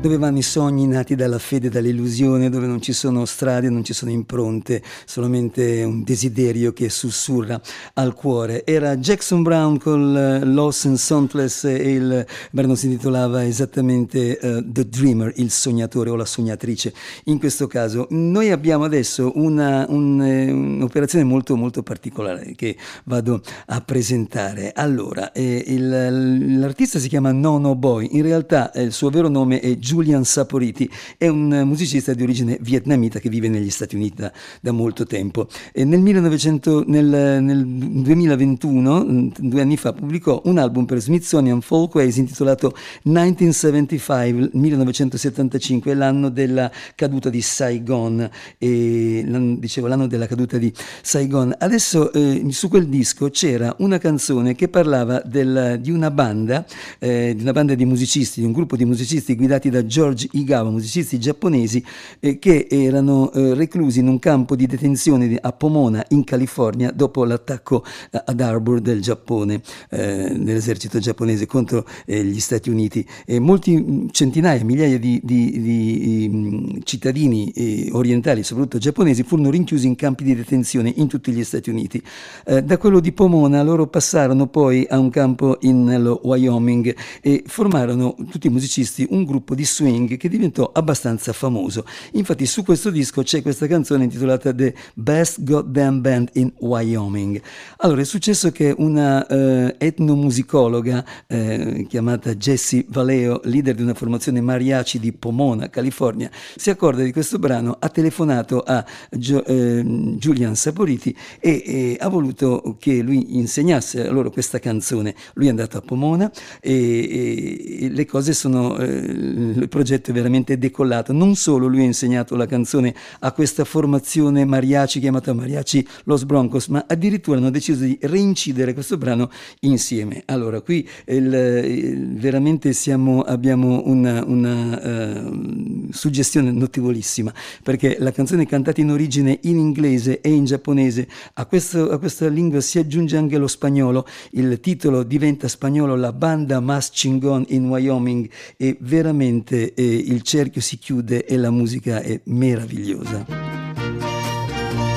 Dove 0.06 0.18
vanno 0.20 0.38
i 0.38 0.44
sogni 0.44 0.86
nati 0.86 1.16
dalla 1.16 1.40
fede 1.40 1.68
dall'illusione, 1.68 2.52
dove 2.52 2.68
non 2.68 2.80
ci 2.80 2.94
sono 2.94 3.26
strade, 3.26 3.72
non 3.72 3.84
ci 3.84 3.94
sono 3.94 4.12
impronte, 4.12 4.84
solamente 5.04 5.82
un 5.82 6.04
desiderio 6.04 6.74
che 6.74 6.90
sussurra 6.90 7.60
al 7.96 8.14
cuore. 8.14 8.64
Era 8.68 8.98
Jackson 8.98 9.42
Brown 9.42 9.80
con 9.80 10.16
eh, 10.16 10.46
Lost 10.46 10.86
and 10.86 10.98
Soundless 10.98 11.64
e 11.64 11.94
il 11.94 12.24
brano 12.52 12.76
si 12.76 12.86
intitolava 12.86 13.48
esattamente 13.48 14.38
eh, 14.38 14.64
The 14.64 14.88
Dreamer, 14.88 15.34
il 15.38 15.50
sognatore 15.50 16.12
o 16.12 16.16
la 16.16 16.26
sognatrice. 16.26 16.94
In 17.24 17.40
questo 17.40 17.66
caso 17.66 18.06
noi 18.12 18.52
abbiamo 18.52 18.84
adesso 18.84 19.32
una, 19.34 19.88
un, 19.90 20.22
eh, 20.22 20.52
un'operazione 20.52 21.26
molto 21.26 21.56
molto 21.56 21.82
particolare 21.82 22.54
che 22.56 22.78
vado 23.06 23.42
a 23.66 23.82
presentare. 23.82 24.72
Allora, 24.76 25.32
eh, 25.32 25.64
il- 25.66 26.60
l'artista 26.60 27.00
si 27.00 27.08
chiama 27.08 27.32
Nono 27.32 27.74
Boy, 27.74 28.10
in 28.12 28.22
realtà 28.22 28.72
eh, 28.72 28.84
il 28.84 28.92
suo 28.92 29.10
vero 29.10 29.30
nome 29.30 29.60
è 29.60 29.80
Julian 29.96 30.26
Saporiti, 30.26 30.90
è 31.18 31.30
un 31.30 31.64
musicista 31.66 32.14
di 32.14 32.22
origine 32.22 32.58
vietnamita 32.60 33.20
che 33.20 33.30
vive 33.30 33.48
negli 33.48 33.70
Stati 33.70 33.96
Uniti 33.96 34.22
da, 34.22 34.32
da 34.60 34.72
molto 34.74 35.06
tempo. 35.06 35.48
Nel, 35.74 36.00
1900, 36.00 36.84
nel, 36.88 37.42
nel 37.42 37.66
2021, 37.66 39.06
mm, 39.06 39.28
due 39.40 39.62
anni 39.62 39.78
fa, 39.78 39.94
pubblicò 39.94 40.42
un 40.46 40.58
album 40.58 40.84
per 40.84 41.00
Smithsonian 41.00 41.62
Folkways 41.62 42.18
intitolato 42.18 42.76
1975, 43.04 44.50
1975, 44.52 45.92
è 45.92 45.96
l'anno 45.96 46.30
della 46.30 46.70
caduta 46.96 47.30
di 47.30 47.42
Saigon, 47.42 48.30
e, 48.58 49.24
dicevo 49.60 49.88
l'anno 49.88 50.08
della 50.08 50.28
caduta 50.28 50.58
di 50.58 50.74
Saigon. 51.02 51.56
Adesso 51.58 52.12
eh, 52.12 52.48
su 52.50 52.68
quel 52.68 52.88
disco 52.88 53.30
c'era 53.30 53.74
una 53.80 53.98
canzone 53.98 54.56
che 54.56 54.68
parlava 54.68 55.22
del- 55.26 55.80
di 55.82 55.92
una 55.92 56.12
banda, 56.12 56.66
eh, 57.00 57.34
di 57.34 57.42
una 57.42 57.54
banda 57.54 57.76
di 57.76 57.86
musicisti, 57.86 58.42
di 58.42 58.46
un 58.46 58.52
gruppo 58.52 58.76
di 58.76 58.84
musicisti 58.84 59.36
guidati 59.36 59.70
da 59.70 59.85
George 59.86 60.28
Igawa, 60.32 60.70
musicisti 60.70 61.20
giapponesi 61.20 61.84
eh, 62.20 62.40
che 62.40 62.68
erano 62.70 63.32
eh, 63.32 63.54
reclusi 63.54 64.00
in 64.00 64.08
un 64.08 64.20
campo 64.20 64.56
di 64.56 64.66
detenzione 64.68 65.38
a 65.42 65.52
Pomona 65.52 66.04
in 66.10 66.24
California 66.24 66.92
dopo 66.92 67.26
l'attacco 67.26 67.84
eh, 68.12 68.22
ad 68.26 68.40
Harbour 68.40 68.80
del 68.80 69.02
Giappone, 69.02 69.62
eh, 69.90 70.36
dell'esercito 70.38 71.00
giapponese 71.00 71.46
contro 71.46 71.86
eh, 72.06 72.24
gli 72.24 72.40
Stati 72.40 72.70
Uniti. 72.70 73.06
Molti 73.40 73.76
mh, 73.76 74.10
centinaia, 74.12 74.64
migliaia 74.64 75.00
di, 75.00 75.20
di- 75.24 75.62
di, 75.62 76.30
mh, 76.30 76.80
cittadini 76.84 77.52
eh, 77.52 77.90
orientali, 77.92 78.44
soprattutto 78.44 78.78
giapponesi, 78.78 79.24
furono 79.24 79.50
rinchiusi 79.50 79.88
in 79.88 79.96
campi 79.96 80.24
di 80.24 80.36
detenzione 80.36 80.92
in 80.96 81.08
tutti 81.08 81.32
gli 81.32 81.44
Stati 81.44 81.70
Uniti. 81.70 82.02
Eh, 82.46 82.64
da 82.64 82.78
quello 82.78 83.00
di 83.00 83.12
Pomona 83.12 83.62
loro 83.64 83.88
passarono 83.88 84.48
poi 84.48 84.86
a 84.90 85.00
un 85.00 85.10
campo 85.10 85.58
in 85.62 86.20
Wyoming 86.22 86.96
e 87.22 87.44
formarono 87.46 88.16
tutti 88.30 88.48
i 88.48 88.50
musicisti 88.50 89.06
un 89.10 89.24
gruppo 89.24 89.56
di 89.56 89.65
swing 89.66 90.18
che 90.18 90.30
diventò 90.30 90.72
abbastanza 90.74 91.34
famoso. 91.34 91.86
Infatti 92.14 92.46
su 92.46 92.64
questo 92.64 92.90
disco 92.90 93.24
c'è 93.24 93.42
questa 93.42 93.68
canzone 93.68 94.06
intitolata 94.06 94.54
The 94.54 94.74
Best 94.94 95.44
Goddamn 95.44 96.02
Band 96.02 96.30
in 96.34 96.52
Wyoming. 96.60 97.42
Allora 97.78 98.02
è 98.02 98.06
successo 98.06 98.52
che 98.52 98.74
una 98.78 99.26
eh, 99.28 99.76
etnomusicologa 99.78 101.06
eh, 101.28 101.86
chiamata 101.90 102.36
Jessie 102.36 102.86
Valeo, 102.88 103.42
leader 103.44 103.76
di 103.76 103.82
una 103.82 103.94
formazione 103.94 104.42
mariachi 104.42 105.00
di 105.00 105.12
Pomona, 105.12 105.70
California, 105.70 106.30
si 106.56 106.70
accorda 106.70 107.04
di 107.04 107.12
questo 107.12 107.40
brano, 107.40 107.76
ha 107.80 107.90
telefonato 107.90 108.62
a 108.62 108.86
Gio- 109.12 109.44
ehm, 109.46 110.18
Julian 110.18 110.56
Saporiti 110.56 111.16
e, 111.40 111.64
e 111.66 111.98
ha 112.00 112.08
voluto 112.10 112.76
che 112.80 113.02
lui 113.02 113.38
insegnasse 113.38 114.10
loro 114.10 114.30
questa 114.30 114.60
canzone. 114.60 115.16
Lui 115.34 115.48
è 115.48 115.50
andato 115.50 115.78
a 115.78 115.82
Pomona 115.82 116.32
e- 116.62 117.84
e 117.86 117.90
le 117.90 118.06
cose 118.06 118.34
sono, 118.34 118.78
eh, 118.78 119.54
il 119.60 119.70
progetto 119.70 120.12
è 120.12 120.14
veramente 120.14 120.58
decollato. 120.58 121.14
Non 121.14 121.36
solo 121.36 121.68
lui 121.68 121.82
ha 121.82 121.86
insegnato 121.86 122.36
la 122.36 122.46
canzone 122.46 122.94
a 123.20 123.32
questa 123.32 123.64
formazione 123.64 124.46
mariachi 124.46 125.00
chiamata 125.00 125.34
Mariachi 125.34 125.88
Los 126.06 126.26
Broncos, 126.26 126.68
ma 126.68 126.86
addirittura 126.88 127.38
hanno 127.38 127.50
deciso 127.50 127.84
di 127.84 127.98
reincidere 128.02 128.74
questo 128.74 128.98
brano 128.98 129.30
insieme. 129.62 130.24
Allora, 130.26 130.62
qui 130.62 130.88
il, 131.08 131.34
il, 131.34 132.18
veramente 132.18 132.74
siamo, 132.74 133.22
abbiamo 133.22 133.84
una, 133.86 134.24
una 134.26 135.24
uh, 135.28 135.88
suggestione 135.92 136.52
notevolissima, 136.52 137.34
perché 137.64 137.98
la 138.00 138.12
canzone 138.12 138.46
cantata 138.46 138.82
in 138.82 138.92
origine 138.92 139.40
in 139.44 139.58
inglese 139.58 140.22
e 140.22 140.30
in 140.32 140.46
giapponese, 140.46 141.08
a, 141.34 141.46
questo, 141.46 141.90
a 141.92 142.00
questa 142.00 142.28
lingua 142.28 142.62
si 142.62 142.80
aggiunge 142.80 143.18
anche 143.18 143.38
lo 143.38 143.48
spagnolo, 143.48 144.06
il 144.32 144.60
titolo 144.60 145.04
diventa 145.04 145.48
spagnolo 145.48 145.96
La 145.96 146.14
banda 146.14 146.60
Mas 146.60 146.90
Chingon 146.90 147.46
in 147.50 147.68
Wyoming 147.68 148.30
e 148.58 148.78
veramente 148.80 149.45
eh, 149.52 149.74
il 149.84 150.22
cerchio 150.22 150.62
si 150.62 150.78
chiude 150.78 151.26
e 151.26 151.38
la 151.38 151.50
musica 151.50 152.02
è 152.02 152.20
meravigliosa. 152.26 153.26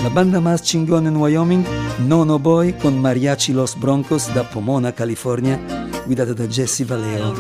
La 0.03 0.11
banda 0.11 0.41
Mas 0.41 0.63
Chingon 0.63 1.07
in 1.07 1.17
Wyoming, 1.17 1.67
Nono 2.07 2.39
Boy 2.39 2.77
con 2.77 2.99
Mariachi 2.99 3.53
Los 3.53 3.75
Broncos 3.75 4.31
da 4.33 4.45
Pomona, 4.45 4.93
California, 4.93 5.59
guidata 6.05 6.33
da 6.33 6.47
Jesse 6.47 6.85
Valeo. 6.85 7.35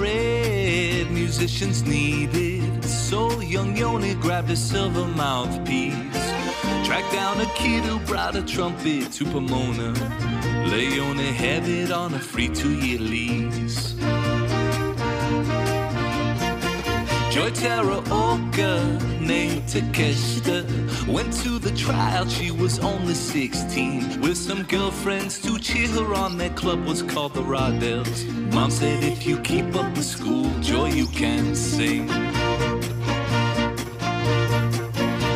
musicians 1.29 1.83
needed. 1.83 2.83
So 2.85 3.41
young 3.41 3.77
Yoni 3.77 4.15
grabbed 4.15 4.51
a 4.51 4.57
silver 4.57 5.07
mouthpiece. 5.07 6.33
Tracked 6.85 7.13
down 7.13 7.41
a 7.41 7.47
kid 7.55 7.85
who 7.85 7.99
brought 8.01 8.35
a 8.35 8.43
trumpet 8.43 9.13
to 9.13 9.25
Pomona. 9.27 9.93
Leone 10.71 11.19
headed 11.19 11.93
on 11.93 12.15
a 12.15 12.19
free 12.19 12.49
two 12.49 12.73
year 12.73 12.99
lease. 12.99 13.95
Joy 17.39 17.51
Orca, 18.10 18.98
named 19.20 19.62
Takeshita, 19.69 21.06
went 21.06 21.32
to 21.44 21.60
the 21.60 21.70
trial. 21.77 22.27
She 22.28 22.51
was 22.51 22.81
only 22.81 23.15
16, 23.15 24.20
with 24.20 24.36
some 24.36 24.65
girlfriends 24.65 25.40
to 25.43 25.56
cheer 25.56 25.86
her 25.86 26.15
on. 26.15 26.36
Their 26.36 26.51
club 26.51 26.85
was 26.85 27.02
called 27.02 27.35
the 27.35 27.43
Rodells. 27.43 28.27
Mom 28.52 28.73
said, 28.73 29.05
If 29.05 29.24
you 29.24 29.39
keep 29.39 29.73
up 29.77 29.94
the 29.94 30.02
school, 30.02 30.51
Joy, 30.60 30.89
you 30.89 31.06
can 31.06 31.55
sing. 31.55 32.09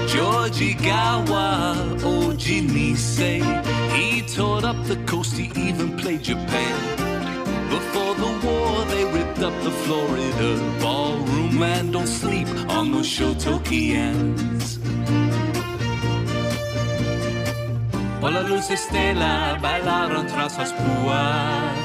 Georgie 0.09 0.75
Gawa, 0.75 2.01
Oji 2.01 2.69
Nisei, 2.69 3.43
he 3.95 4.23
toured 4.23 4.65
up 4.65 4.83
the 4.87 4.97
coast, 5.07 5.37
he 5.37 5.53
even 5.69 5.97
played 5.97 6.25
Japan. 6.25 7.02
Before 7.73 8.15
the 8.15 8.33
war, 8.47 8.85
they 8.93 9.05
ripped 9.05 9.43
up 9.43 9.55
the 9.63 9.71
Florida 9.71 10.51
ballroom 10.79 11.63
and 11.63 11.91
don't 11.91 12.07
sleep 12.07 12.47
on 12.69 12.93
those 12.93 13.07
Shotokians. 13.07 14.79
Por 18.21 18.31
la 18.31 18.43
luz 18.43 18.71
estela 18.71 19.59
bailaron 19.63 20.27
tras 20.27 20.59
las 20.59 20.73
púas. 20.73 21.79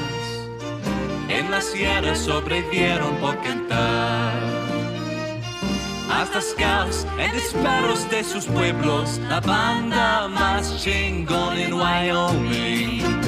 En 1.30 1.50
la 1.50 1.62
sierra 1.62 2.14
sobrevivieron 2.14 3.16
por 3.16 3.36
cantar. 3.42 4.34
Hasta 6.10 6.40
scouts 6.42 7.06
en 7.18 7.32
disparos 7.32 8.10
de 8.10 8.24
sus 8.24 8.44
pueblos, 8.44 9.18
la 9.30 9.40
banda 9.40 10.28
más 10.28 10.76
chingón 10.82 11.56
en 11.56 11.72
Wyoming. 11.72 13.27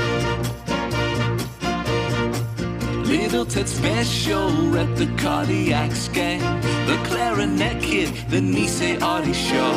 Little 3.10 3.44
Ted 3.44 3.68
Special 3.68 4.78
at 4.78 4.96
the 4.96 5.06
cardiac 5.16 5.90
scan. 5.90 6.40
The 6.86 6.96
clarinet 7.08 7.82
kid, 7.82 8.14
the 8.28 8.38
Nisei 8.38 9.02
Artie 9.02 9.32
show. 9.32 9.72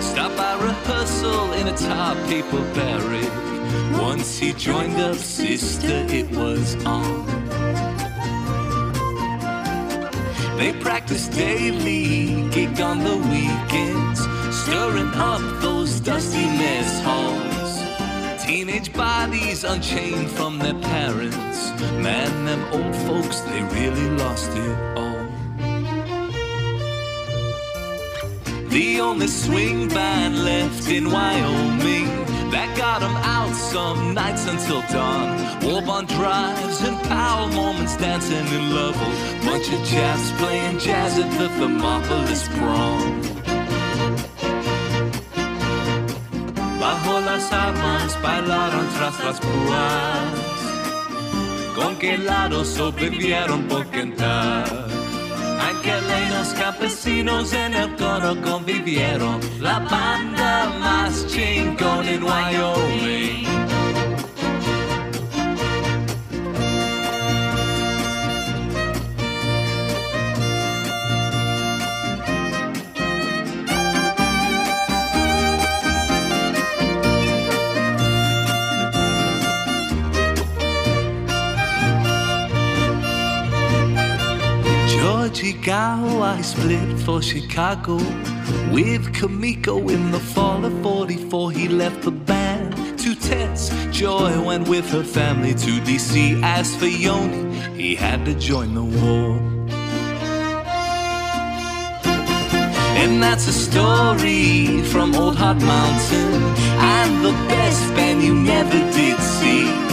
Stop 0.00 0.34
by 0.38 0.54
rehearsal 0.64 1.52
in 1.52 1.68
a 1.68 1.76
top 1.76 2.16
paper 2.28 2.62
barrack. 2.72 4.00
Once 4.00 4.38
he 4.38 4.54
joined 4.54 4.98
up, 4.98 5.16
sister, 5.16 6.06
it 6.08 6.30
was 6.30 6.82
on. 6.86 7.26
They 10.56 10.72
practice 10.80 11.28
daily, 11.28 12.48
gig 12.48 12.80
on 12.80 13.00
the 13.00 13.18
weekends, 13.34 14.20
stirring 14.62 15.12
up 15.12 15.42
those 15.60 16.00
dusty 16.00 16.46
mess 16.46 17.02
halls. 17.02 17.65
Teenage 18.46 18.92
bodies 18.92 19.64
unchained 19.64 20.30
from 20.30 20.60
their 20.60 20.74
parents. 20.74 21.72
Man, 22.00 22.44
them 22.44 22.62
old 22.72 22.94
folks, 22.94 23.40
they 23.40 23.60
really 23.74 24.08
lost 24.10 24.50
it 24.52 24.96
all. 24.96 25.26
The 28.68 29.00
only 29.00 29.26
swing 29.26 29.88
band 29.88 30.44
left 30.44 30.88
in 30.88 31.10
Wyoming 31.10 32.06
that 32.52 32.72
got 32.78 33.02
'em 33.02 33.16
out 33.16 33.52
some 33.56 34.14
nights 34.14 34.46
until 34.46 34.82
dawn. 34.92 35.28
Warbond 35.62 36.06
drives 36.08 36.82
and 36.82 36.96
Powell 37.08 37.48
moments 37.48 37.96
dancing 37.96 38.46
in 38.46 38.74
Lovell. 38.76 39.12
Bunch 39.44 39.72
of 39.72 39.82
jazz 39.84 40.30
playing 40.38 40.78
jazz 40.78 41.18
at 41.18 41.30
the 41.36 41.48
Thermopolis 41.58 42.48
prom. 42.56 43.35
Las 47.36 47.52
armas 47.52 48.22
bailaron 48.22 48.86
tras 48.96 49.22
las 49.22 49.40
púas. 49.40 50.26
Congelados 51.74 52.68
sobrevivieron 52.68 53.64
por 53.64 53.86
cantar. 53.90 54.64
Angelenos 55.60 56.54
campesinos 56.54 57.52
en 57.52 57.74
el 57.74 57.94
coro 57.96 58.40
convivieron. 58.40 59.38
La 59.60 59.80
banda 59.80 60.72
más 60.80 61.26
chingón 61.26 62.08
en 62.08 62.22
Wyoming. 62.22 63.55
Chicago, 85.66 86.22
I 86.22 86.40
split 86.42 86.96
for 87.00 87.20
Chicago 87.20 87.96
with 88.70 89.12
Kamiko 89.12 89.90
in 89.90 90.12
the 90.12 90.20
fall 90.20 90.64
of 90.64 90.72
44. 90.80 91.50
He 91.50 91.66
left 91.66 92.02
the 92.02 92.12
band 92.12 92.76
to 93.00 93.16
Ted's. 93.16 93.70
Joy 93.90 94.40
went 94.44 94.68
with 94.68 94.88
her 94.90 95.02
family 95.02 95.54
to 95.54 95.80
DC. 95.80 96.40
As 96.44 96.76
for 96.76 96.86
Yoni, 96.86 97.52
he 97.76 97.96
had 97.96 98.24
to 98.26 98.34
join 98.34 98.74
the 98.74 98.84
war. 98.84 99.40
And 103.02 103.20
that's 103.20 103.48
a 103.48 103.52
story 103.52 104.84
from 104.84 105.16
Old 105.16 105.34
Hot 105.34 105.60
Mountain 105.60 106.42
and 106.78 107.24
the 107.24 107.32
best 107.48 107.82
band 107.96 108.22
you 108.22 108.34
never 108.36 108.78
did 108.92 109.18
see. 109.18 109.85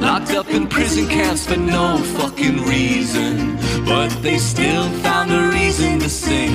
Locked 0.00 0.30
up 0.32 0.48
in 0.48 0.66
prison 0.66 1.06
camps 1.08 1.44
for 1.46 1.58
no 1.58 1.98
fucking 2.16 2.64
reason. 2.64 3.58
But 3.84 4.08
they 4.22 4.38
still 4.38 4.88
found 5.04 5.30
a 5.30 5.48
reason 5.48 5.98
to 6.00 6.08
sing. 6.08 6.52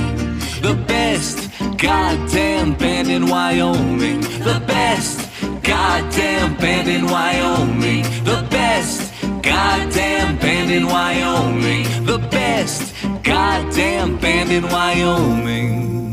The 0.62 0.74
best 0.88 1.48
goddamn 1.78 2.74
band 2.74 3.08
in 3.08 3.26
Wyoming. 3.26 4.20
The 4.20 4.60
best 4.66 5.30
goddamn 5.62 6.56
band 6.56 6.88
in 6.88 7.06
Wyoming. 7.06 8.02
The 8.24 8.44
best 8.50 9.12
goddamn 9.42 10.38
band 10.38 10.72
in 10.72 10.86
Wyoming. 10.86 11.84
The 12.04 12.18
best 12.18 12.94
goddamn 13.22 14.18
band 14.18 14.50
in 14.50 14.64
Wyoming. 14.64 16.05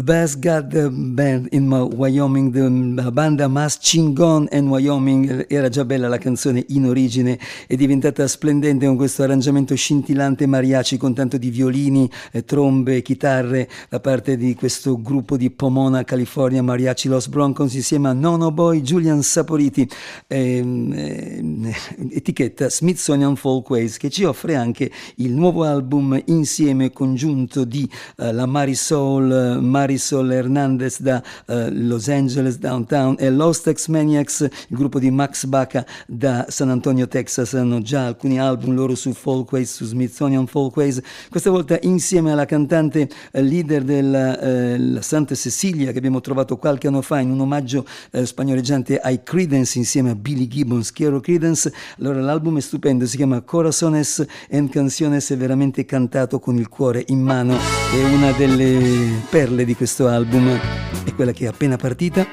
The 0.00 0.06
Best 0.06 0.38
God 0.38 0.88
Band 0.88 1.48
in 1.50 1.70
Wyoming, 1.70 2.94
la 2.96 3.10
banda 3.10 3.48
Mas 3.48 3.76
Chingon 3.76 4.48
in 4.50 4.66
Wyoming, 4.66 5.44
era 5.46 5.68
già 5.68 5.84
bella 5.84 6.08
la 6.08 6.16
canzone 6.16 6.64
in 6.68 6.86
origine, 6.86 7.38
è 7.66 7.76
diventata 7.76 8.26
splendente 8.26 8.86
con 8.86 8.96
questo 8.96 9.24
arrangiamento 9.24 9.74
scintillante 9.74 10.46
mariachi 10.46 10.96
con 10.96 11.12
tanto 11.12 11.36
di 11.36 11.50
violini, 11.50 12.10
eh, 12.32 12.46
trombe, 12.46 13.02
chitarre 13.02 13.68
da 13.90 14.00
parte 14.00 14.38
di 14.38 14.54
questo 14.54 15.02
gruppo 15.02 15.36
di 15.36 15.50
Pomona, 15.50 16.02
California, 16.02 16.62
Mariachi 16.62 17.06
Los 17.06 17.28
Broncos 17.28 17.74
insieme 17.74 18.08
a 18.08 18.14
Nono 18.14 18.52
Boy, 18.52 18.80
Julian 18.80 19.20
Saporiti. 19.22 19.86
Eh, 20.26 20.64
eh, 20.94 21.74
etichetta 22.12 22.70
Smithsonian 22.70 23.36
Folkways 23.36 23.98
che 23.98 24.08
ci 24.08 24.24
offre 24.24 24.54
anche 24.54 24.90
il 25.16 25.32
nuovo 25.32 25.64
album 25.64 26.18
insieme 26.26 26.90
congiunto 26.90 27.64
di 27.64 27.86
uh, 28.16 28.32
la 28.32 28.46
Marisol, 28.46 29.58
Marisol 29.90 30.30
Hernandez 30.30 31.00
da 31.00 31.22
uh, 31.46 31.68
Los 31.72 32.08
Angeles 32.08 32.58
Downtown 32.58 33.16
e 33.18 33.28
Lost 33.30 33.66
Ex 33.66 33.88
Maniacs, 33.88 34.40
il 34.40 34.76
gruppo 34.76 35.00
di 35.00 35.10
Max 35.10 35.46
Baca 35.46 35.84
da 36.06 36.46
San 36.48 36.70
Antonio, 36.70 37.08
Texas. 37.08 37.54
Hanno 37.54 37.82
già 37.82 38.06
alcuni 38.06 38.38
album 38.38 38.74
loro 38.74 38.94
su 38.94 39.12
Folkways, 39.12 39.74
su 39.74 39.84
Smithsonian 39.84 40.46
Folkways, 40.46 41.00
questa 41.28 41.50
volta 41.50 41.76
insieme 41.82 42.30
alla 42.30 42.44
cantante 42.44 43.08
uh, 43.32 43.40
leader 43.40 43.82
della 43.82 45.02
Santa 45.02 45.34
Cecilia 45.34 45.90
che 45.90 45.98
abbiamo 45.98 46.20
trovato 46.20 46.56
qualche 46.56 46.86
anno 46.86 47.02
fa 47.02 47.18
in 47.18 47.30
un 47.30 47.40
omaggio 47.40 47.84
spagnoleggiante 48.22 48.98
ai 48.98 49.22
Credence 49.22 49.78
insieme 49.78 50.10
a 50.10 50.14
Billy 50.14 50.46
Gibbons, 50.46 50.92
Chiaro 50.92 51.20
Credence. 51.20 51.72
Allora 51.98 52.20
l'album 52.20 52.58
è 52.58 52.60
stupendo, 52.60 53.06
si 53.06 53.16
chiama 53.16 53.40
Corazones 53.40 54.24
en 54.48 54.68
Canciones, 54.68 55.30
è 55.30 55.36
veramente 55.36 55.84
cantato 55.84 56.38
con 56.38 56.56
il 56.56 56.68
cuore 56.68 57.04
in 57.08 57.20
mano. 57.20 57.56
È 57.56 58.02
una 58.14 58.32
delle 58.32 59.22
perle 59.30 59.64
di 59.64 59.74
questo 59.80 60.08
album, 60.08 60.60
è 61.04 61.14
quella 61.14 61.32
che 61.32 61.46
è 61.46 61.48
appena 61.48 61.78
partita. 61.78 62.26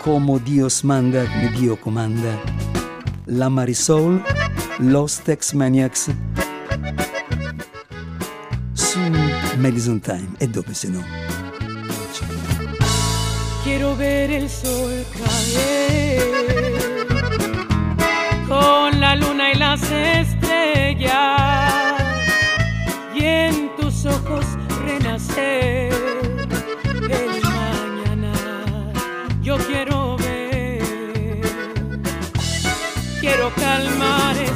Como 0.00 0.38
Dios 0.38 0.82
manda, 0.82 1.24
come 1.24 1.50
Dio 1.50 1.76
comanda. 1.76 2.40
La 3.24 3.48
Marisol, 3.48 4.22
Los 4.76 5.20
Tex 5.22 5.54
Maniacs 5.54 6.08
su 8.74 9.00
Madison 9.56 9.98
Time. 9.98 10.28
E 10.38 10.46
dove 10.46 10.72
se 10.72 10.88
no? 10.88 11.04
Quiero 13.64 13.96
ver 13.96 14.30
el 14.30 14.48
sol 14.48 15.04
caer 15.18 16.22
con 18.46 19.00
la 19.00 19.16
luna 19.16 19.50
y 19.50 19.56
las 19.58 19.82
estrellas 19.90 21.12
y 23.16 23.24
en 23.24 23.68
tus 23.76 24.04
ojos 24.06 24.46
renacer 24.86 25.87
quiero 33.68 33.84
calmar 33.84 34.47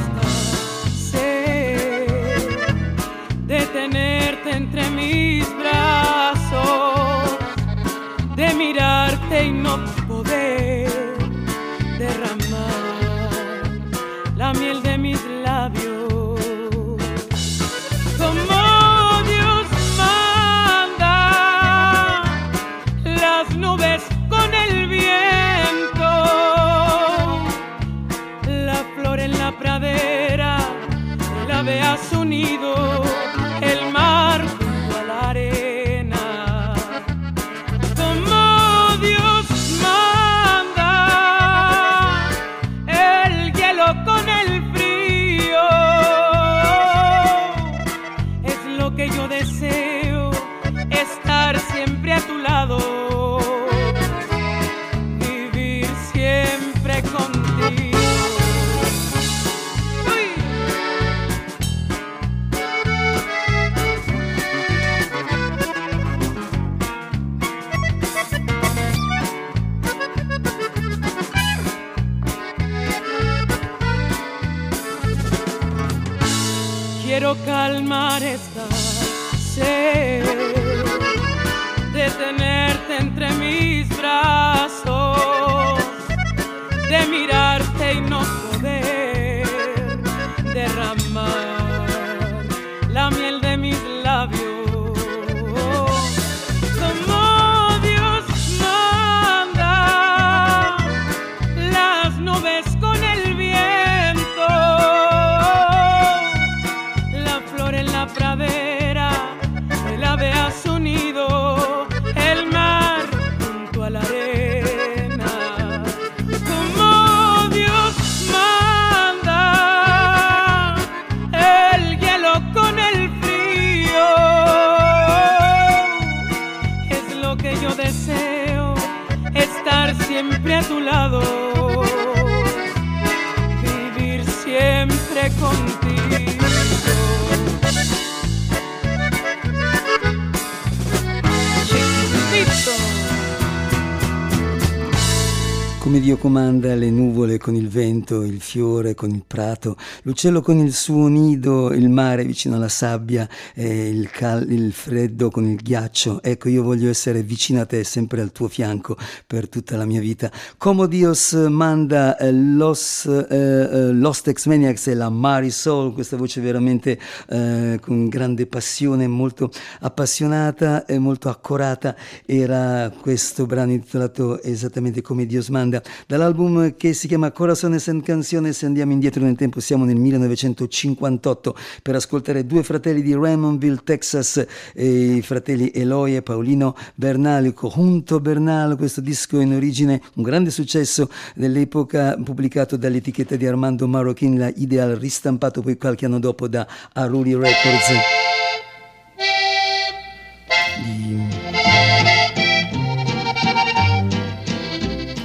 Come 145.93 146.05
Dio 146.05 146.17
comanda 146.17 146.73
le 146.73 146.89
nuvole 146.89 147.37
con 147.37 147.53
il 147.53 147.69
vento, 147.69 148.23
il 148.23 148.41
fiore 148.41 148.95
con 148.95 149.11
il 149.11 149.23
prato, 149.27 149.77
l'uccello 150.01 150.41
con 150.41 150.57
il 150.57 150.73
suo 150.73 151.05
nido, 151.05 151.71
il 151.71 151.87
mare 151.87 152.25
vicino 152.25 152.55
alla 152.55 152.67
sabbia, 152.67 153.29
e 153.53 153.89
il, 153.89 154.09
cal- 154.09 154.51
il 154.51 154.73
freddo 154.73 155.29
con 155.29 155.45
il 155.45 155.55
ghiaccio. 155.55 156.23
Ecco, 156.23 156.49
io 156.49 156.63
voglio 156.63 156.89
essere 156.89 157.21
vicino 157.21 157.61
a 157.61 157.67
te, 157.67 157.83
sempre 157.83 158.21
al 158.21 158.31
tuo 158.31 158.47
fianco 158.47 158.97
per 159.27 159.47
tutta 159.47 159.77
la 159.77 159.85
mia 159.85 159.99
vita. 159.99 160.31
Como 160.57 160.87
Dios 160.87 161.33
manda 161.33 162.17
eh, 162.17 162.31
los, 162.31 163.05
eh, 163.05 163.27
eh, 163.29 163.91
los 163.91 164.21
Tex 164.21 164.47
Maniacs 164.47 164.87
e 164.87 164.95
la 164.95 165.09
Marisol, 165.09 165.93
questa 165.93 166.17
voce 166.17 166.41
veramente 166.41 166.99
eh, 167.29 167.77
con 167.79 168.07
grande 168.09 168.47
passione, 168.47 169.07
molto 169.07 169.51
appassionata 169.81 170.85
e 170.87 170.97
molto 170.97 171.29
accorata, 171.29 171.95
era 172.25 172.91
questo 172.99 173.45
brano 173.45 173.73
intitolato 173.73 174.41
esattamente 174.41 175.03
come 175.03 175.27
Dios 175.27 175.49
manda. 175.49 175.81
Dall'album 176.07 176.75
che 176.75 176.93
si 176.93 177.07
chiama 177.07 177.31
Corazones 177.31 177.87
en 177.87 178.01
Canciones 178.01 178.63
andiamo 178.63 178.91
indietro 178.91 179.23
nel 179.23 179.35
tempo, 179.35 179.59
siamo 179.59 179.85
nel 179.85 179.95
1958 179.95 181.55
per 181.81 181.95
ascoltare 181.95 182.45
due 182.45 182.63
fratelli 182.63 183.01
di 183.01 183.13
Raymondville, 183.13 183.81
Texas, 183.83 184.45
i 184.75 185.21
fratelli 185.21 185.71
Eloy 185.73 186.15
e 186.15 186.21
Paolino 186.21 186.75
Bernal, 186.95 187.53
Conjunto 187.53 188.19
Bernal, 188.19 188.77
questo 188.77 189.01
disco 189.01 189.39
in 189.39 189.53
origine 189.53 190.01
un 190.15 190.23
grande 190.23 190.49
successo 190.49 191.09
dell'epoca 191.35 192.17
pubblicato 192.23 192.77
dall'etichetta 192.77 193.35
di 193.35 193.47
Armando 193.47 193.87
Marochin, 193.87 194.37
la 194.37 194.51
Ideal, 194.55 194.95
ristampato 194.95 195.61
poi 195.61 195.77
qualche 195.77 196.05
anno 196.05 196.19
dopo 196.19 196.47
da 196.47 196.67
Aruli 196.93 197.33
Records. 197.33 198.32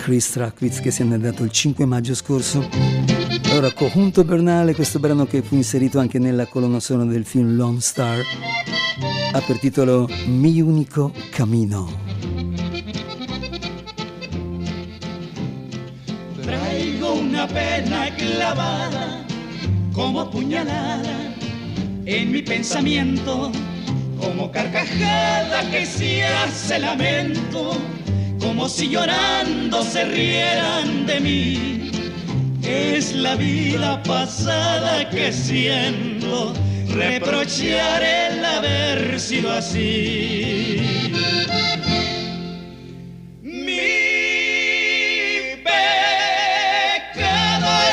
Chris 0.09 0.31
Trackwitz 0.31 0.81
che 0.81 0.91
si 0.91 1.03
è 1.03 1.05
andato 1.05 1.43
il 1.43 1.51
5 1.51 1.85
maggio 1.85 2.15
scorso. 2.15 2.67
Allora, 3.51 3.71
Conjunto 3.75 4.25
Bernale, 4.25 4.75
questo 4.75 4.99
brano 4.99 5.27
che 5.27 5.43
fu 5.43 5.55
inserito 5.55 5.99
anche 5.99 6.19
nella 6.19 6.47
colonna 6.47 6.81
sonora 6.81 7.11
del 7.11 7.27
film 7.27 7.55
Lone 7.57 7.83
Star, 7.83 8.19
ha 9.33 9.41
per 9.43 9.59
titolo 9.59 10.09
Mi 10.29 10.63
unico 10.63 11.13
camino. 11.29 11.91
Traigo 16.41 17.13
una 17.13 17.47
pena 17.47 18.09
clavada 18.17 19.27
como 19.93 20.27
puñalada 20.31 21.35
en 22.07 22.31
mi 22.31 22.41
pensamiento, 22.41 23.51
como 24.19 24.51
carcajada 24.51 25.69
que 25.71 25.85
se 25.85 26.25
hace 26.25 26.79
lamento, 26.79 27.77
como 28.41 28.69
si 28.69 28.89
llorando 28.89 29.83
se 29.83 30.05
rieran 30.05 31.07
de 31.07 31.21
mí. 31.21 31.91
Es 32.63 33.15
la 33.15 33.37
vida 33.37 34.03
pasada 34.03 35.09
que 35.11 35.33
siento, 35.33 36.53
reprochar 36.95 38.03
el 38.03 38.45
haber 38.45 39.19
sido 39.21 39.51
así. 39.53 41.11
Mi 43.43 43.79
pecado 45.65 47.09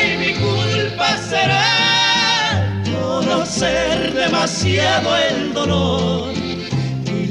y 0.04 0.18
mi 0.18 0.34
culpa 0.34 1.18
será 1.30 2.82
conocer 2.92 4.14
demasiado 4.14 5.18
el 5.18 5.54
dolor 5.54 6.45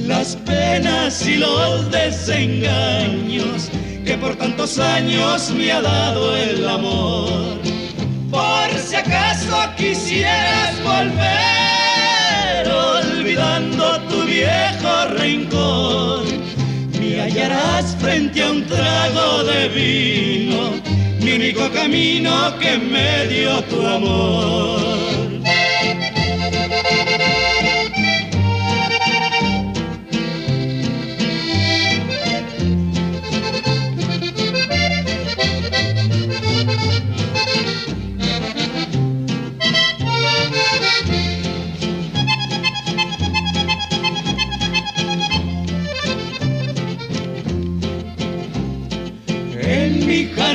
las 0.07 0.37
penas 0.37 1.27
y 1.27 1.37
los 1.37 1.91
desengaños 1.91 3.71
que 4.05 4.19
por 4.19 4.37
tantos 4.37 4.79
años 4.79 5.51
me 5.57 5.73
ha 5.73 5.81
dado 5.81 6.37
el 6.37 6.69
amor. 6.69 7.59
Por 8.31 8.79
si 8.79 8.97
acaso 8.97 9.57
quisieras 9.77 10.75
volver, 10.83 12.69
olvidando 12.71 14.01
tu 14.09 14.25
viejo 14.25 15.07
rincón, 15.19 16.25
me 17.01 17.21
hallarás 17.21 17.97
frente 18.01 18.43
a 18.43 18.51
un 18.51 18.67
trago 18.67 19.45
de 19.45 19.69
vino, 19.69 20.73
mi 21.21 21.33
único 21.33 21.71
camino 21.71 22.59
que 22.59 22.77
me 22.77 23.27
dio 23.29 23.63
tu 23.65 23.87
amor. 23.87 25.24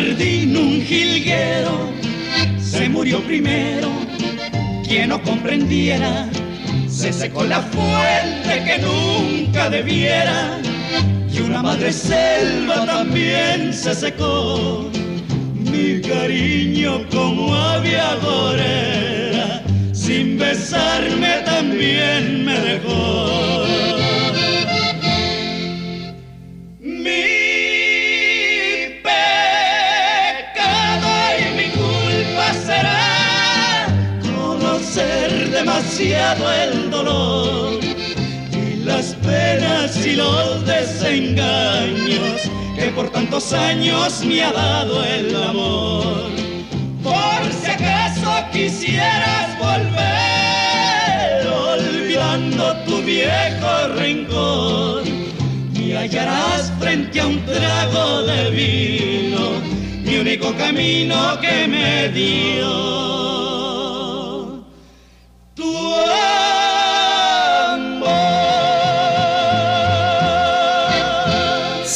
Jardín 0.09 0.57
un 0.57 0.81
jilguero 0.81 1.89
se 2.59 2.89
murió 2.89 3.21
primero. 3.21 3.89
Quien 4.87 5.09
no 5.09 5.21
comprendiera, 5.21 6.27
se 6.87 7.13
secó 7.13 7.43
la 7.43 7.61
fuente 7.61 8.63
que 8.65 8.79
nunca 8.79 9.69
debiera. 9.69 10.59
Y 11.31 11.41
una 11.41 11.61
madre 11.61 11.93
selva 11.93 12.85
también 12.85 13.71
se 13.73 13.93
secó. 13.93 14.89
Mi 15.53 16.01
cariño 16.01 17.07
como 17.11 17.53
ave 17.53 17.99
agorera, 17.99 19.63
sin 19.93 20.39
besarme 20.39 21.41
también 21.45 22.45
me 22.45 22.59
dejó. 22.59 23.78
Demasiado 35.99 36.51
el 36.53 36.89
dolor 36.89 37.79
y 38.53 38.77
las 38.85 39.15
penas 39.15 40.05
y 40.05 40.15
los 40.15 40.65
desengaños 40.65 42.49
que 42.75 42.85
por 42.95 43.09
tantos 43.09 43.51
años 43.51 44.23
me 44.23 44.41
ha 44.43 44.53
dado 44.53 45.03
el 45.03 45.35
amor. 45.35 46.29
Por 47.03 47.51
si 47.51 47.71
acaso 47.71 48.31
quisieras 48.53 49.59
volver, 49.59 51.47
olvidando 51.47 52.77
tu 52.85 53.01
viejo 53.01 53.87
rincón 53.97 55.03
me 55.73 55.97
hallarás 55.97 56.71
frente 56.79 57.19
a 57.19 57.27
un 57.27 57.43
trago 57.45 58.23
de 58.23 58.51
vino, 58.51 59.49
mi 60.03 60.17
único 60.17 60.53
camino 60.55 61.37
que 61.41 61.67
me 61.67 62.07
dio 62.09 63.58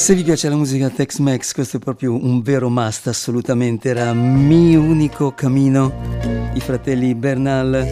Se 0.03 0.15
vi 0.15 0.23
piace 0.23 0.49
la 0.49 0.57
musica 0.57 0.89
Tex-Mex, 0.89 1.53
questo 1.53 1.77
è 1.77 1.79
proprio 1.79 2.13
un 2.13 2.41
vero 2.41 2.69
must, 2.69 3.07
assolutamente. 3.07 3.87
Era 3.87 4.11
mio 4.11 4.81
unico 4.81 5.33
cammino. 5.33 5.93
I 6.53 6.59
fratelli 6.59 7.15
Bernal, 7.15 7.87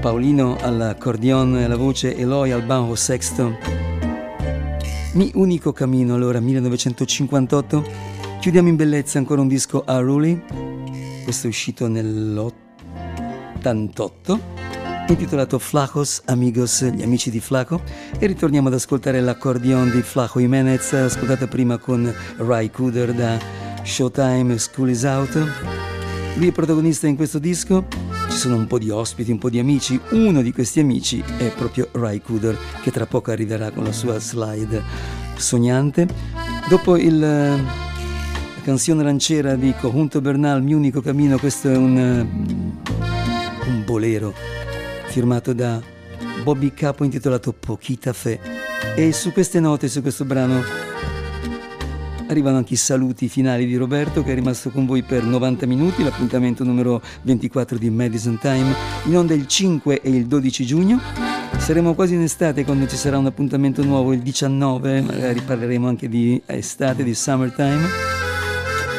Paolino 0.00 0.56
all'accordion 0.58 1.58
e 1.58 1.64
alla 1.64 1.76
voce, 1.76 2.16
Eloy 2.16 2.50
al 2.50 2.62
bajo 2.62 2.94
sexto. 2.94 3.58
Mi 5.12 5.30
unico 5.34 5.74
cammino, 5.74 6.14
allora, 6.14 6.40
1958. 6.40 7.84
Chiudiamo 8.40 8.68
in 8.68 8.76
bellezza 8.76 9.18
ancora 9.18 9.42
un 9.42 9.48
disco 9.48 9.82
a 9.84 9.98
Ruli. 9.98 10.42
Questo 11.24 11.46
è 11.46 11.50
uscito 11.50 11.88
nell'88 11.88 14.75
intitolato 15.12 15.58
Flacos 15.60 16.22
Amigos, 16.24 16.84
gli 16.84 17.02
amici 17.02 17.30
di 17.30 17.38
Flaco. 17.38 17.80
E 18.18 18.26
ritorniamo 18.26 18.68
ad 18.68 18.74
ascoltare 18.74 19.20
l'accordion 19.20 19.90
di 19.90 20.02
Flaco 20.02 20.40
Jimenez 20.40 20.92
ascoltata 20.94 21.46
prima 21.46 21.78
con 21.78 22.12
Rai 22.38 22.70
Cooder 22.70 23.12
da 23.12 23.38
Showtime 23.84 24.58
School 24.58 24.90
is 24.90 25.04
Out. 25.04 25.46
Lui 26.34 26.48
è 26.48 26.52
protagonista 26.52 27.06
in 27.06 27.14
questo 27.14 27.38
disco. 27.38 27.86
Ci 28.30 28.36
sono 28.36 28.56
un 28.56 28.66
po' 28.66 28.78
di 28.78 28.90
ospiti, 28.90 29.30
un 29.30 29.38
po' 29.38 29.48
di 29.48 29.60
amici. 29.60 30.00
Uno 30.10 30.42
di 30.42 30.52
questi 30.52 30.80
amici 30.80 31.22
è 31.38 31.52
proprio 31.54 31.88
Rai 31.92 32.20
Cooder 32.20 32.58
che 32.82 32.90
tra 32.90 33.06
poco 33.06 33.30
arriverà 33.30 33.70
con 33.70 33.84
la 33.84 33.92
sua 33.92 34.18
slide 34.18 34.82
sognante. 35.36 36.08
Dopo 36.68 36.96
il 36.96 37.64
canzone 38.64 39.04
lanciera 39.04 39.54
di 39.54 39.72
Conjunto 39.80 40.20
Bernal, 40.20 40.62
Mio 40.62 40.76
unico 40.76 41.00
cammino, 41.00 41.38
questo 41.38 41.70
è 41.70 41.76
un, 41.76 42.26
un 43.66 43.84
bolero 43.84 44.55
firmato 45.16 45.54
da 45.54 45.80
Bobby 46.42 46.74
Capo 46.74 47.02
intitolato 47.02 47.54
Pochita 47.58 48.12
Fe. 48.12 48.38
E 48.94 49.14
su 49.14 49.32
queste 49.32 49.60
note, 49.60 49.88
su 49.88 50.02
questo 50.02 50.26
brano, 50.26 50.62
arrivano 52.28 52.58
anche 52.58 52.74
i 52.74 52.76
saluti 52.76 53.26
finali 53.26 53.64
di 53.64 53.76
Roberto 53.76 54.22
che 54.22 54.32
è 54.32 54.34
rimasto 54.34 54.68
con 54.68 54.84
voi 54.84 55.02
per 55.02 55.22
90 55.24 55.64
minuti, 55.64 56.04
l'appuntamento 56.04 56.64
numero 56.64 57.00
24 57.22 57.78
di 57.78 57.88
Madison 57.88 58.38
Time, 58.38 58.74
in 59.04 59.16
onda 59.16 59.32
il 59.32 59.46
5 59.46 60.02
e 60.02 60.10
il 60.10 60.26
12 60.26 60.66
giugno. 60.66 61.00
Saremo 61.56 61.94
quasi 61.94 62.12
in 62.12 62.20
estate 62.20 62.66
quando 62.66 62.86
ci 62.86 62.96
sarà 62.96 63.16
un 63.16 63.24
appuntamento 63.24 63.82
nuovo 63.82 64.12
il 64.12 64.20
19, 64.20 65.00
magari 65.00 65.40
parleremo 65.40 65.88
anche 65.88 66.10
di 66.10 66.38
estate, 66.44 67.04
di 67.04 67.14
summertime. 67.14 67.88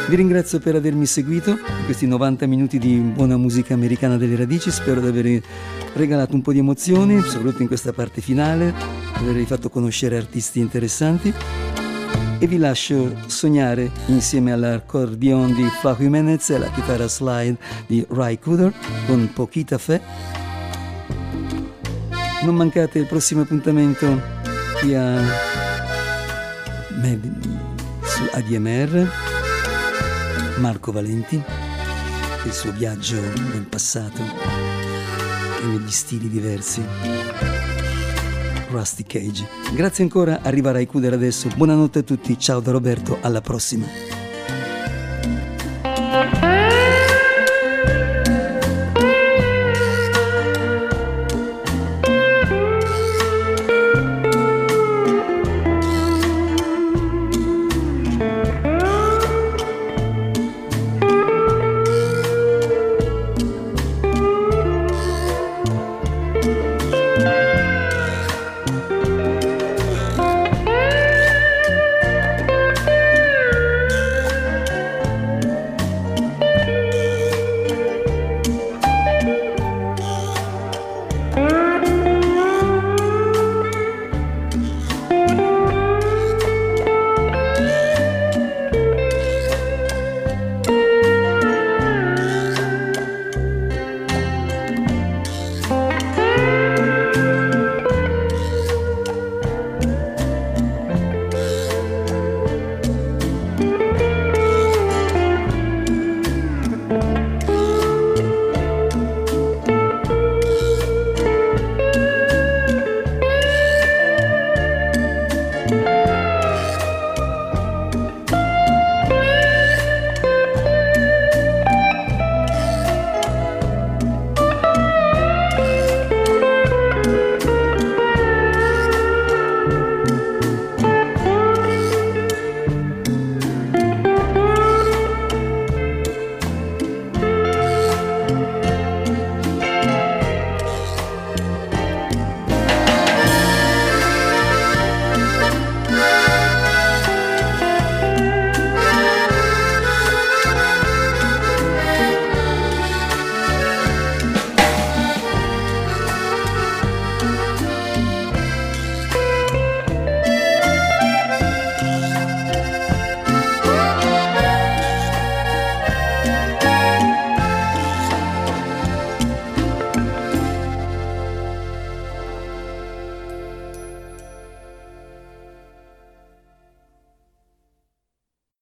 Vi 0.10 0.16
ringrazio 0.16 0.58
per 0.58 0.74
avermi 0.74 1.06
seguito 1.06 1.52
in 1.52 1.86
questi 1.86 2.08
90 2.08 2.48
minuti 2.48 2.80
di 2.80 2.96
buona 2.96 3.38
musica 3.38 3.76
americana 3.76 4.18
delle 4.18 4.36
radici, 4.36 4.72
spero 4.72 5.00
di 5.00 5.08
aver 5.08 5.42
regalato 5.94 6.36
un 6.36 6.42
po' 6.42 6.52
di 6.52 6.60
emozioni, 6.60 7.22
soprattutto 7.22 7.62
in 7.62 7.68
questa 7.68 7.94
parte 7.94 8.22
finale, 8.22 8.74
avervi 9.14 9.46
fatto 9.46 9.70
conoscere 9.70 10.18
artisti 10.18 10.60
interessanti 10.60 11.34
e 12.40 12.48
vi 12.48 12.58
lascio 12.58 13.16
sognare 13.26 13.90
insieme 14.08 14.52
all'accordion 14.52 15.54
di 15.54 15.68
Flaco 15.80 16.04
Jimenez 16.04 16.50
e 16.50 16.56
alla 16.56 16.70
chitarra 16.70 17.08
slide 17.08 17.58
di 17.88 18.06
Rai 18.10 18.40
Cooder 18.40 18.74
con 19.08 19.32
Pochita 19.34 19.78
Fe. 19.78 20.02
Non 22.44 22.56
mancate 22.56 23.00
il 23.00 23.08
prossimo 23.08 23.42
appuntamento 23.42 24.22
qui 24.80 24.94
a 24.94 25.56
su 28.18 28.24
ADMR 28.32 29.08
Marco 30.58 30.92
Valenti 30.92 31.36
e 31.36 32.48
il 32.48 32.52
suo 32.52 32.72
viaggio 32.72 33.20
nel 33.20 33.68
passato 33.70 34.67
e 35.62 35.66
negli 35.66 35.92
stili 35.92 36.30
diversi. 36.30 36.84
Rusty 38.70 39.04
Cage. 39.04 39.48
Grazie 39.74 40.04
ancora, 40.04 40.42
arriva 40.42 40.72
Rai 40.72 40.86
Cooder 40.86 41.14
adesso. 41.14 41.50
Buonanotte 41.56 42.00
a 42.00 42.04
tutti, 42.04 42.38
ciao 42.38 42.60
da 42.60 42.72
Roberto, 42.72 43.18
alla 43.22 43.42
prossima. 43.42 44.17